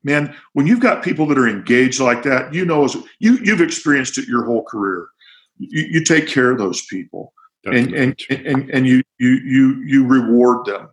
Man, 0.04 0.36
when 0.54 0.66
you've 0.66 0.80
got 0.80 1.04
people 1.04 1.28
that 1.28 1.38
are 1.38 1.48
engaged 1.48 2.00
like 2.00 2.24
that, 2.24 2.54
you 2.54 2.66
know, 2.66 2.88
you 3.20 3.38
you've 3.44 3.62
experienced 3.62 4.18
it 4.18 4.28
your 4.28 4.46
whole 4.46 4.64
career. 4.64 5.08
You, 5.58 5.84
you 5.92 6.04
take 6.04 6.28
care 6.28 6.52
of 6.52 6.58
those 6.58 6.84
people, 6.88 7.34
and 7.66 7.94
and, 7.94 8.20
and 8.30 8.70
and 8.72 8.88
you 8.88 9.04
you 9.20 9.30
you 9.30 9.84
you 9.86 10.08
reward 10.08 10.66
them. 10.66 10.90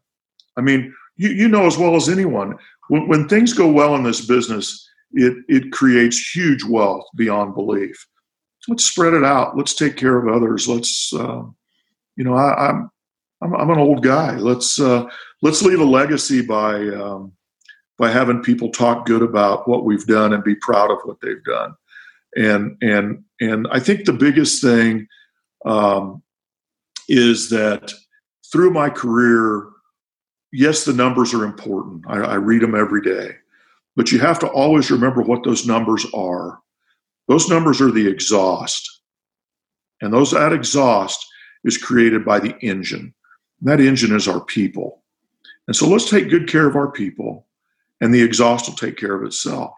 I 0.59 0.61
mean, 0.61 0.95
you 1.17 1.31
you 1.31 1.49
know 1.49 1.67
as 1.67 1.79
well 1.79 1.97
as 1.97 2.11
anyone 2.11 2.57
when, 2.89 3.09
when 3.09 3.29
things 3.29 3.55
go 3.55 3.71
well 3.71 3.95
in 3.95 4.03
this 4.03 4.27
business, 4.27 4.87
it 5.13 5.45
it 5.49 5.73
creates 5.73 6.35
huge 6.35 6.65
wealth 6.65 7.05
beyond 7.17 7.55
belief. 7.55 8.07
Let's 8.69 8.85
spread 8.85 9.15
it 9.15 9.25
out. 9.25 9.57
Let's 9.57 9.75
take 9.75 9.97
care 9.97 10.19
of 10.19 10.29
others. 10.29 10.69
Let's, 10.69 11.13
uh, 11.15 11.43
you 12.17 12.25
know, 12.25 12.35
I, 12.35 12.69
I'm 12.69 12.91
I'm, 13.41 13.55
I'm 13.55 13.71
an 13.71 13.79
old 13.79 14.03
guy. 14.03 14.37
Let's 14.37 14.81
uh, 14.81 15.07
let's 15.43 15.63
leave 15.63 15.81
a 15.81 15.85
legacy 15.85 16.43
by 16.43 16.75
um, 16.89 17.33
by 17.97 18.11
having 18.11 18.43
people 18.43 18.71
talk 18.71 19.07
good 19.07 19.23
about 19.23 19.69
what 19.69 19.85
we've 19.85 20.07
done 20.07 20.33
and 20.33 20.45
be 20.45 20.55
proud 20.57 20.91
of 20.91 20.99
what 21.05 21.21
they've 21.21 21.45
done. 21.45 21.75
And 22.37 22.77
and 22.83 23.25
and 23.41 23.67
I 23.71 23.81
think 23.81 24.05
the 24.05 24.13
biggest 24.13 24.63
thing 24.63 25.07
um, 25.65 26.23
is 27.09 27.51
that 27.51 27.93
through 28.53 28.71
my 28.71 28.91
career, 28.91 29.69
yes, 30.53 30.85
the 30.85 30.93
numbers 30.93 31.35
are 31.35 31.45
important. 31.45 32.05
I, 32.09 32.19
I 32.19 32.35
read 32.35 32.63
them 32.63 32.75
every 32.75 33.03
day, 33.03 33.37
but 33.99 34.13
you 34.13 34.21
have 34.21 34.39
to 34.39 34.47
always 34.47 34.93
remember 34.93 35.23
what 35.23 35.43
those 35.43 35.67
numbers 35.67 36.07
are. 36.15 36.61
Those 37.27 37.51
numbers 37.51 37.81
are 37.81 37.91
the 37.91 38.07
exhaust, 38.07 39.03
and 40.01 40.15
those 40.15 40.31
that 40.31 40.53
exhaust 40.53 41.27
is 41.65 41.77
created 41.77 42.25
by 42.25 42.39
the 42.39 42.57
engine. 42.61 43.13
And 43.61 43.69
that 43.69 43.81
engine 43.81 44.15
is 44.15 44.29
our 44.29 44.41
people. 44.41 45.03
And 45.67 45.75
so 45.75 45.89
let's 45.89 46.09
take 46.09 46.31
good 46.31 46.49
care 46.49 46.69
of 46.69 46.77
our 46.77 46.93
people, 46.93 47.49
and 48.01 48.15
the 48.15 48.23
exhaust 48.23 48.69
will 48.69 48.77
take 48.77 48.97
care 48.97 49.17
of 49.17 49.25
itself. 49.25 49.75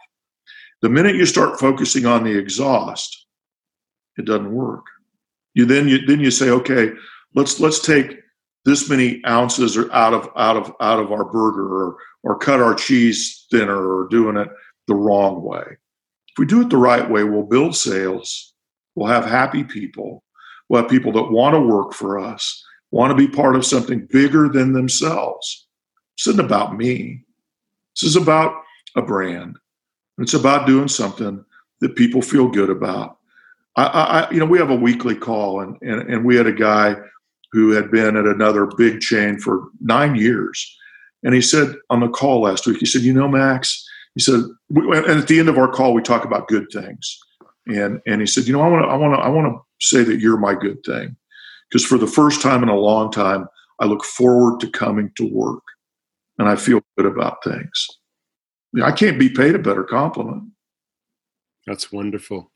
The 0.82 0.90
minute 0.90 1.16
you 1.16 1.24
start 1.24 1.58
focusing 1.58 2.04
on 2.04 2.22
the 2.22 2.36
exhaust, 2.36 3.26
it 4.18 4.26
doesn't 4.26 4.52
work. 4.52 4.84
You 5.54 5.64
then 5.64 5.88
you 5.88 6.04
then 6.04 6.20
you 6.20 6.30
say, 6.30 6.50
okay, 6.50 6.92
let's 7.34 7.58
let's 7.58 7.80
take 7.80 8.18
this 8.66 8.86
many 8.90 9.22
ounces 9.26 9.78
out 9.78 10.12
of 10.12 10.28
out 10.36 10.58
of 10.58 10.74
out 10.78 11.00
of 11.00 11.10
our 11.10 11.24
burger 11.24 11.74
or 11.74 11.96
or 12.22 12.38
cut 12.38 12.60
our 12.60 12.74
cheese 12.74 13.46
thinner 13.50 13.76
or 13.76 14.08
doing 14.08 14.36
it 14.36 14.48
the 14.86 14.94
wrong 14.94 15.42
way. 15.42 15.62
If 15.62 16.38
we 16.38 16.46
do 16.46 16.60
it 16.60 16.70
the 16.70 16.76
right 16.76 17.08
way, 17.08 17.24
we'll 17.24 17.42
build 17.42 17.76
sales, 17.76 18.54
we'll 18.94 19.08
have 19.08 19.24
happy 19.24 19.64
people, 19.64 20.22
we'll 20.68 20.82
have 20.82 20.90
people 20.90 21.12
that 21.12 21.32
want 21.32 21.54
to 21.54 21.60
work 21.60 21.92
for 21.92 22.18
us, 22.18 22.64
want 22.90 23.10
to 23.10 23.16
be 23.16 23.28
part 23.28 23.56
of 23.56 23.66
something 23.66 24.06
bigger 24.10 24.48
than 24.48 24.72
themselves. 24.72 25.66
This 26.18 26.28
isn't 26.28 26.44
about 26.44 26.76
me. 26.76 27.24
This 27.94 28.10
is 28.10 28.16
about 28.16 28.54
a 28.96 29.02
brand. 29.02 29.56
It's 30.18 30.34
about 30.34 30.66
doing 30.66 30.88
something 30.88 31.44
that 31.80 31.96
people 31.96 32.20
feel 32.20 32.48
good 32.48 32.70
about. 32.70 33.18
I, 33.76 33.84
I, 33.84 34.30
you 34.30 34.38
know, 34.38 34.46
we 34.46 34.58
have 34.58 34.70
a 34.70 34.74
weekly 34.74 35.14
call, 35.14 35.60
and, 35.60 35.76
and 35.80 36.02
and 36.10 36.24
we 36.24 36.36
had 36.36 36.46
a 36.46 36.52
guy 36.52 36.96
who 37.52 37.70
had 37.70 37.90
been 37.90 38.16
at 38.16 38.26
another 38.26 38.66
big 38.76 39.00
chain 39.00 39.38
for 39.38 39.68
nine 39.80 40.14
years, 40.14 40.76
and 41.22 41.34
he 41.34 41.40
said 41.40 41.74
on 41.90 42.00
the 42.00 42.08
call 42.08 42.42
last 42.42 42.66
week, 42.66 42.78
he 42.78 42.86
said, 42.86 43.02
"You 43.02 43.12
know, 43.12 43.28
Max," 43.28 43.86
he 44.14 44.20
said, 44.20 44.40
and 44.70 45.06
at 45.06 45.28
the 45.28 45.38
end 45.38 45.48
of 45.48 45.58
our 45.58 45.70
call, 45.70 45.94
we 45.94 46.02
talk 46.02 46.24
about 46.24 46.48
good 46.48 46.66
things, 46.72 47.18
and 47.66 48.00
and 48.06 48.20
he 48.20 48.26
said, 48.26 48.46
"You 48.46 48.52
know, 48.52 48.62
I 48.62 48.68
want 48.68 48.84
to, 48.84 48.88
I 48.88 48.96
want 48.96 49.14
to, 49.14 49.20
I 49.20 49.28
want 49.28 49.52
to 49.52 49.86
say 49.86 50.02
that 50.04 50.20
you're 50.20 50.38
my 50.38 50.54
good 50.54 50.82
thing." 50.84 51.16
because 51.70 51.86
for 51.86 51.98
the 51.98 52.06
first 52.06 52.42
time 52.42 52.62
in 52.62 52.68
a 52.68 52.74
long 52.74 53.10
time, 53.10 53.46
I 53.78 53.86
look 53.86 54.04
forward 54.04 54.60
to 54.60 54.70
coming 54.70 55.10
to 55.16 55.32
work 55.32 55.62
and 56.38 56.48
I 56.48 56.56
feel 56.56 56.80
good 56.96 57.06
about 57.06 57.42
things. 57.44 57.86
I 58.82 58.92
can't 58.92 59.18
be 59.18 59.28
paid 59.28 59.54
a 59.54 59.58
better 59.58 59.84
compliment. 59.84 60.44
That's 61.66 61.92
wonderful. 61.92 62.50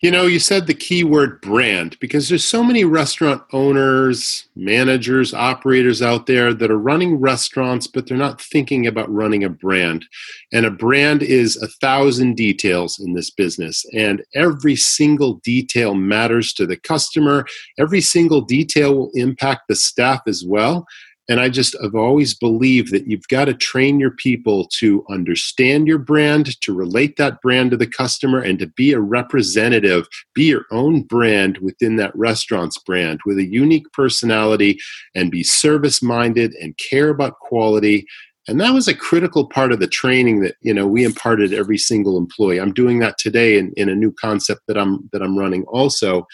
You 0.00 0.12
know, 0.12 0.26
you 0.26 0.38
said 0.38 0.66
the 0.66 0.74
key 0.74 1.02
word 1.02 1.40
brand 1.40 1.98
because 1.98 2.28
there's 2.28 2.44
so 2.44 2.62
many 2.62 2.84
restaurant 2.84 3.42
owners, 3.52 4.48
managers, 4.54 5.34
operators 5.34 6.00
out 6.00 6.26
there 6.26 6.54
that 6.54 6.70
are 6.70 6.78
running 6.78 7.16
restaurants, 7.16 7.88
but 7.88 8.06
they're 8.06 8.16
not 8.16 8.40
thinking 8.40 8.86
about 8.86 9.12
running 9.12 9.42
a 9.42 9.48
brand. 9.48 10.06
And 10.52 10.64
a 10.64 10.70
brand 10.70 11.22
is 11.22 11.60
a 11.60 11.68
thousand 11.80 12.36
details 12.36 13.00
in 13.00 13.14
this 13.14 13.30
business, 13.30 13.84
and 13.92 14.22
every 14.34 14.76
single 14.76 15.34
detail 15.44 15.94
matters 15.94 16.52
to 16.54 16.66
the 16.66 16.76
customer. 16.76 17.46
Every 17.78 18.00
single 18.00 18.40
detail 18.40 18.94
will 18.94 19.10
impact 19.14 19.62
the 19.68 19.74
staff 19.74 20.20
as 20.28 20.44
well. 20.46 20.86
And 21.28 21.40
I 21.40 21.48
just 21.48 21.74
have 21.82 21.94
always 21.94 22.34
believed 22.34 22.92
that 22.92 23.06
you've 23.06 23.28
got 23.28 23.46
to 23.46 23.54
train 23.54 23.98
your 23.98 24.10
people 24.10 24.66
to 24.78 25.04
understand 25.08 25.88
your 25.88 25.98
brand, 25.98 26.60
to 26.60 26.74
relate 26.74 27.16
that 27.16 27.40
brand 27.40 27.70
to 27.70 27.76
the 27.78 27.86
customer, 27.86 28.40
and 28.40 28.58
to 28.58 28.66
be 28.66 28.92
a 28.92 29.00
representative, 29.00 30.06
be 30.34 30.44
your 30.44 30.66
own 30.70 31.02
brand 31.02 31.58
within 31.58 31.96
that 31.96 32.14
restaurant's 32.14 32.78
brand 32.78 33.20
with 33.24 33.38
a 33.38 33.44
unique 33.44 33.90
personality 33.92 34.78
and 35.14 35.30
be 35.30 35.42
service 35.42 36.02
minded 36.02 36.52
and 36.60 36.76
care 36.76 37.08
about 37.08 37.38
quality. 37.38 38.06
And 38.46 38.60
that 38.60 38.74
was 38.74 38.88
a 38.88 38.94
critical 38.94 39.46
part 39.46 39.72
of 39.72 39.80
the 39.80 39.86
training 39.86 40.40
that 40.40 40.56
you 40.60 40.74
know 40.74 40.86
we 40.86 41.04
imparted 41.04 41.54
every 41.54 41.78
single 41.78 42.18
employee. 42.18 42.60
I'm 42.60 42.74
doing 42.74 42.98
that 42.98 43.16
today 43.16 43.58
in, 43.58 43.72
in 43.78 43.88
a 43.88 43.94
new 43.94 44.12
concept 44.12 44.60
that 44.68 44.76
I'm 44.76 45.08
that 45.12 45.22
I'm 45.22 45.38
running 45.38 45.64
also 45.64 46.26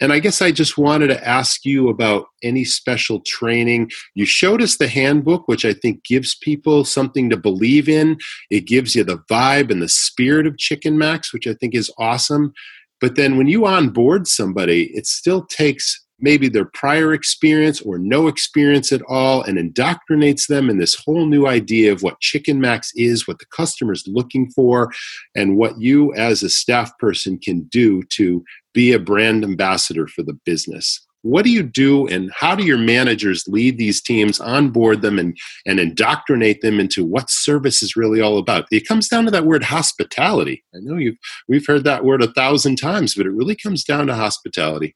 and 0.00 0.12
I 0.12 0.18
guess 0.18 0.42
I 0.42 0.50
just 0.50 0.76
wanted 0.76 1.08
to 1.08 1.26
ask 1.26 1.64
you 1.64 1.88
about 1.88 2.26
any 2.42 2.64
special 2.64 3.20
training. 3.20 3.90
You 4.14 4.26
showed 4.26 4.60
us 4.60 4.76
the 4.76 4.88
handbook, 4.88 5.48
which 5.48 5.64
I 5.64 5.72
think 5.72 6.04
gives 6.04 6.34
people 6.34 6.84
something 6.84 7.30
to 7.30 7.36
believe 7.36 7.88
in. 7.88 8.18
It 8.50 8.66
gives 8.66 8.94
you 8.94 9.04
the 9.04 9.18
vibe 9.30 9.70
and 9.70 9.80
the 9.80 9.88
spirit 9.88 10.46
of 10.46 10.58
Chicken 10.58 10.98
Max, 10.98 11.32
which 11.32 11.46
I 11.46 11.54
think 11.54 11.74
is 11.74 11.90
awesome. 11.98 12.52
But 13.00 13.16
then 13.16 13.36
when 13.36 13.46
you 13.46 13.66
onboard 13.66 14.26
somebody, 14.26 14.90
it 14.94 15.06
still 15.06 15.44
takes 15.46 16.05
maybe 16.18 16.48
their 16.48 16.64
prior 16.64 17.12
experience 17.12 17.80
or 17.82 17.98
no 17.98 18.26
experience 18.26 18.92
at 18.92 19.02
all 19.08 19.42
and 19.42 19.58
indoctrinates 19.58 20.46
them 20.46 20.70
in 20.70 20.78
this 20.78 20.94
whole 20.94 21.26
new 21.26 21.46
idea 21.46 21.92
of 21.92 22.02
what 22.02 22.20
Chicken 22.20 22.60
Max 22.60 22.90
is, 22.94 23.28
what 23.28 23.38
the 23.38 23.46
customer's 23.46 24.04
looking 24.06 24.50
for, 24.50 24.90
and 25.34 25.56
what 25.56 25.80
you 25.80 26.14
as 26.14 26.42
a 26.42 26.48
staff 26.48 26.96
person 26.98 27.38
can 27.38 27.62
do 27.64 28.02
to 28.10 28.44
be 28.72 28.92
a 28.92 28.98
brand 28.98 29.44
ambassador 29.44 30.06
for 30.06 30.22
the 30.22 30.38
business. 30.44 31.06
What 31.22 31.44
do 31.44 31.50
you 31.50 31.64
do, 31.64 32.06
and 32.06 32.30
how 32.36 32.54
do 32.54 32.64
your 32.64 32.78
managers 32.78 33.48
lead 33.48 33.78
these 33.78 34.00
teams, 34.00 34.38
onboard 34.38 35.02
them, 35.02 35.18
and, 35.18 35.36
and 35.66 35.80
indoctrinate 35.80 36.60
them 36.60 36.78
into 36.78 37.04
what 37.04 37.30
service 37.30 37.82
is 37.82 37.96
really 37.96 38.20
all 38.20 38.38
about? 38.38 38.66
It 38.70 38.86
comes 38.86 39.08
down 39.08 39.24
to 39.24 39.32
that 39.32 39.44
word 39.44 39.64
hospitality. 39.64 40.62
I 40.72 40.78
know 40.80 40.96
you've 40.96 41.16
we've 41.48 41.66
heard 41.66 41.82
that 41.82 42.04
word 42.04 42.22
a 42.22 42.32
thousand 42.32 42.76
times, 42.76 43.16
but 43.16 43.26
it 43.26 43.32
really 43.32 43.56
comes 43.56 43.82
down 43.82 44.06
to 44.06 44.14
hospitality. 44.14 44.94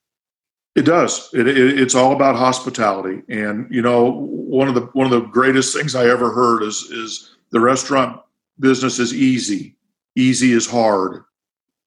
It 0.76 0.82
does. 0.82 1.28
It, 1.34 1.48
it, 1.48 1.80
it's 1.80 1.94
all 1.94 2.12
about 2.12 2.36
hospitality, 2.36 3.22
and 3.28 3.66
you 3.70 3.82
know, 3.82 4.10
one 4.10 4.68
of 4.68 4.74
the 4.74 4.82
one 4.92 5.06
of 5.06 5.10
the 5.10 5.28
greatest 5.28 5.76
things 5.76 5.94
I 5.94 6.08
ever 6.08 6.32
heard 6.32 6.62
is 6.62 6.82
is 6.90 7.36
the 7.50 7.60
restaurant 7.60 8.20
business 8.60 8.98
is 8.98 9.12
easy. 9.12 9.76
Easy 10.16 10.52
is 10.52 10.70
hard. 10.70 11.24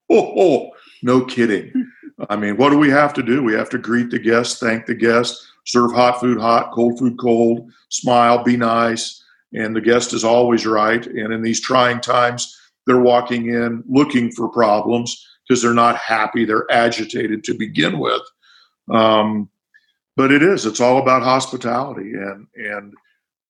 Oh, 0.09 0.33
oh 0.37 0.71
no 1.01 1.23
kidding. 1.23 1.71
I 2.29 2.35
mean, 2.35 2.57
what 2.57 2.69
do 2.69 2.77
we 2.77 2.89
have 2.89 3.13
to 3.15 3.23
do? 3.23 3.43
We 3.43 3.53
have 3.53 3.69
to 3.69 3.77
greet 3.77 4.11
the 4.11 4.19
guests, 4.19 4.59
thank 4.59 4.85
the 4.85 4.93
guests, 4.93 5.51
serve 5.65 5.93
hot 5.93 6.19
food 6.19 6.39
hot, 6.39 6.71
cold 6.73 6.99
food 6.99 7.17
cold, 7.17 7.71
smile, 7.89 8.43
be 8.43 8.57
nice, 8.57 9.23
and 9.53 9.75
the 9.75 9.81
guest 9.81 10.13
is 10.13 10.23
always 10.23 10.65
right. 10.65 11.05
And 11.05 11.33
in 11.33 11.41
these 11.41 11.61
trying 11.61 12.01
times, 12.01 12.59
they're 12.85 12.99
walking 12.99 13.47
in 13.47 13.83
looking 13.87 14.31
for 14.31 14.49
problems 14.49 15.25
because 15.47 15.61
they're 15.61 15.73
not 15.73 15.97
happy, 15.97 16.45
they're 16.45 16.69
agitated 16.71 17.43
to 17.45 17.53
begin 17.53 17.99
with. 17.99 18.21
Um, 18.91 19.49
but 20.15 20.31
it 20.31 20.43
is. 20.43 20.65
It's 20.65 20.79
all 20.79 20.99
about 20.99 21.23
hospitality, 21.23 22.13
and 22.13 22.47
and 22.55 22.93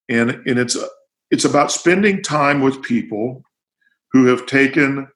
and 0.10 0.32
and 0.48 0.60
it's 0.60 0.78
it's 1.32 1.46
about 1.46 1.72
spending 1.72 2.22
time 2.22 2.62
with 2.62 2.82
people 2.82 3.44
who 4.12 4.28
have 4.28 4.46
taken 4.46 5.08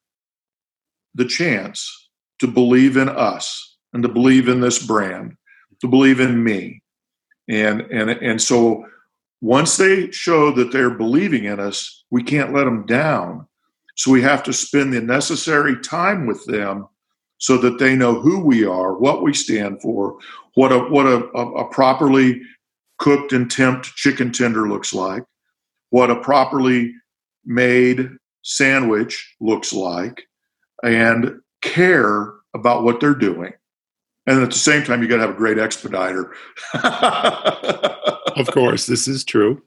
the 1.16 1.26
chance 1.26 2.10
to 2.40 2.48
believe 2.48 2.98
in 2.98 3.10
us 3.10 3.78
and 3.94 4.04
to 4.04 4.10
believe 4.10 4.48
in 4.50 4.60
this 4.60 4.86
brand, 4.86 5.36
to 5.82 5.88
believe 5.88 6.20
in 6.20 6.44
me. 6.44 6.82
and 7.48 7.82
and 7.82 8.10
and 8.10 8.42
so 8.42 8.86
once 9.42 9.78
they 9.78 10.12
show 10.12 10.52
that 10.52 10.72
they're 10.72 10.90
believing 10.90 11.46
in 11.46 11.60
us, 11.60 12.04
we 12.10 12.24
can't 12.24 12.54
let 12.54 12.66
them 12.66 12.86
down. 12.86 13.48
So 13.96 14.12
we 14.12 14.22
have 14.22 14.44
to 14.44 14.54
spend 14.54 14.94
the 14.94 15.02
necessary 15.02 15.80
time 15.80 16.26
with 16.26 16.44
them 16.46 16.88
so 17.38 17.58
that 17.58 17.80
they 17.80 17.96
know 17.96 18.20
who 18.20 18.40
we 18.40 18.66
are, 18.66 18.98
what 18.98 19.22
we 19.22 19.34
stand 19.34 19.82
for, 19.82 20.18
what 20.56 20.72
a 20.72 20.80
what 20.80 21.06
a, 21.06 21.18
a, 21.36 21.70
properly 21.70 22.42
cooked 22.98 23.32
and 23.32 23.50
temped 23.50 23.94
chicken 23.96 24.32
tender 24.32 24.68
looks 24.68 24.94
like, 24.94 25.24
what 25.92 26.10
a 26.10 26.16
properly 26.16 26.94
made 27.46 28.10
sandwich 28.42 29.36
looks 29.40 29.72
like, 29.72 30.24
and 30.84 31.40
care 31.62 32.34
about 32.56 32.84
what 32.84 33.00
they're 33.00 33.14
doing. 33.14 33.54
And 34.26 34.42
at 34.42 34.50
the 34.50 34.58
same 34.58 34.84
time, 34.84 35.02
you 35.02 35.08
got 35.08 35.18
to 35.18 35.22
have 35.22 35.30
a 35.30 35.34
great 35.34 35.58
expediter. 35.58 36.34
of 36.74 38.48
course, 38.52 38.86
this 38.86 39.08
is 39.08 39.24
true. 39.24 39.62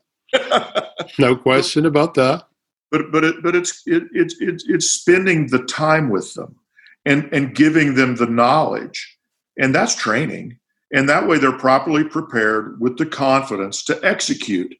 No 1.18 1.34
question 1.34 1.86
about 1.86 2.14
that. 2.14 2.46
But 2.90 3.12
but 3.12 3.24
it, 3.24 3.42
but 3.42 3.54
it's 3.54 3.82
it, 3.86 4.04
it's 4.12 4.34
it's 4.40 4.64
it's 4.68 4.90
spending 4.90 5.46
the 5.46 5.62
time 5.64 6.10
with 6.10 6.34
them 6.34 6.59
and 7.10 7.28
and 7.32 7.56
giving 7.56 7.94
them 7.94 8.14
the 8.14 8.26
knowledge, 8.26 9.18
and 9.58 9.74
that's 9.74 9.96
training. 9.96 10.58
And 10.92 11.08
that 11.08 11.26
way, 11.26 11.38
they're 11.38 11.52
properly 11.52 12.04
prepared 12.04 12.80
with 12.80 12.98
the 12.98 13.06
confidence 13.06 13.84
to 13.84 14.00
execute. 14.04 14.74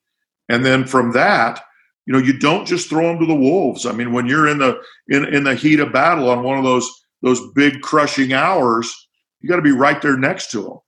And 0.48 0.64
then 0.64 0.84
from 0.84 1.12
that, 1.12 1.62
you 2.06 2.12
know, 2.12 2.18
you 2.18 2.36
don't 2.38 2.66
just 2.66 2.88
throw 2.88 3.08
them 3.08 3.18
to 3.20 3.26
the 3.26 3.34
wolves. 3.34 3.84
I 3.84 3.92
mean, 3.92 4.12
when 4.12 4.26
you're 4.26 4.48
in 4.48 4.58
the 4.58 4.80
in 5.08 5.24
in 5.34 5.44
the 5.44 5.54
heat 5.56 5.80
of 5.80 5.92
battle 5.92 6.30
on 6.30 6.44
one 6.44 6.58
of 6.58 6.64
those 6.64 6.88
those 7.22 7.40
big 7.54 7.80
crushing 7.80 8.32
hours, 8.32 8.92
you 9.40 9.48
got 9.48 9.56
to 9.56 9.62
be 9.62 9.72
right 9.72 10.00
there 10.00 10.16
next 10.16 10.50
to 10.52 10.62
them, 10.62 10.78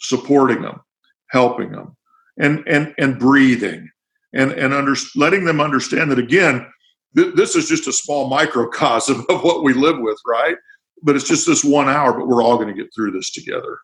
supporting 0.00 0.62
them, 0.62 0.80
helping 1.30 1.70
them, 1.72 1.96
and 2.38 2.66
and 2.66 2.94
and 2.98 3.18
breathing, 3.18 3.90
and 4.34 4.52
and 4.52 4.72
under, 4.72 4.94
letting 5.16 5.44
them 5.44 5.60
understand 5.60 6.10
that 6.10 6.18
again, 6.18 6.66
th- 7.14 7.34
this 7.34 7.56
is 7.56 7.68
just 7.68 7.88
a 7.88 7.92
small 7.92 8.28
microcosm 8.28 9.24
of 9.28 9.44
what 9.44 9.62
we 9.62 9.74
live 9.74 9.98
with, 9.98 10.18
right? 10.26 10.56
But 11.02 11.16
it's 11.16 11.28
just 11.28 11.46
this 11.46 11.64
one 11.64 11.88
hour, 11.88 12.12
but 12.12 12.26
we're 12.26 12.42
all 12.42 12.56
going 12.56 12.68
to 12.68 12.82
get 12.82 12.92
through 12.94 13.12
this 13.12 13.30
together 13.30 13.78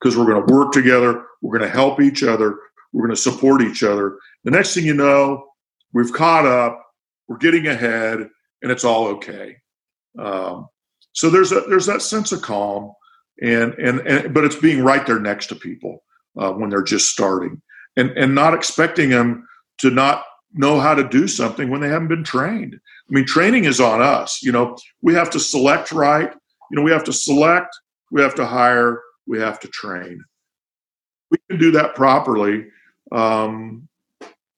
because 0.00 0.16
we're 0.16 0.26
going 0.26 0.46
to 0.46 0.52
work 0.52 0.72
together, 0.72 1.24
we're 1.42 1.58
going 1.58 1.68
to 1.68 1.74
help 1.74 2.00
each 2.00 2.22
other, 2.22 2.58
we're 2.92 3.06
going 3.06 3.14
to 3.14 3.20
support 3.20 3.62
each 3.62 3.82
other. 3.82 4.18
The 4.44 4.50
next 4.50 4.74
thing 4.74 4.84
you 4.84 4.94
know, 4.94 5.48
we've 5.92 6.12
caught 6.12 6.46
up, 6.46 6.82
we're 7.26 7.36
getting 7.36 7.66
ahead, 7.66 8.28
and 8.62 8.72
it's 8.72 8.84
all 8.84 9.08
okay. 9.08 9.56
Um, 10.18 10.68
so 11.12 11.30
there's 11.30 11.52
a 11.52 11.60
there's 11.68 11.86
that 11.86 12.02
sense 12.02 12.32
of 12.32 12.42
calm, 12.42 12.92
and 13.42 13.74
and, 13.74 14.00
and 14.00 14.32
but 14.32 14.44
it's 14.44 14.56
being 14.56 14.82
right 14.82 15.04
there 15.06 15.20
next 15.20 15.48
to 15.48 15.54
people 15.54 16.02
uh, 16.38 16.52
when 16.52 16.70
they're 16.70 16.82
just 16.82 17.10
starting, 17.10 17.60
and 17.96 18.10
and 18.10 18.34
not 18.34 18.54
expecting 18.54 19.10
them 19.10 19.46
to 19.78 19.90
not 19.90 20.24
know 20.54 20.80
how 20.80 20.94
to 20.94 21.06
do 21.06 21.28
something 21.28 21.70
when 21.70 21.80
they 21.80 21.88
haven't 21.88 22.08
been 22.08 22.24
trained. 22.24 22.74
I 22.74 23.14
mean, 23.14 23.26
training 23.26 23.64
is 23.64 23.80
on 23.80 24.00
us. 24.00 24.42
You 24.42 24.52
know, 24.52 24.76
we 25.02 25.14
have 25.14 25.30
to 25.30 25.40
select 25.40 25.92
right. 25.92 26.32
You 26.70 26.76
know, 26.76 26.82
we 26.82 26.90
have 26.90 27.04
to 27.04 27.12
select, 27.12 27.74
we 28.10 28.20
have 28.22 28.34
to 28.36 28.46
hire, 28.46 29.02
we 29.26 29.38
have 29.40 29.60
to 29.60 29.68
train. 29.68 30.22
We 31.30 31.38
can 31.48 31.58
do 31.58 31.70
that 31.72 31.94
properly. 31.94 32.66
Um, 33.12 33.88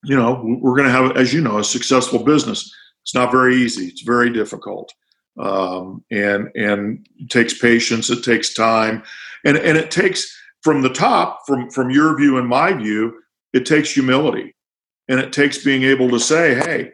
you 0.04 0.16
know, 0.16 0.42
we're 0.60 0.76
going 0.76 0.88
to 0.88 0.92
have, 0.92 1.16
as 1.16 1.32
you 1.32 1.40
know, 1.40 1.58
a 1.58 1.64
successful 1.64 2.22
business. 2.22 2.72
It's 3.02 3.14
not 3.14 3.30
very 3.30 3.56
easy. 3.56 3.86
It's 3.86 4.02
very 4.02 4.30
difficult 4.30 4.92
um, 5.38 6.04
and 6.10 6.48
and 6.54 7.06
it 7.18 7.30
takes 7.30 7.58
patience. 7.58 8.10
It 8.10 8.22
takes 8.22 8.52
time, 8.54 9.02
and 9.44 9.56
and 9.56 9.76
it 9.76 9.90
takes 9.90 10.36
from 10.62 10.82
the 10.82 10.90
top, 10.90 11.40
from 11.46 11.70
from 11.70 11.90
your 11.90 12.16
view 12.16 12.38
and 12.38 12.46
my 12.46 12.72
view, 12.72 13.20
it 13.52 13.64
takes 13.64 13.92
humility, 13.92 14.54
and 15.08 15.20
it 15.20 15.32
takes 15.32 15.64
being 15.64 15.82
able 15.84 16.10
to 16.10 16.20
say, 16.20 16.54
"Hey, 16.54 16.92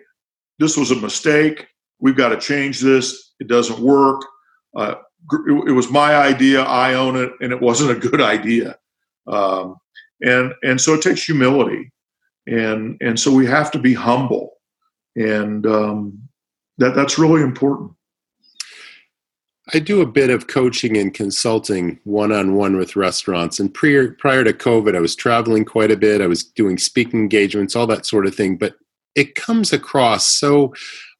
this 0.59 0.77
was 0.77 0.91
a 0.91 0.97
mistake. 0.97 1.67
We've 1.99 2.17
got 2.17 2.29
to 2.29 2.39
change 2.39 2.81
this. 2.81 3.33
It 3.41 3.49
doesn't 3.49 3.81
work. 3.81 4.23
Uh, 4.77 4.97
it, 5.69 5.73
was 5.73 5.91
my 5.91 6.15
idea. 6.17 6.63
I 6.63 6.95
own 6.95 7.17
it, 7.17 7.33
and 7.41 7.53
it 7.53 7.61
wasn't 7.61 7.91
a 7.91 8.09
good 8.09 8.21
idea." 8.21 8.79
Um, 9.27 9.77
and 10.23 10.55
and 10.63 10.81
so 10.81 10.95
it 10.95 11.03
takes 11.03 11.25
humility, 11.25 11.93
and 12.47 12.97
and 13.01 13.19
so 13.19 13.33
we 13.33 13.47
have 13.47 13.71
to 13.73 13.79
be 13.79 13.95
humble, 13.95 14.55
and 15.17 15.67
um, 15.67 16.29
that 16.79 16.95
that's 16.95 17.19
really 17.19 17.43
important. 17.43 17.93
I 19.75 19.81
do 19.81 20.01
a 20.01 20.07
bit 20.07 20.31
of 20.31 20.47
coaching 20.47 20.97
and 20.97 21.13
consulting 21.13 21.99
one 22.05 22.31
on 22.31 22.55
one 22.55 22.77
with 22.77 22.95
restaurants. 22.95 23.59
And 23.59 23.73
prior, 23.75 24.13
prior 24.13 24.45
to 24.45 24.53
COVID, 24.53 24.95
I 24.95 25.01
was 25.01 25.17
traveling 25.17 25.65
quite 25.65 25.91
a 25.91 25.97
bit. 25.97 26.21
I 26.21 26.29
was 26.29 26.45
doing 26.45 26.79
speaking 26.79 27.19
engagements, 27.19 27.75
all 27.75 27.89
that 27.89 28.07
sort 28.07 28.27
of 28.27 28.35
thing. 28.35 28.59
But 28.59 28.77
it 29.17 29.35
comes 29.35 29.73
across 29.73 30.29
so 30.29 30.73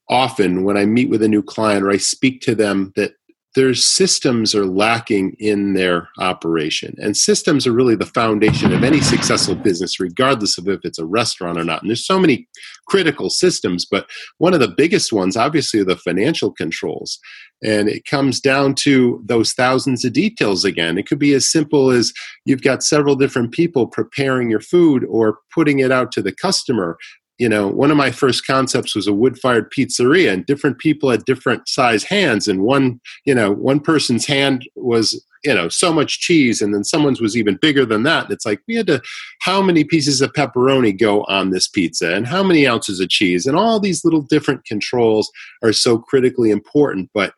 often 0.09 0.63
when 0.63 0.77
I 0.77 0.85
meet 0.85 1.11
with 1.11 1.23
a 1.23 1.29
new 1.29 1.43
client 1.43 1.83
or 1.83 1.91
I 1.91 1.97
speak 1.97 2.41
to 2.43 2.55
them 2.55 2.93
that 2.95 3.15
their 3.57 3.73
systems 3.73 4.55
are 4.55 4.67
lacking 4.67 5.35
in 5.39 5.73
their 5.73 6.11
operation. 6.19 6.95
And 6.99 7.17
systems 7.17 7.67
are 7.67 7.73
really 7.73 7.97
the 7.97 8.05
foundation 8.05 8.71
of 8.75 8.85
any 8.85 9.01
successful 9.01 9.55
business, 9.55 9.99
regardless 9.99 10.59
of 10.59 10.69
if 10.69 10.81
it's 10.85 10.99
a 10.99 11.07
restaurant 11.07 11.59
or 11.59 11.65
not. 11.65 11.81
And 11.81 11.91
there's 11.91 12.07
so 12.07 12.21
many 12.21 12.47
critical 12.87 13.31
systems, 13.31 13.87
but 13.91 14.09
one 14.37 14.53
of 14.53 14.61
the 14.61 14.69
biggest 14.69 15.11
ones, 15.11 15.39
obviously, 15.39 15.81
are 15.81 15.85
the 15.85 15.97
financial 15.97 16.53
controls. 16.53 17.19
And 17.65 17.89
it 17.89 18.05
comes 18.05 18.41
down 18.41 18.75
to 18.75 19.23
those 19.25 19.55
thousands 19.55 20.05
of 20.05 20.13
details 20.13 20.67
again. 20.67 20.99
It 20.99 21.07
could 21.07 21.19
be 21.19 21.33
as 21.33 21.51
simple 21.51 21.91
as 21.91 22.13
you've 22.45 22.61
got 22.61 22.83
several 22.83 23.17
different 23.17 23.53
people 23.53 23.87
preparing 23.87 24.51
your 24.51 24.61
food 24.61 25.03
or 25.09 25.39
putting 25.55 25.79
it 25.79 25.91
out 25.91 26.13
to 26.13 26.21
the 26.21 26.33
customer 26.33 26.99
you 27.39 27.49
know 27.49 27.69
one 27.69 27.91
of 27.91 27.97
my 27.97 28.11
first 28.11 28.47
concepts 28.47 28.95
was 28.95 29.07
a 29.07 29.13
wood 29.13 29.39
fired 29.39 29.71
pizzeria 29.71 30.33
and 30.33 30.47
different 30.47 30.79
people 30.79 31.11
had 31.11 31.25
different 31.25 31.69
size 31.69 32.05
hands 32.05 32.49
and 32.49 32.63
one 32.63 33.01
you 33.25 33.35
know 33.35 33.53
one 33.53 33.81
person's 33.81 34.27
hand 34.27 34.69
was 34.75 35.23
you 35.45 35.55
know 35.55 35.69
so 35.69 35.93
much 35.93 36.21
cheese 36.21 36.61
and 36.63 36.75
then 36.75 36.85
someone's 36.85 37.21
was 37.21 37.37
even 37.37 37.57
bigger 37.57 37.85
than 37.85 38.03
that 38.03 38.31
it's 38.31 38.47
like 38.47 38.61
we 38.67 38.75
had 38.75 38.87
to 38.87 39.01
how 39.41 39.63
many 39.63 39.85
pieces 39.85 40.21
of 40.21 40.33
pepperoni 40.33 40.99
go 40.99 41.25
on 41.25 41.51
this 41.51 41.69
pizza 41.69 42.15
and 42.15 42.27
how 42.27 42.43
many 42.43 42.67
ounces 42.67 43.01
of 43.01 43.09
cheese 43.09 43.47
and 43.47 43.57
all 43.57 43.79
these 43.79 44.05
little 44.05 44.23
different 44.23 44.65
controls 44.65 45.31
are 45.63 45.73
so 45.73 45.99
critically 45.99 46.51
important 46.51 47.11
but 47.13 47.35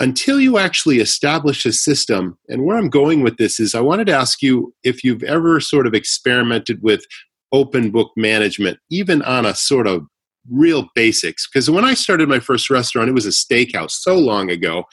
until 0.00 0.38
you 0.38 0.58
actually 0.58 0.98
establish 0.98 1.66
a 1.66 1.72
system 1.72 2.38
and 2.48 2.64
where 2.64 2.76
i'm 2.76 2.90
going 2.90 3.22
with 3.22 3.36
this 3.38 3.58
is 3.58 3.74
i 3.74 3.80
wanted 3.80 4.06
to 4.06 4.14
ask 4.14 4.42
you 4.42 4.72
if 4.84 5.02
you've 5.02 5.24
ever 5.24 5.58
sort 5.58 5.86
of 5.86 5.94
experimented 5.94 6.82
with 6.82 7.04
open 7.52 7.90
book 7.90 8.10
management, 8.16 8.78
even 8.90 9.22
on 9.22 9.46
a 9.46 9.54
sort 9.54 9.86
of 9.86 10.06
real 10.50 10.88
basics. 10.94 11.48
Because 11.48 11.70
when 11.70 11.84
I 11.84 11.94
started 11.94 12.28
my 12.28 12.40
first 12.40 12.70
restaurant, 12.70 13.08
it 13.08 13.14
was 13.14 13.26
a 13.26 13.30
steakhouse 13.30 13.92
so 13.92 14.16
long 14.16 14.50
ago 14.50 14.84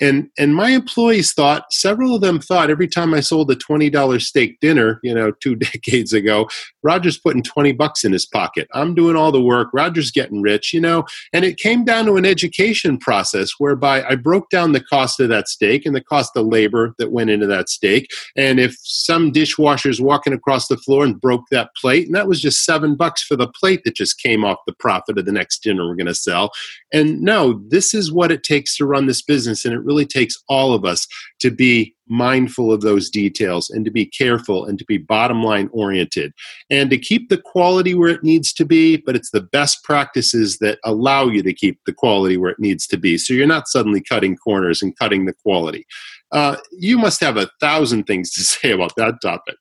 and 0.00 0.28
and 0.38 0.54
my 0.54 0.70
employees 0.70 1.32
thought 1.32 1.64
several 1.72 2.14
of 2.14 2.20
them 2.20 2.40
thought 2.40 2.70
every 2.70 2.88
time 2.88 3.14
i 3.14 3.20
sold 3.20 3.50
a 3.50 3.56
$20 3.56 4.20
steak 4.20 4.58
dinner 4.60 4.98
you 5.02 5.14
know 5.14 5.30
two 5.42 5.54
decades 5.56 6.12
ago 6.12 6.48
roger's 6.84 7.18
putting 7.18 7.42
20 7.42 7.72
bucks 7.72 8.04
in 8.04 8.12
his 8.12 8.26
pocket. 8.26 8.68
I'm 8.72 8.94
doing 8.94 9.16
all 9.16 9.32
the 9.32 9.42
work. 9.42 9.70
Roger's 9.72 10.10
getting 10.10 10.42
rich 10.42 10.72
you 10.72 10.80
know? 10.80 11.04
And 11.32 11.44
it 11.44 11.56
came 11.56 11.84
down 11.84 12.06
to 12.06 12.16
an 12.16 12.26
education 12.26 12.98
process 12.98 13.52
whereby 13.58 14.04
i 14.04 14.14
broke 14.14 14.50
down 14.50 14.72
the 14.72 14.82
cost 14.84 15.18
of 15.20 15.28
that 15.30 15.48
steak 15.48 15.86
and 15.86 15.96
the 15.96 16.00
cost 16.00 16.36
of 16.36 16.46
labor 16.46 16.94
that 16.98 17.12
went 17.12 17.30
into 17.30 17.46
that 17.46 17.68
steak. 17.68 18.08
And 18.36 18.60
if 18.60 18.76
some 18.82 19.32
dishwasher's 19.32 20.00
walking 20.00 20.32
across 20.32 20.68
the 20.68 20.76
floor 20.76 21.04
and 21.04 21.20
broke 21.20 21.44
that 21.50 21.70
plate 21.80 22.06
and 22.06 22.14
that 22.14 22.28
was 22.28 22.40
just 22.40 22.64
seven 22.64 22.94
bucks 22.96 23.22
for 23.22 23.36
the 23.36 23.48
plate 23.48 23.82
that 23.84 23.96
just 23.96 24.20
came 24.20 24.44
off 24.44 24.58
the 24.66 24.74
profit 24.74 25.18
of 25.18 25.24
the 25.24 25.32
next 25.32 25.62
dinner 25.62 25.86
we're 25.88 25.94
going 25.94 26.06
to 26.06 26.14
sell. 26.14 26.50
And 26.92 27.20
no 27.20 27.60
this 27.68 27.94
is 27.94 28.12
what 28.12 28.30
it 28.30 28.42
takes 28.42 28.76
to 28.76 28.86
run 28.86 29.06
this 29.06 29.22
business 29.22 29.64
and 29.64 29.74
it 29.74 29.83
really 29.84 30.06
takes 30.06 30.42
all 30.48 30.74
of 30.74 30.84
us 30.84 31.06
to 31.40 31.50
be 31.50 31.94
mindful 32.06 32.72
of 32.72 32.82
those 32.82 33.08
details 33.08 33.70
and 33.70 33.84
to 33.84 33.90
be 33.90 34.04
careful 34.04 34.66
and 34.66 34.78
to 34.78 34.84
be 34.84 34.98
bottom 34.98 35.42
line 35.42 35.70
oriented 35.72 36.32
and 36.70 36.90
to 36.90 36.98
keep 36.98 37.28
the 37.28 37.38
quality 37.38 37.94
where 37.94 38.10
it 38.10 38.22
needs 38.22 38.52
to 38.52 38.64
be 38.64 38.98
but 38.98 39.16
it's 39.16 39.30
the 39.30 39.40
best 39.40 39.82
practices 39.84 40.58
that 40.58 40.78
allow 40.84 41.26
you 41.26 41.42
to 41.42 41.52
keep 41.52 41.78
the 41.86 41.92
quality 41.92 42.36
where 42.36 42.50
it 42.50 42.58
needs 42.58 42.86
to 42.86 42.96
be. 42.96 43.16
So 43.16 43.32
you're 43.32 43.46
not 43.46 43.68
suddenly 43.68 44.02
cutting 44.02 44.36
corners 44.36 44.82
and 44.82 44.96
cutting 44.98 45.24
the 45.24 45.32
quality. 45.32 45.86
Uh, 46.30 46.56
you 46.72 46.98
must 46.98 47.20
have 47.20 47.36
a 47.36 47.50
thousand 47.60 48.04
things 48.04 48.32
to 48.32 48.40
say 48.44 48.70
about 48.72 48.94
that 48.96 49.20
topic. 49.22 49.56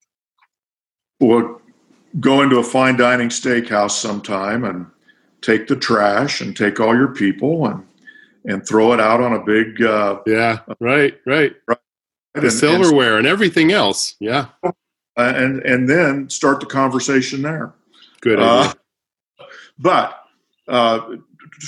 Well 1.20 1.62
go 2.20 2.42
into 2.42 2.58
a 2.58 2.64
fine 2.64 2.98
dining 2.98 3.30
steakhouse 3.30 3.92
sometime 3.92 4.64
and 4.64 4.86
take 5.42 5.68
the 5.68 5.76
trash 5.76 6.42
and 6.42 6.56
take 6.56 6.80
all 6.80 6.96
your 6.96 7.14
people 7.14 7.66
and 7.68 7.86
and 8.46 8.68
throw 8.68 8.94
it 8.94 9.00
out 9.00 9.22
on 9.22 9.34
a 9.34 9.44
big 9.44 9.82
uh, 9.82 10.20
yeah 10.26 10.60
right 10.80 11.20
right, 11.26 11.54
right. 11.68 11.78
the 12.34 12.42
and, 12.42 12.52
silverware 12.52 13.18
and, 13.18 13.26
and, 13.26 13.28
everything 13.28 13.72
else 13.72 14.16
yeah. 14.20 14.48
Uh, 14.64 14.72
and 15.16 15.62
and 15.62 15.90
then 15.90 16.30
start 16.30 16.60
the 16.60 16.66
conversation 16.66 17.42
there. 17.44 17.74
Good 18.22 18.40
uh, 18.40 18.74
but 19.78 20.20
uh, 20.68 21.18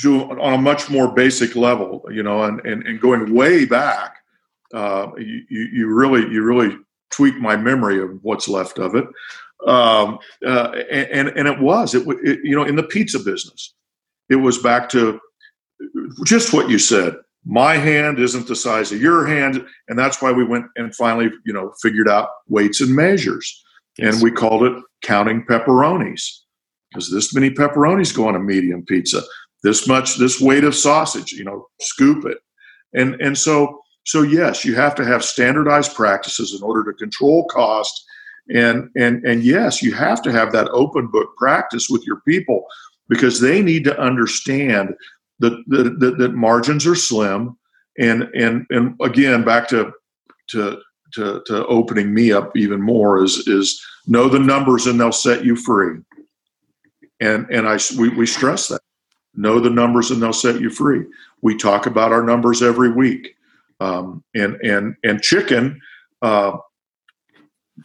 to, 0.02 0.22
on 0.42 0.54
a 0.54 0.58
much 0.58 0.90
more 0.90 1.12
basic 1.12 1.56
level 1.56 2.06
you 2.12 2.24
know 2.24 2.44
and 2.44 2.66
and, 2.66 2.86
and 2.88 3.00
going 3.00 3.34
way 3.34 3.66
back 3.66 4.18
uh, 4.74 5.12
you, 5.18 5.46
you 5.50 5.88
really 5.88 6.22
you 6.32 6.44
really 6.44 6.78
tweak 7.12 7.38
my 7.38 7.56
memory 7.56 8.02
of 8.02 8.20
what's 8.24 8.48
left 8.48 8.78
of 8.78 8.96
it. 8.96 9.06
Um, 9.66 10.20
uh, 10.46 10.72
and 10.92 11.30
and 11.30 11.48
it 11.48 11.60
was 11.60 11.96
it, 11.96 12.06
it 12.24 12.40
you 12.44 12.56
know 12.56 12.64
in 12.64 12.76
the 12.76 12.84
pizza 12.84 13.20
business, 13.20 13.74
it 14.30 14.36
was 14.36 14.58
back 14.60 14.90
to 14.90 15.20
just 16.26 16.54
what 16.54 16.70
you 16.70 16.80
said. 16.80 17.16
My 17.46 17.78
hand 17.78 18.20
isn't 18.20 18.48
the 18.48 18.56
size 18.56 18.92
of 18.92 19.02
your 19.02 19.26
hand, 19.28 19.64
and 19.88 20.00
that's 20.00 20.22
why 20.22 20.32
we 20.32 20.44
went 20.44 20.66
and 20.76 20.96
finally 20.96 21.32
you 21.46 21.54
know 21.54 21.74
figured 21.82 22.10
out 22.10 22.30
weights 22.48 22.82
and 22.82 22.96
measures, 22.96 23.64
yes. 23.98 24.16
and 24.16 24.24
we 24.24 24.32
called 24.32 24.64
it 24.64 24.84
counting 25.04 25.46
pepperonis 25.46 26.22
because 26.90 27.12
this 27.12 27.34
many 27.34 27.52
pepperonis 27.52 28.16
go 28.16 28.28
on 28.28 28.36
a 28.36 28.40
medium 28.40 28.84
pizza, 28.86 29.22
this 29.64 29.88
much 29.88 30.18
this 30.18 30.42
weight 30.42 30.64
of 30.64 30.76
sausage, 30.76 31.34
you 31.34 31.44
know, 31.44 31.68
scoop 31.82 32.26
it, 32.26 32.40
and 32.94 33.16
and 33.22 33.38
so 33.38 33.80
so 34.06 34.22
yes, 34.24 34.66
you 34.66 34.76
have 34.76 34.96
to 34.96 35.06
have 35.06 35.24
standardized 35.24 35.94
practices 35.94 36.58
in 36.60 36.64
order 36.64 36.84
to 36.84 36.98
control 36.98 37.46
cost 37.46 38.06
and 38.54 38.90
and 38.96 39.24
and 39.26 39.44
yes 39.44 39.82
you 39.82 39.94
have 39.94 40.22
to 40.22 40.32
have 40.32 40.52
that 40.52 40.70
open 40.70 41.08
book 41.08 41.36
practice 41.38 41.90
with 41.90 42.06
your 42.06 42.22
people 42.28 42.66
because 43.10 43.40
they 43.40 43.62
need 43.62 43.84
to 43.84 44.00
understand 44.00 44.94
that 45.40 45.64
that, 45.68 46.00
that, 46.00 46.18
that 46.18 46.34
margins 46.34 46.86
are 46.86 46.96
slim. 46.96 47.58
And 47.98 48.24
and 48.36 48.66
and 48.70 48.96
again 49.02 49.44
back 49.44 49.68
to 49.70 49.92
to 50.50 50.80
to, 51.14 51.42
to 51.46 51.66
opening 51.68 52.14
me 52.14 52.32
up 52.34 52.56
even 52.58 52.82
more 52.82 53.24
is 53.24 53.48
is 53.48 53.82
know 54.06 54.28
the 54.28 54.40
numbers 54.40 54.86
and 54.86 55.00
they'll 55.00 55.12
set 55.12 55.46
you 55.46 55.56
free. 55.56 56.00
And 57.22 57.48
and 57.50 57.68
i 57.68 57.80
we, 57.98 58.10
we 58.10 58.26
stress 58.26 58.68
that. 58.68 58.82
Know 59.34 59.60
the 59.60 59.70
numbers 59.70 60.12
and 60.12 60.22
they'll 60.22 60.34
set 60.34 60.62
you 60.62 60.70
free. 60.70 61.06
We 61.42 61.58
talk 61.58 61.86
about 61.86 62.12
our 62.12 62.24
numbers 62.24 62.62
every 62.62 62.92
week. 62.92 63.36
Um, 63.80 64.24
and 64.34 64.56
and 64.64 64.96
and 65.04 65.22
chicken 65.22 65.82
uh, 66.22 66.58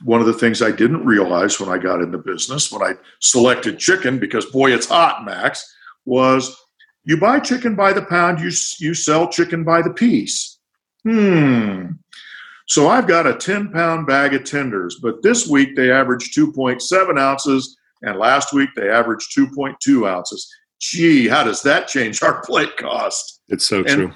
one 0.04 0.20
of 0.20 0.26
the 0.26 0.32
things 0.32 0.62
I 0.62 0.70
didn't 0.70 1.04
realize 1.04 1.58
when 1.58 1.68
I 1.68 1.78
got 1.78 2.00
in 2.00 2.10
the 2.10 2.18
business, 2.18 2.70
when 2.70 2.82
I 2.82 2.94
selected 3.20 3.78
chicken, 3.78 4.18
because 4.18 4.46
boy, 4.46 4.72
it's 4.72 4.86
hot, 4.86 5.24
Max, 5.24 5.74
was 6.04 6.56
you 7.04 7.16
buy 7.16 7.40
chicken 7.40 7.74
by 7.74 7.92
the 7.92 8.02
pound, 8.02 8.40
you, 8.40 8.50
you 8.78 8.94
sell 8.94 9.28
chicken 9.28 9.64
by 9.64 9.82
the 9.82 9.90
piece. 9.90 10.58
Hmm. 11.04 11.92
So 12.66 12.88
I've 12.88 13.08
got 13.08 13.26
a 13.26 13.34
10 13.34 13.72
pound 13.72 14.06
bag 14.06 14.34
of 14.34 14.44
tenders, 14.44 14.98
but 15.02 15.22
this 15.22 15.48
week 15.48 15.74
they 15.74 15.90
averaged 15.90 16.36
2.7 16.36 17.18
ounces, 17.18 17.76
and 18.02 18.18
last 18.18 18.52
week 18.52 18.70
they 18.76 18.88
averaged 18.88 19.36
2.2 19.36 20.08
ounces. 20.08 20.48
Gee, 20.80 21.26
how 21.26 21.42
does 21.42 21.62
that 21.62 21.88
change 21.88 22.22
our 22.22 22.42
plate 22.44 22.76
cost? 22.76 23.40
It's 23.48 23.66
so 23.66 23.78
and, 23.78 23.88
true. 23.88 24.12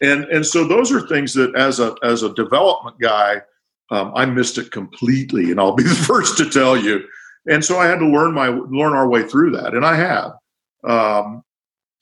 And 0.00 0.24
and 0.24 0.46
so 0.46 0.66
those 0.66 0.92
are 0.92 1.06
things 1.08 1.34
that 1.34 1.54
as 1.56 1.80
a 1.80 1.94
as 2.02 2.22
a 2.22 2.32
development 2.34 2.98
guy, 3.00 3.42
um, 3.90 4.12
I 4.14 4.24
missed 4.26 4.56
it 4.56 4.70
completely, 4.70 5.50
and 5.50 5.60
I'll 5.60 5.74
be 5.74 5.82
the 5.84 5.90
first 5.90 6.38
to 6.38 6.48
tell 6.48 6.76
you. 6.76 7.04
And 7.50 7.64
so 7.64 7.78
I 7.78 7.86
had 7.86 7.98
to 7.98 8.06
learn 8.06 8.32
my 8.32 8.48
learn 8.48 8.94
our 8.94 9.08
way 9.08 9.24
through 9.24 9.50
that, 9.52 9.74
and 9.74 9.84
I 9.84 9.96
have. 9.96 10.32
Um, 10.84 11.42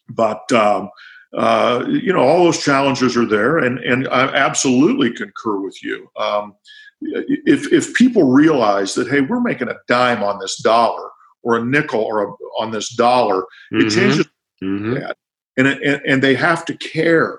but 0.08 0.50
um, 0.52 0.90
uh, 1.36 1.84
you 1.88 2.12
know, 2.12 2.20
all 2.20 2.44
those 2.44 2.62
challenges 2.62 3.16
are 3.16 3.26
there, 3.26 3.58
and 3.58 3.78
and 3.80 4.08
I 4.08 4.26
absolutely 4.34 5.12
concur 5.12 5.60
with 5.60 5.82
you. 5.82 6.08
Um, 6.16 6.54
if 7.00 7.72
if 7.72 7.94
people 7.94 8.24
realize 8.24 8.94
that 8.94 9.08
hey, 9.08 9.20
we're 9.20 9.40
making 9.40 9.68
a 9.68 9.76
dime 9.86 10.22
on 10.22 10.38
this 10.38 10.56
dollar 10.62 11.10
or 11.42 11.58
a 11.58 11.64
nickel 11.64 12.00
or 12.00 12.24
a, 12.24 12.32
on 12.58 12.70
this 12.70 12.94
dollar, 12.94 13.42
mm-hmm. 13.72 13.86
it 13.86 13.90
changes 13.90 14.26
mm-hmm. 14.62 14.94
that, 14.94 15.16
and, 15.56 15.66
and 15.66 16.02
and 16.06 16.22
they 16.22 16.34
have 16.34 16.64
to 16.66 16.76
care. 16.76 17.38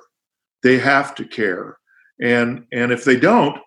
They 0.64 0.78
have 0.78 1.16
to 1.16 1.26
care, 1.26 1.78
and 2.22 2.66
and 2.72 2.92
if 2.92 3.04
they 3.04 3.20
don't, 3.20 3.58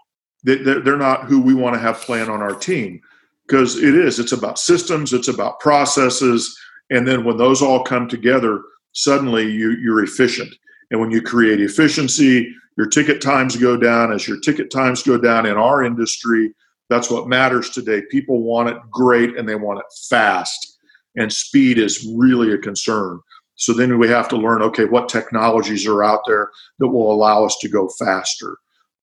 they're 0.45 0.97
not 0.97 1.25
who 1.25 1.41
we 1.41 1.55
want 1.55 1.75
to 1.75 1.81
have 1.81 2.01
playing 2.01 2.29
on 2.29 2.43
our 2.43 2.55
team 2.55 3.01
because 3.47 3.77
it 3.77 3.95
is. 3.95 4.19
It's 4.19 4.33
about 4.33 4.59
systems, 4.59 5.13
it's 5.13 5.29
about 5.29 5.61
processes. 5.61 6.57
And 6.91 7.07
then 7.07 7.25
when 7.25 7.37
those 7.37 7.63
all 7.63 7.83
come 7.83 8.09
together, 8.09 8.61
suddenly 8.93 9.51
you, 9.51 9.73
you're 9.83 10.05
efficient. 10.05 10.55
And 10.91 11.01
when 11.01 11.11
you 11.11 11.23
create 11.23 11.61
efficiency, 11.61 12.53
your 12.77 12.89
ticket 12.89 13.21
times 13.21 13.57
go 13.57 13.77
down. 13.77 14.13
As 14.13 14.27
your 14.27 14.41
ticket 14.41 14.71
times 14.71 15.03
go 15.03 15.19
down 15.19 15.47
in 15.47 15.57
our 15.57 15.85
industry, 15.85 16.53
that's 16.89 17.11
what 17.11 17.29
matters 17.29 17.71
today. 17.71 18.03
People 18.11 18.43
want 18.43 18.69
it 18.69 18.77
great 18.91 19.37
and 19.37 19.49
they 19.49 19.55
want 19.55 19.79
it 19.79 19.87
fast. 20.09 20.79
And 21.17 21.33
speed 21.33 21.79
is 21.79 22.09
really 22.17 22.53
a 22.53 22.59
concern. 22.59 23.21
So 23.57 23.75
then 23.75 23.99
we 23.99 24.09
have 24.09 24.29
to 24.31 24.37
learn 24.37 24.63
okay, 24.63 24.87
what 24.87 25.09
technologies 25.09 25.87
are 25.87 26.03
out 26.03 26.21
there 26.27 26.51
that 26.79 26.89
will 26.89 27.13
allow 27.13 27.45
us 27.45 27.57
to 27.61 27.69
go 27.69 27.89
faster? 27.99 28.57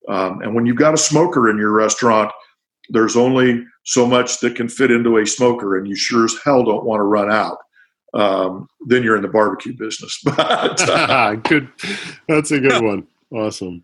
Um, 0.10 0.42
and 0.42 0.56
when 0.56 0.66
you've 0.66 0.78
got 0.78 0.94
a 0.94 0.98
smoker 0.98 1.50
in 1.50 1.58
your 1.58 1.72
restaurant, 1.72 2.32
there's 2.90 3.16
only 3.16 3.64
so 3.84 4.06
much 4.08 4.40
that 4.40 4.56
can 4.56 4.70
fit 4.70 4.92
into 4.92 5.18
a 5.18 5.28
smoker, 5.28 5.78
and 5.78 5.88
you 5.88 5.96
sure 5.96 6.26
as 6.26 6.36
hell 6.44 6.64
don't 6.64 6.86
want 6.86 7.00
to 7.00 7.04
run 7.04 7.32
out. 7.32 7.58
Um, 8.18 8.68
then 8.88 9.04
you're 9.04 9.16
in 9.16 9.22
the 9.22 9.28
barbecue 9.28 9.74
business. 9.78 10.20
but 10.26 10.90
uh, 10.90 11.36
good, 11.44 11.70
that's 12.28 12.52
a 12.52 12.60
good 12.60 12.84
one. 12.84 13.08
Awesome. 13.32 13.84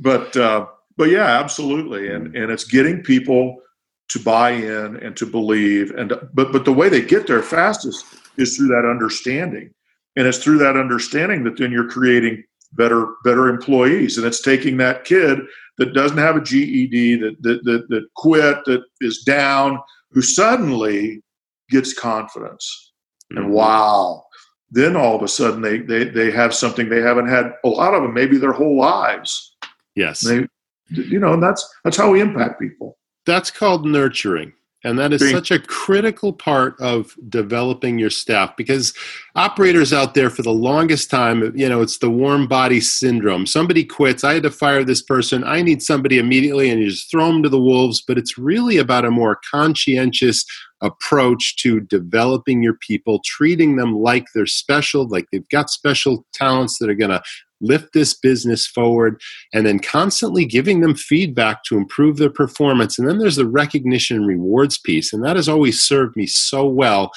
But 0.00 0.36
uh, 0.36 0.66
but 0.96 1.10
yeah, 1.10 1.38
absolutely, 1.40 2.12
and 2.12 2.34
and 2.34 2.50
it's 2.50 2.64
getting 2.64 3.02
people 3.02 3.60
to 4.08 4.18
buy 4.20 4.50
in 4.50 4.96
and 4.96 5.16
to 5.16 5.26
believe, 5.26 5.90
and 5.92 6.12
but 6.32 6.52
but 6.52 6.64
the 6.64 6.72
way 6.72 6.88
they 6.88 7.02
get 7.02 7.26
there 7.26 7.42
fastest 7.42 8.06
is 8.38 8.56
through 8.56 8.68
that 8.68 8.88
understanding, 8.88 9.72
and 10.16 10.26
it's 10.26 10.38
through 10.38 10.58
that 10.58 10.76
understanding 10.76 11.44
that 11.44 11.58
then 11.58 11.70
you're 11.70 11.88
creating 11.88 12.42
better 12.72 13.14
better 13.24 13.48
employees 13.48 14.18
and 14.18 14.26
it's 14.26 14.40
taking 14.40 14.76
that 14.76 15.04
kid 15.04 15.38
that 15.78 15.94
doesn't 15.94 16.18
have 16.18 16.36
a 16.36 16.40
ged 16.40 17.20
that 17.20 17.36
that, 17.40 17.64
that, 17.64 17.86
that 17.88 18.06
quit 18.16 18.58
that 18.66 18.82
is 19.00 19.22
down 19.22 19.78
who 20.10 20.20
suddenly 20.20 21.22
gets 21.70 21.92
confidence 21.92 22.85
mm-hmm. 23.32 23.44
and 23.44 23.52
wow. 23.52 24.24
Then 24.70 24.96
all 24.96 25.14
of 25.14 25.22
a 25.22 25.28
sudden 25.28 25.62
they, 25.62 25.78
they 25.78 26.04
they 26.04 26.30
have 26.30 26.54
something 26.54 26.88
they 26.88 27.00
haven't 27.00 27.28
had 27.28 27.52
a 27.64 27.68
lot 27.68 27.94
of 27.94 28.02
them 28.02 28.14
maybe 28.14 28.36
their 28.36 28.52
whole 28.52 28.76
lives. 28.76 29.56
Yes. 29.94 30.20
They 30.20 30.46
you 30.90 31.18
know 31.18 31.34
and 31.34 31.42
that's 31.42 31.68
that's 31.84 31.96
how 31.96 32.10
we 32.10 32.20
impact 32.20 32.60
people. 32.60 32.98
That's 33.24 33.50
called 33.50 33.86
nurturing 33.86 34.52
and 34.84 34.98
that 34.98 35.12
is 35.12 35.30
such 35.30 35.50
a 35.50 35.58
critical 35.58 36.32
part 36.32 36.78
of 36.80 37.16
developing 37.28 37.98
your 37.98 38.10
staff 38.10 38.56
because 38.56 38.92
operators 39.34 39.92
out 39.92 40.14
there 40.14 40.30
for 40.30 40.42
the 40.42 40.52
longest 40.52 41.10
time, 41.10 41.52
you 41.56 41.68
know, 41.68 41.80
it's 41.80 41.98
the 41.98 42.10
warm 42.10 42.46
body 42.46 42.80
syndrome. 42.80 43.46
Somebody 43.46 43.84
quits. 43.84 44.22
I 44.22 44.34
had 44.34 44.44
to 44.44 44.50
fire 44.50 44.84
this 44.84 45.02
person. 45.02 45.42
I 45.44 45.62
need 45.62 45.82
somebody 45.82 46.18
immediately, 46.18 46.70
and 46.70 46.80
you 46.80 46.90
just 46.90 47.10
throw 47.10 47.26
them 47.26 47.42
to 47.42 47.48
the 47.48 47.60
wolves. 47.60 48.02
But 48.06 48.18
it's 48.18 48.38
really 48.38 48.76
about 48.76 49.04
a 49.04 49.10
more 49.10 49.40
conscientious 49.50 50.44
approach 50.82 51.56
to 51.56 51.80
developing 51.80 52.62
your 52.62 52.74
people, 52.74 53.20
treating 53.24 53.76
them 53.76 53.94
like 53.94 54.26
they're 54.34 54.46
special, 54.46 55.08
like 55.08 55.26
they've 55.32 55.48
got 55.48 55.70
special 55.70 56.26
talents 56.32 56.78
that 56.78 56.90
are 56.90 56.94
going 56.94 57.10
to 57.10 57.22
lift 57.60 57.92
this 57.92 58.14
business 58.14 58.66
forward, 58.66 59.20
and 59.52 59.66
then 59.66 59.78
constantly 59.78 60.44
giving 60.44 60.80
them 60.80 60.94
feedback 60.94 61.62
to 61.64 61.76
improve 61.76 62.16
their 62.16 62.30
performance. 62.30 62.98
And 62.98 63.08
then 63.08 63.18
there's 63.18 63.36
the 63.36 63.46
recognition 63.46 64.16
and 64.18 64.26
rewards 64.26 64.78
piece, 64.78 65.12
and 65.12 65.24
that 65.24 65.36
has 65.36 65.48
always 65.48 65.82
served 65.82 66.16
me 66.16 66.26
so 66.26 66.66
well. 66.66 67.10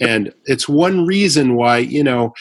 And 0.00 0.32
it's 0.46 0.68
one 0.68 1.06
reason 1.06 1.54
why, 1.54 1.78
you 1.78 2.02
know, 2.02 2.32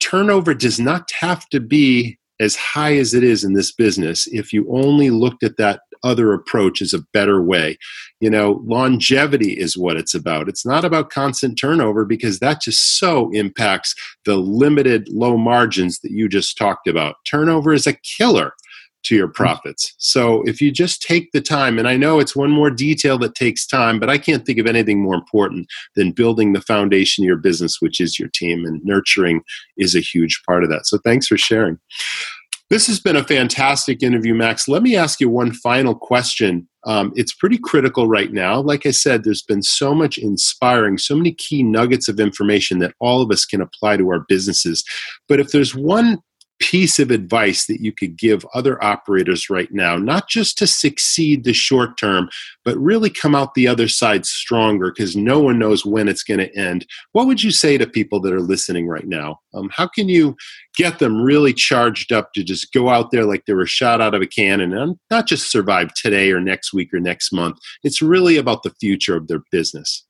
turnover 0.00 0.54
does 0.54 0.78
not 0.78 1.10
have 1.18 1.48
to 1.48 1.60
be 1.60 2.18
as 2.40 2.54
high 2.54 2.96
as 2.96 3.14
it 3.14 3.24
is 3.24 3.42
in 3.42 3.54
this 3.54 3.72
business 3.72 4.28
if 4.28 4.52
you 4.52 4.64
only 4.70 5.10
looked 5.10 5.42
at 5.42 5.56
that 5.56 5.80
other 6.02 6.32
approach 6.32 6.80
is 6.80 6.94
a 6.94 7.04
better 7.12 7.42
way. 7.42 7.78
You 8.20 8.30
know, 8.30 8.62
longevity 8.64 9.52
is 9.52 9.76
what 9.76 9.96
it's 9.96 10.14
about. 10.14 10.48
It's 10.48 10.66
not 10.66 10.84
about 10.84 11.10
constant 11.10 11.58
turnover 11.58 12.04
because 12.04 12.38
that 12.38 12.60
just 12.60 12.98
so 12.98 13.30
impacts 13.32 13.94
the 14.24 14.36
limited 14.36 15.08
low 15.10 15.36
margins 15.36 16.00
that 16.00 16.10
you 16.10 16.28
just 16.28 16.56
talked 16.56 16.88
about. 16.88 17.16
Turnover 17.24 17.72
is 17.72 17.86
a 17.86 17.96
killer 18.18 18.52
to 19.04 19.14
your 19.14 19.28
mm-hmm. 19.28 19.42
profits. 19.42 19.94
So 19.98 20.42
if 20.42 20.60
you 20.60 20.70
just 20.70 21.02
take 21.02 21.32
the 21.32 21.40
time, 21.40 21.78
and 21.78 21.88
I 21.88 21.96
know 21.96 22.18
it's 22.18 22.36
one 22.36 22.50
more 22.50 22.70
detail 22.70 23.18
that 23.18 23.34
takes 23.34 23.66
time, 23.66 23.98
but 23.98 24.10
I 24.10 24.18
can't 24.18 24.44
think 24.44 24.58
of 24.58 24.66
anything 24.66 25.02
more 25.02 25.14
important 25.14 25.68
than 25.96 26.12
building 26.12 26.52
the 26.52 26.60
foundation 26.60 27.24
of 27.24 27.26
your 27.26 27.36
business, 27.36 27.80
which 27.80 28.00
is 28.00 28.18
your 28.18 28.28
team, 28.28 28.64
and 28.64 28.84
nurturing 28.84 29.42
is 29.76 29.94
a 29.94 30.00
huge 30.00 30.42
part 30.46 30.64
of 30.64 30.70
that. 30.70 30.86
So 30.86 30.98
thanks 30.98 31.26
for 31.26 31.38
sharing. 31.38 31.78
This 32.70 32.86
has 32.88 33.00
been 33.00 33.16
a 33.16 33.24
fantastic 33.24 34.02
interview, 34.02 34.34
Max. 34.34 34.68
Let 34.68 34.82
me 34.82 34.94
ask 34.94 35.20
you 35.20 35.30
one 35.30 35.52
final 35.52 35.94
question. 35.94 36.68
Um, 36.84 37.12
it's 37.16 37.34
pretty 37.34 37.56
critical 37.56 38.06
right 38.06 38.30
now. 38.30 38.60
Like 38.60 38.84
I 38.84 38.90
said, 38.90 39.24
there's 39.24 39.42
been 39.42 39.62
so 39.62 39.94
much 39.94 40.18
inspiring, 40.18 40.98
so 40.98 41.16
many 41.16 41.32
key 41.32 41.62
nuggets 41.62 42.08
of 42.08 42.20
information 42.20 42.78
that 42.80 42.94
all 43.00 43.22
of 43.22 43.30
us 43.30 43.46
can 43.46 43.62
apply 43.62 43.96
to 43.96 44.10
our 44.10 44.24
businesses. 44.28 44.84
But 45.28 45.40
if 45.40 45.50
there's 45.50 45.74
one 45.74 46.18
piece 46.58 46.98
of 46.98 47.10
advice 47.10 47.66
that 47.66 47.80
you 47.80 47.92
could 47.92 48.16
give 48.16 48.44
other 48.54 48.82
operators 48.82 49.48
right 49.48 49.72
now, 49.72 49.96
not 49.96 50.28
just 50.28 50.58
to 50.58 50.66
succeed 50.66 51.44
the 51.44 51.52
short 51.52 51.96
term, 51.96 52.28
but 52.64 52.76
really 52.78 53.10
come 53.10 53.34
out 53.34 53.54
the 53.54 53.68
other 53.68 53.88
side 53.88 54.26
stronger 54.26 54.90
because 54.90 55.16
no 55.16 55.40
one 55.40 55.58
knows 55.58 55.84
when 55.84 56.08
it's 56.08 56.22
going 56.22 56.38
to 56.38 56.56
end, 56.56 56.86
what 57.12 57.26
would 57.26 57.42
you 57.42 57.50
say 57.50 57.78
to 57.78 57.86
people 57.86 58.20
that 58.20 58.32
are 58.32 58.40
listening 58.40 58.86
right 58.86 59.06
now? 59.06 59.40
Um, 59.54 59.70
how 59.72 59.86
can 59.86 60.08
you 60.08 60.36
get 60.76 60.98
them 60.98 61.20
really 61.20 61.52
charged 61.52 62.12
up 62.12 62.32
to 62.34 62.42
just 62.42 62.72
go 62.72 62.88
out 62.88 63.10
there 63.10 63.24
like 63.24 63.44
they 63.46 63.54
were 63.54 63.66
shot 63.66 64.00
out 64.00 64.14
of 64.14 64.22
a 64.22 64.26
cannon 64.26 64.76
and 64.76 64.96
not 65.10 65.26
just 65.26 65.50
survive 65.50 65.92
today 65.94 66.30
or 66.30 66.40
next 66.40 66.72
week 66.72 66.92
or 66.92 67.00
next 67.00 67.32
month? 67.32 67.58
It's 67.82 68.02
really 68.02 68.36
about 68.36 68.62
the 68.62 68.74
future 68.80 69.16
of 69.16 69.28
their 69.28 69.42
business. 69.50 70.04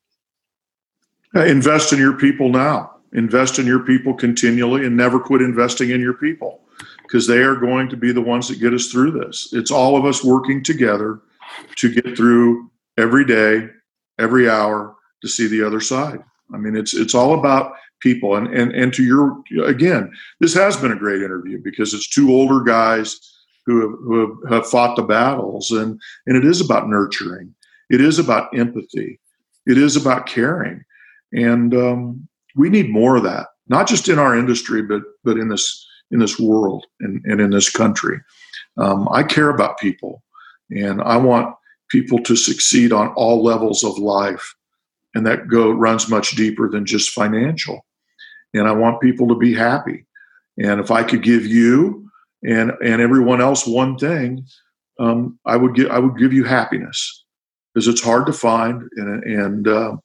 Uh, 1.35 1.45
invest 1.45 1.93
in 1.93 1.99
your 1.99 2.17
people 2.17 2.49
now 2.49 2.98
invest 3.13 3.59
in 3.59 3.65
your 3.65 3.79
people 3.79 4.13
continually 4.13 4.85
and 4.85 4.95
never 4.95 5.19
quit 5.19 5.41
investing 5.41 5.89
in 5.89 6.01
your 6.01 6.13
people 6.13 6.61
because 7.03 7.25
they 7.25 7.39
are 7.39 7.55
going 7.55 7.89
to 7.89 7.97
be 7.97 8.11
the 8.11 8.21
ones 8.21 8.47
that 8.47 8.59
get 8.59 8.73
us 8.73 8.87
through 8.87 9.11
this. 9.11 9.49
It's 9.51 9.71
all 9.71 9.97
of 9.97 10.05
us 10.05 10.23
working 10.23 10.63
together 10.63 11.21
to 11.77 11.93
get 11.93 12.15
through 12.15 12.69
every 12.97 13.25
day, 13.25 13.69
every 14.19 14.49
hour 14.49 14.95
to 15.21 15.27
see 15.27 15.47
the 15.47 15.65
other 15.65 15.81
side. 15.81 16.23
I 16.53 16.57
mean, 16.57 16.75
it's 16.75 16.93
it's 16.93 17.15
all 17.15 17.37
about 17.37 17.73
people. 17.99 18.35
And 18.35 18.47
and 18.47 18.71
and 18.73 18.93
to 18.93 19.03
your 19.03 19.41
again, 19.65 20.11
this 20.39 20.53
has 20.53 20.77
been 20.77 20.91
a 20.91 20.97
great 20.97 21.21
interview 21.21 21.59
because 21.61 21.93
it's 21.93 22.09
two 22.09 22.31
older 22.31 22.61
guys 22.61 23.19
who 23.65 23.81
have, 23.81 23.99
who 23.99 24.19
have, 24.19 24.51
have 24.51 24.69
fought 24.69 24.95
the 24.95 25.03
battles, 25.03 25.71
and 25.71 25.99
and 26.27 26.37
it 26.37 26.45
is 26.45 26.61
about 26.61 26.89
nurturing. 26.89 27.53
It 27.89 28.01
is 28.01 28.19
about 28.19 28.55
empathy. 28.57 29.19
It 29.65 29.77
is 29.77 29.95
about 29.95 30.25
caring. 30.25 30.83
And 31.31 31.73
um, 31.75 32.27
we 32.59 32.69
need 32.69 32.89
more 32.89 33.15
of 33.15 33.23
that, 33.23 33.47
not 33.69 33.87
just 33.87 34.09
in 34.09 34.19
our 34.19 34.37
industry, 34.37 34.81
but 34.83 35.01
but 35.23 35.37
in 35.37 35.47
this 35.47 35.87
in 36.11 36.19
this 36.19 36.37
world 36.37 36.85
and, 36.99 37.23
and 37.25 37.39
in 37.39 37.51
this 37.51 37.69
country. 37.69 38.19
Um, 38.77 39.07
I 39.11 39.23
care 39.23 39.49
about 39.49 39.79
people, 39.79 40.21
and 40.69 41.01
I 41.01 41.15
want 41.17 41.55
people 41.89 42.19
to 42.23 42.35
succeed 42.35 42.91
on 42.91 43.07
all 43.09 43.41
levels 43.43 43.83
of 43.83 43.97
life, 43.97 44.55
and 45.15 45.25
that 45.25 45.47
go 45.47 45.71
runs 45.71 46.09
much 46.09 46.31
deeper 46.31 46.69
than 46.69 46.85
just 46.85 47.11
financial. 47.11 47.85
And 48.53 48.67
I 48.67 48.73
want 48.73 49.01
people 49.01 49.27
to 49.29 49.35
be 49.35 49.53
happy. 49.53 50.05
And 50.57 50.81
if 50.81 50.91
I 50.91 51.03
could 51.03 51.23
give 51.23 51.45
you 51.45 52.09
and 52.43 52.73
and 52.83 53.01
everyone 53.01 53.39
else 53.39 53.65
one 53.65 53.97
thing, 53.97 54.45
um, 54.99 55.39
I 55.45 55.55
would 55.55 55.75
give 55.75 55.89
I 55.91 55.99
would 55.99 56.17
give 56.17 56.33
you 56.33 56.43
happiness 56.43 57.23
because 57.73 57.87
it's 57.87 58.03
hard 58.03 58.25
to 58.25 58.33
find, 58.33 58.83
and 58.97 59.23
and 59.23 59.67
uh, 59.67 59.95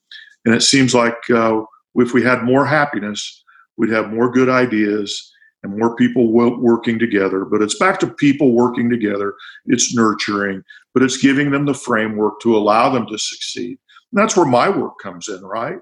and 0.44 0.54
it 0.54 0.62
seems 0.62 0.94
like 0.94 1.18
uh, 1.34 1.62
if 1.96 2.12
we 2.14 2.22
had 2.22 2.42
more 2.42 2.66
happiness, 2.66 3.42
we'd 3.76 3.90
have 3.90 4.12
more 4.12 4.30
good 4.30 4.48
ideas 4.48 5.30
and 5.62 5.78
more 5.78 5.96
people 5.96 6.30
working 6.30 6.98
together. 6.98 7.44
But 7.44 7.62
it's 7.62 7.78
back 7.78 7.98
to 8.00 8.06
people 8.06 8.52
working 8.52 8.90
together. 8.90 9.34
It's 9.66 9.94
nurturing, 9.94 10.62
but 10.92 11.02
it's 11.02 11.16
giving 11.16 11.50
them 11.50 11.64
the 11.64 11.74
framework 11.74 12.40
to 12.42 12.56
allow 12.56 12.90
them 12.90 13.06
to 13.06 13.18
succeed. 13.18 13.78
And 14.12 14.22
that's 14.22 14.36
where 14.36 14.46
my 14.46 14.68
work 14.68 14.98
comes 15.02 15.28
in, 15.28 15.42
right? 15.42 15.78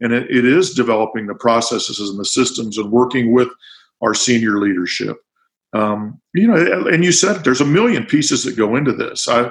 And 0.00 0.12
it, 0.12 0.30
it 0.30 0.44
is 0.44 0.74
developing 0.74 1.26
the 1.26 1.34
processes 1.34 2.00
and 2.00 2.18
the 2.18 2.24
systems 2.24 2.78
and 2.78 2.90
working 2.90 3.32
with 3.32 3.48
our 4.02 4.14
senior 4.14 4.58
leadership. 4.58 5.16
Um, 5.72 6.20
you 6.34 6.48
know, 6.48 6.86
and 6.86 7.04
you 7.04 7.12
said 7.12 7.44
there's 7.44 7.60
a 7.60 7.66
million 7.66 8.04
pieces 8.06 8.44
that 8.44 8.56
go 8.56 8.76
into 8.76 8.92
this. 8.92 9.28
I, 9.28 9.50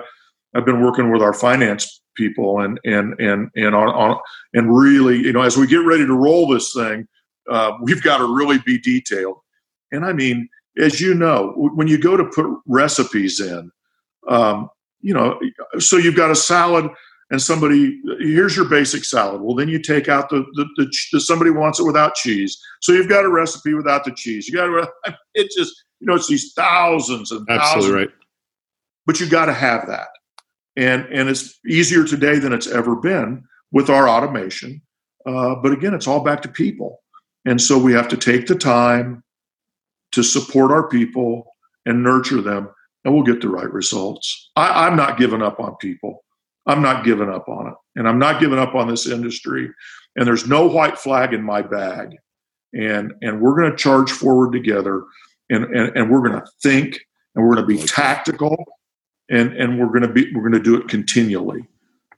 I've 0.55 0.65
been 0.65 0.81
working 0.81 1.11
with 1.11 1.21
our 1.21 1.33
finance 1.33 2.01
people 2.15 2.59
and 2.59 2.79
and 2.85 3.19
and 3.19 3.49
and 3.55 3.75
on, 3.75 3.87
on 3.89 4.19
and 4.53 4.75
really 4.75 5.17
you 5.17 5.33
know 5.33 5.41
as 5.41 5.57
we 5.57 5.67
get 5.67 5.77
ready 5.77 6.05
to 6.05 6.13
roll 6.13 6.47
this 6.47 6.73
thing 6.73 7.07
uh, 7.49 7.71
we've 7.81 8.01
got 8.01 8.17
to 8.17 8.35
really 8.35 8.57
be 8.65 8.79
detailed. 8.79 9.37
And 9.91 10.05
i 10.05 10.13
mean 10.13 10.49
as 10.77 10.99
you 10.99 11.13
know 11.13 11.53
when 11.75 11.87
you 11.87 11.97
go 11.97 12.17
to 12.17 12.25
put 12.25 12.47
recipes 12.65 13.39
in 13.39 13.71
um, 14.27 14.69
you 15.01 15.13
know 15.13 15.39
so 15.77 15.97
you've 15.97 16.15
got 16.15 16.31
a 16.31 16.35
salad 16.35 16.89
and 17.31 17.41
somebody 17.41 17.99
here's 18.19 18.55
your 18.55 18.69
basic 18.69 19.03
salad. 19.03 19.41
Well 19.41 19.55
then 19.55 19.67
you 19.67 19.79
take 19.79 20.09
out 20.09 20.29
the, 20.29 20.45
the, 20.53 20.65
the, 20.77 20.91
the 21.13 21.19
somebody 21.19 21.51
wants 21.51 21.79
it 21.79 21.85
without 21.85 22.15
cheese. 22.15 22.59
So 22.81 22.91
you've 22.91 23.09
got 23.09 23.25
a 23.25 23.29
recipe 23.29 23.73
without 23.73 24.03
the 24.05 24.11
cheese. 24.11 24.47
You 24.47 24.55
got 24.55 24.67
to 24.67 25.17
it 25.33 25.51
just 25.55 25.83
you 25.99 26.07
know 26.07 26.15
it's 26.15 26.27
these 26.27 26.53
thousands 26.53 27.31
and 27.31 27.45
thousands. 27.47 27.75
absolutely 27.75 27.99
right. 27.99 28.13
But 29.05 29.19
you 29.19 29.27
got 29.27 29.45
to 29.45 29.53
have 29.53 29.87
that 29.87 30.07
and 30.75 31.05
and 31.11 31.29
it's 31.29 31.59
easier 31.67 32.05
today 32.05 32.39
than 32.39 32.53
it's 32.53 32.67
ever 32.67 32.95
been 32.95 33.43
with 33.71 33.89
our 33.89 34.07
automation. 34.07 34.81
Uh, 35.25 35.55
but 35.55 35.71
again, 35.71 35.93
it's 35.93 36.07
all 36.07 36.23
back 36.23 36.41
to 36.41 36.49
people, 36.49 37.01
and 37.45 37.61
so 37.61 37.77
we 37.77 37.93
have 37.93 38.07
to 38.09 38.17
take 38.17 38.47
the 38.47 38.55
time 38.55 39.23
to 40.11 40.23
support 40.23 40.71
our 40.71 40.87
people 40.87 41.47
and 41.85 42.03
nurture 42.03 42.41
them, 42.41 42.69
and 43.03 43.13
we'll 43.13 43.23
get 43.23 43.41
the 43.41 43.49
right 43.49 43.71
results. 43.71 44.51
I, 44.55 44.85
I'm 44.85 44.95
not 44.95 45.17
giving 45.17 45.41
up 45.41 45.59
on 45.59 45.75
people. 45.77 46.23
I'm 46.67 46.81
not 46.81 47.03
giving 47.03 47.29
up 47.29 47.47
on 47.47 47.67
it, 47.67 47.73
and 47.95 48.07
I'm 48.07 48.19
not 48.19 48.39
giving 48.39 48.59
up 48.59 48.75
on 48.75 48.87
this 48.87 49.07
industry. 49.07 49.69
And 50.15 50.25
there's 50.25 50.47
no 50.47 50.67
white 50.67 50.97
flag 50.97 51.33
in 51.33 51.43
my 51.43 51.61
bag, 51.61 52.15
and 52.73 53.13
and 53.21 53.41
we're 53.41 53.57
going 53.57 53.71
to 53.71 53.77
charge 53.77 54.11
forward 54.11 54.51
together, 54.51 55.03
and 55.49 55.65
and, 55.65 55.95
and 55.97 56.11
we're 56.11 56.27
going 56.27 56.39
to 56.39 56.47
think, 56.61 56.99
and 57.33 57.43
we're 57.43 57.55
going 57.55 57.67
to 57.67 57.75
be 57.75 57.87
tactical 57.87 58.55
and 59.29 59.53
and 59.53 59.79
we're 59.79 59.87
going 59.87 60.01
to 60.01 60.07
be 60.07 60.31
we're 60.33 60.41
going 60.41 60.53
to 60.53 60.59
do 60.59 60.75
it 60.75 60.87
continually. 60.87 61.65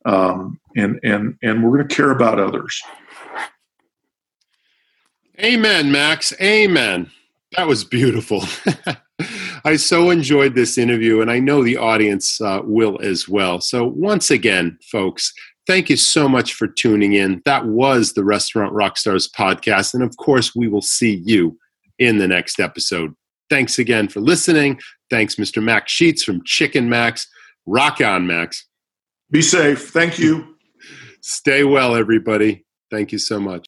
Um, 0.06 0.60
and 0.76 1.00
and 1.04 1.38
and 1.42 1.64
we're 1.64 1.76
going 1.76 1.88
to 1.88 1.96
care 1.96 2.12
about 2.12 2.40
others. 2.40 2.82
Amen 5.40 5.92
max. 5.92 6.34
Amen. 6.42 7.12
That 7.56 7.68
was 7.68 7.84
beautiful. 7.84 8.44
I 9.66 9.76
so 9.76 10.10
enjoyed 10.10 10.56
this 10.56 10.78
interview 10.78 11.22
and 11.22 11.32
i 11.32 11.40
know 11.40 11.64
the 11.64 11.78
audience 11.78 12.40
uh, 12.40 12.62
will 12.64 13.00
as 13.02 13.28
well. 13.28 13.60
So 13.60 13.86
once 13.86 14.32
again 14.32 14.78
folks 14.92 15.34
thank 15.66 15.90
you 15.90 15.98
so 15.98 16.30
much 16.30 16.54
for 16.54 16.66
tuning 16.66 17.14
in. 17.14 17.42
That 17.44 17.66
was 17.66 18.14
the 18.14 18.24
restaurant 18.24 18.74
rockstars 18.74 19.30
podcast 19.30 19.94
and 19.94 20.04
of 20.04 20.16
course 20.18 20.56
we 20.56 20.68
will 20.68 20.82
see 20.82 21.22
you 21.26 21.58
in 22.00 22.18
the 22.18 22.28
next 22.28 22.60
episode 22.60 23.16
thanks 23.50 23.80
again 23.80 24.08
for 24.08 24.20
listening 24.20 24.80
Thanks, 25.10 25.36
Mr. 25.36 25.64
Max 25.64 25.92
Sheets 25.92 26.24
from 26.24 26.44
Chicken 26.44 26.90
Max. 26.90 27.28
Rock 27.66 28.02
on, 28.02 28.28
Max. 28.28 28.66
Be 29.32 29.42
safe. 29.42 29.90
Thank 29.90 30.20
you. 30.20 30.56
Stay 31.22 31.64
well, 31.64 31.96
everybody. 31.96 32.66
Thank 32.92 33.12
you 33.12 33.18
so 33.18 33.40
much. 33.40 33.66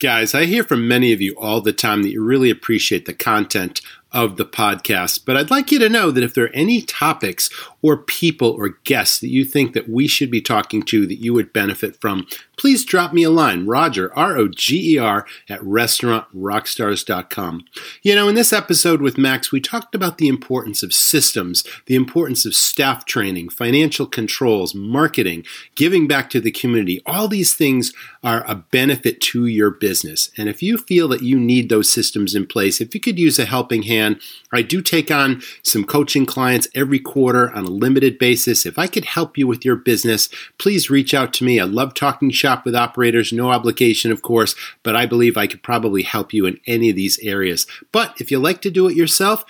Guys, 0.00 0.34
I 0.34 0.44
hear 0.44 0.64
from 0.64 0.88
many 0.88 1.12
of 1.12 1.20
you 1.20 1.34
all 1.38 1.60
the 1.60 1.72
time 1.72 2.02
that 2.02 2.10
you 2.10 2.22
really 2.22 2.50
appreciate 2.50 3.06
the 3.06 3.14
content 3.14 3.80
of 4.10 4.36
the 4.36 4.44
podcast. 4.44 5.24
But 5.24 5.36
I'd 5.36 5.50
like 5.50 5.70
you 5.70 5.78
to 5.78 5.88
know 5.88 6.10
that 6.10 6.24
if 6.24 6.34
there 6.34 6.46
are 6.46 6.54
any 6.54 6.82
topics 6.82 7.48
or 7.84 7.98
people 7.98 8.50
or 8.50 8.78
guests 8.84 9.20
that 9.20 9.28
you 9.28 9.44
think 9.44 9.74
that 9.74 9.88
we 9.88 10.08
should 10.08 10.30
be 10.30 10.40
talking 10.40 10.82
to 10.82 11.06
that 11.06 11.22
you 11.22 11.34
would 11.34 11.52
benefit 11.52 12.00
from, 12.00 12.26
please 12.56 12.84
drop 12.84 13.12
me 13.12 13.22
a 13.22 13.30
line, 13.30 13.66
Roger, 13.66 14.12
R 14.16 14.36
O 14.36 14.48
G 14.48 14.94
E 14.94 14.98
R, 14.98 15.26
at 15.48 15.60
restaurantrockstars.com. 15.60 17.64
You 18.02 18.14
know, 18.14 18.28
in 18.28 18.34
this 18.34 18.52
episode 18.52 19.00
with 19.00 19.18
Max, 19.18 19.52
we 19.52 19.60
talked 19.60 19.94
about 19.94 20.18
the 20.18 20.28
importance 20.28 20.82
of 20.82 20.92
systems, 20.92 21.64
the 21.86 21.94
importance 21.94 22.44
of 22.44 22.54
staff 22.54 23.04
training, 23.04 23.50
financial 23.50 24.06
controls, 24.06 24.74
marketing, 24.74 25.44
giving 25.74 26.08
back 26.08 26.30
to 26.30 26.40
the 26.40 26.50
community. 26.50 27.02
All 27.04 27.28
these 27.28 27.54
things 27.54 27.92
are 28.22 28.44
a 28.48 28.54
benefit 28.54 29.20
to 29.20 29.46
your 29.46 29.70
business. 29.70 30.30
And 30.36 30.48
if 30.48 30.62
you 30.62 30.78
feel 30.78 31.08
that 31.08 31.22
you 31.22 31.38
need 31.38 31.68
those 31.68 31.92
systems 31.92 32.34
in 32.34 32.46
place, 32.46 32.80
if 32.80 32.94
you 32.94 33.00
could 33.00 33.18
use 33.18 33.38
a 33.38 33.44
helping 33.44 33.84
hand. 33.84 34.20
I 34.52 34.62
do 34.62 34.82
take 34.82 35.10
on 35.10 35.42
some 35.62 35.84
coaching 35.84 36.26
clients 36.26 36.68
every 36.74 36.98
quarter 36.98 37.50
on 37.50 37.64
a 37.64 37.70
limited 37.74 38.18
basis. 38.18 38.64
If 38.66 38.78
I 38.78 38.86
could 38.86 39.04
help 39.04 39.36
you 39.36 39.46
with 39.46 39.64
your 39.64 39.76
business, 39.76 40.28
please 40.58 40.90
reach 40.90 41.14
out 41.14 41.32
to 41.34 41.44
me. 41.44 41.60
I 41.60 41.64
love 41.64 41.94
talking 41.94 42.30
shop 42.30 42.64
with 42.64 42.74
operators, 42.74 43.32
no 43.32 43.50
obligation, 43.50 44.10
of 44.12 44.22
course, 44.22 44.54
but 44.82 44.96
I 44.96 45.06
believe 45.06 45.36
I 45.36 45.46
could 45.46 45.62
probably 45.62 46.02
help 46.02 46.32
you 46.32 46.46
in 46.46 46.60
any 46.66 46.90
of 46.90 46.96
these 46.96 47.18
areas. 47.20 47.66
But 47.92 48.20
if 48.20 48.30
you 48.30 48.38
like 48.38 48.60
to 48.62 48.70
do 48.70 48.88
it 48.88 48.96
yourself, 48.96 49.44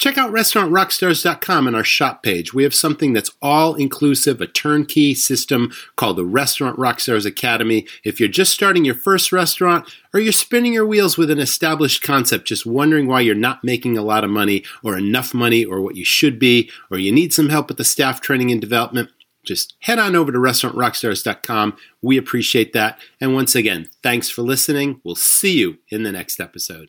Check 0.00 0.16
out 0.16 0.32
restaurantrockstars.com 0.32 1.66
and 1.66 1.76
our 1.76 1.84
shop 1.84 2.22
page. 2.22 2.54
We 2.54 2.62
have 2.62 2.74
something 2.74 3.12
that's 3.12 3.32
all 3.42 3.74
inclusive, 3.74 4.40
a 4.40 4.46
turnkey 4.46 5.12
system 5.12 5.72
called 5.96 6.16
the 6.16 6.24
Restaurant 6.24 6.78
Rockstars 6.78 7.26
Academy. 7.26 7.86
If 8.02 8.18
you're 8.18 8.30
just 8.30 8.54
starting 8.54 8.86
your 8.86 8.94
first 8.94 9.30
restaurant 9.30 9.86
or 10.14 10.20
you're 10.20 10.32
spinning 10.32 10.72
your 10.72 10.86
wheels 10.86 11.18
with 11.18 11.30
an 11.30 11.38
established 11.38 12.02
concept, 12.02 12.46
just 12.46 12.64
wondering 12.64 13.08
why 13.08 13.20
you're 13.20 13.34
not 13.34 13.62
making 13.62 13.98
a 13.98 14.02
lot 14.02 14.24
of 14.24 14.30
money 14.30 14.64
or 14.82 14.96
enough 14.96 15.34
money 15.34 15.66
or 15.66 15.82
what 15.82 15.96
you 15.96 16.04
should 16.06 16.38
be, 16.38 16.70
or 16.90 16.96
you 16.96 17.12
need 17.12 17.34
some 17.34 17.50
help 17.50 17.68
with 17.68 17.76
the 17.76 17.84
staff 17.84 18.22
training 18.22 18.50
and 18.50 18.62
development, 18.62 19.10
just 19.44 19.76
head 19.80 19.98
on 19.98 20.16
over 20.16 20.32
to 20.32 20.38
restaurantrockstars.com. 20.38 21.76
We 22.00 22.16
appreciate 22.16 22.72
that. 22.72 22.98
And 23.20 23.34
once 23.34 23.54
again, 23.54 23.90
thanks 24.02 24.30
for 24.30 24.40
listening. 24.40 25.02
We'll 25.04 25.14
see 25.14 25.58
you 25.58 25.76
in 25.90 26.04
the 26.04 26.12
next 26.12 26.40
episode. 26.40 26.88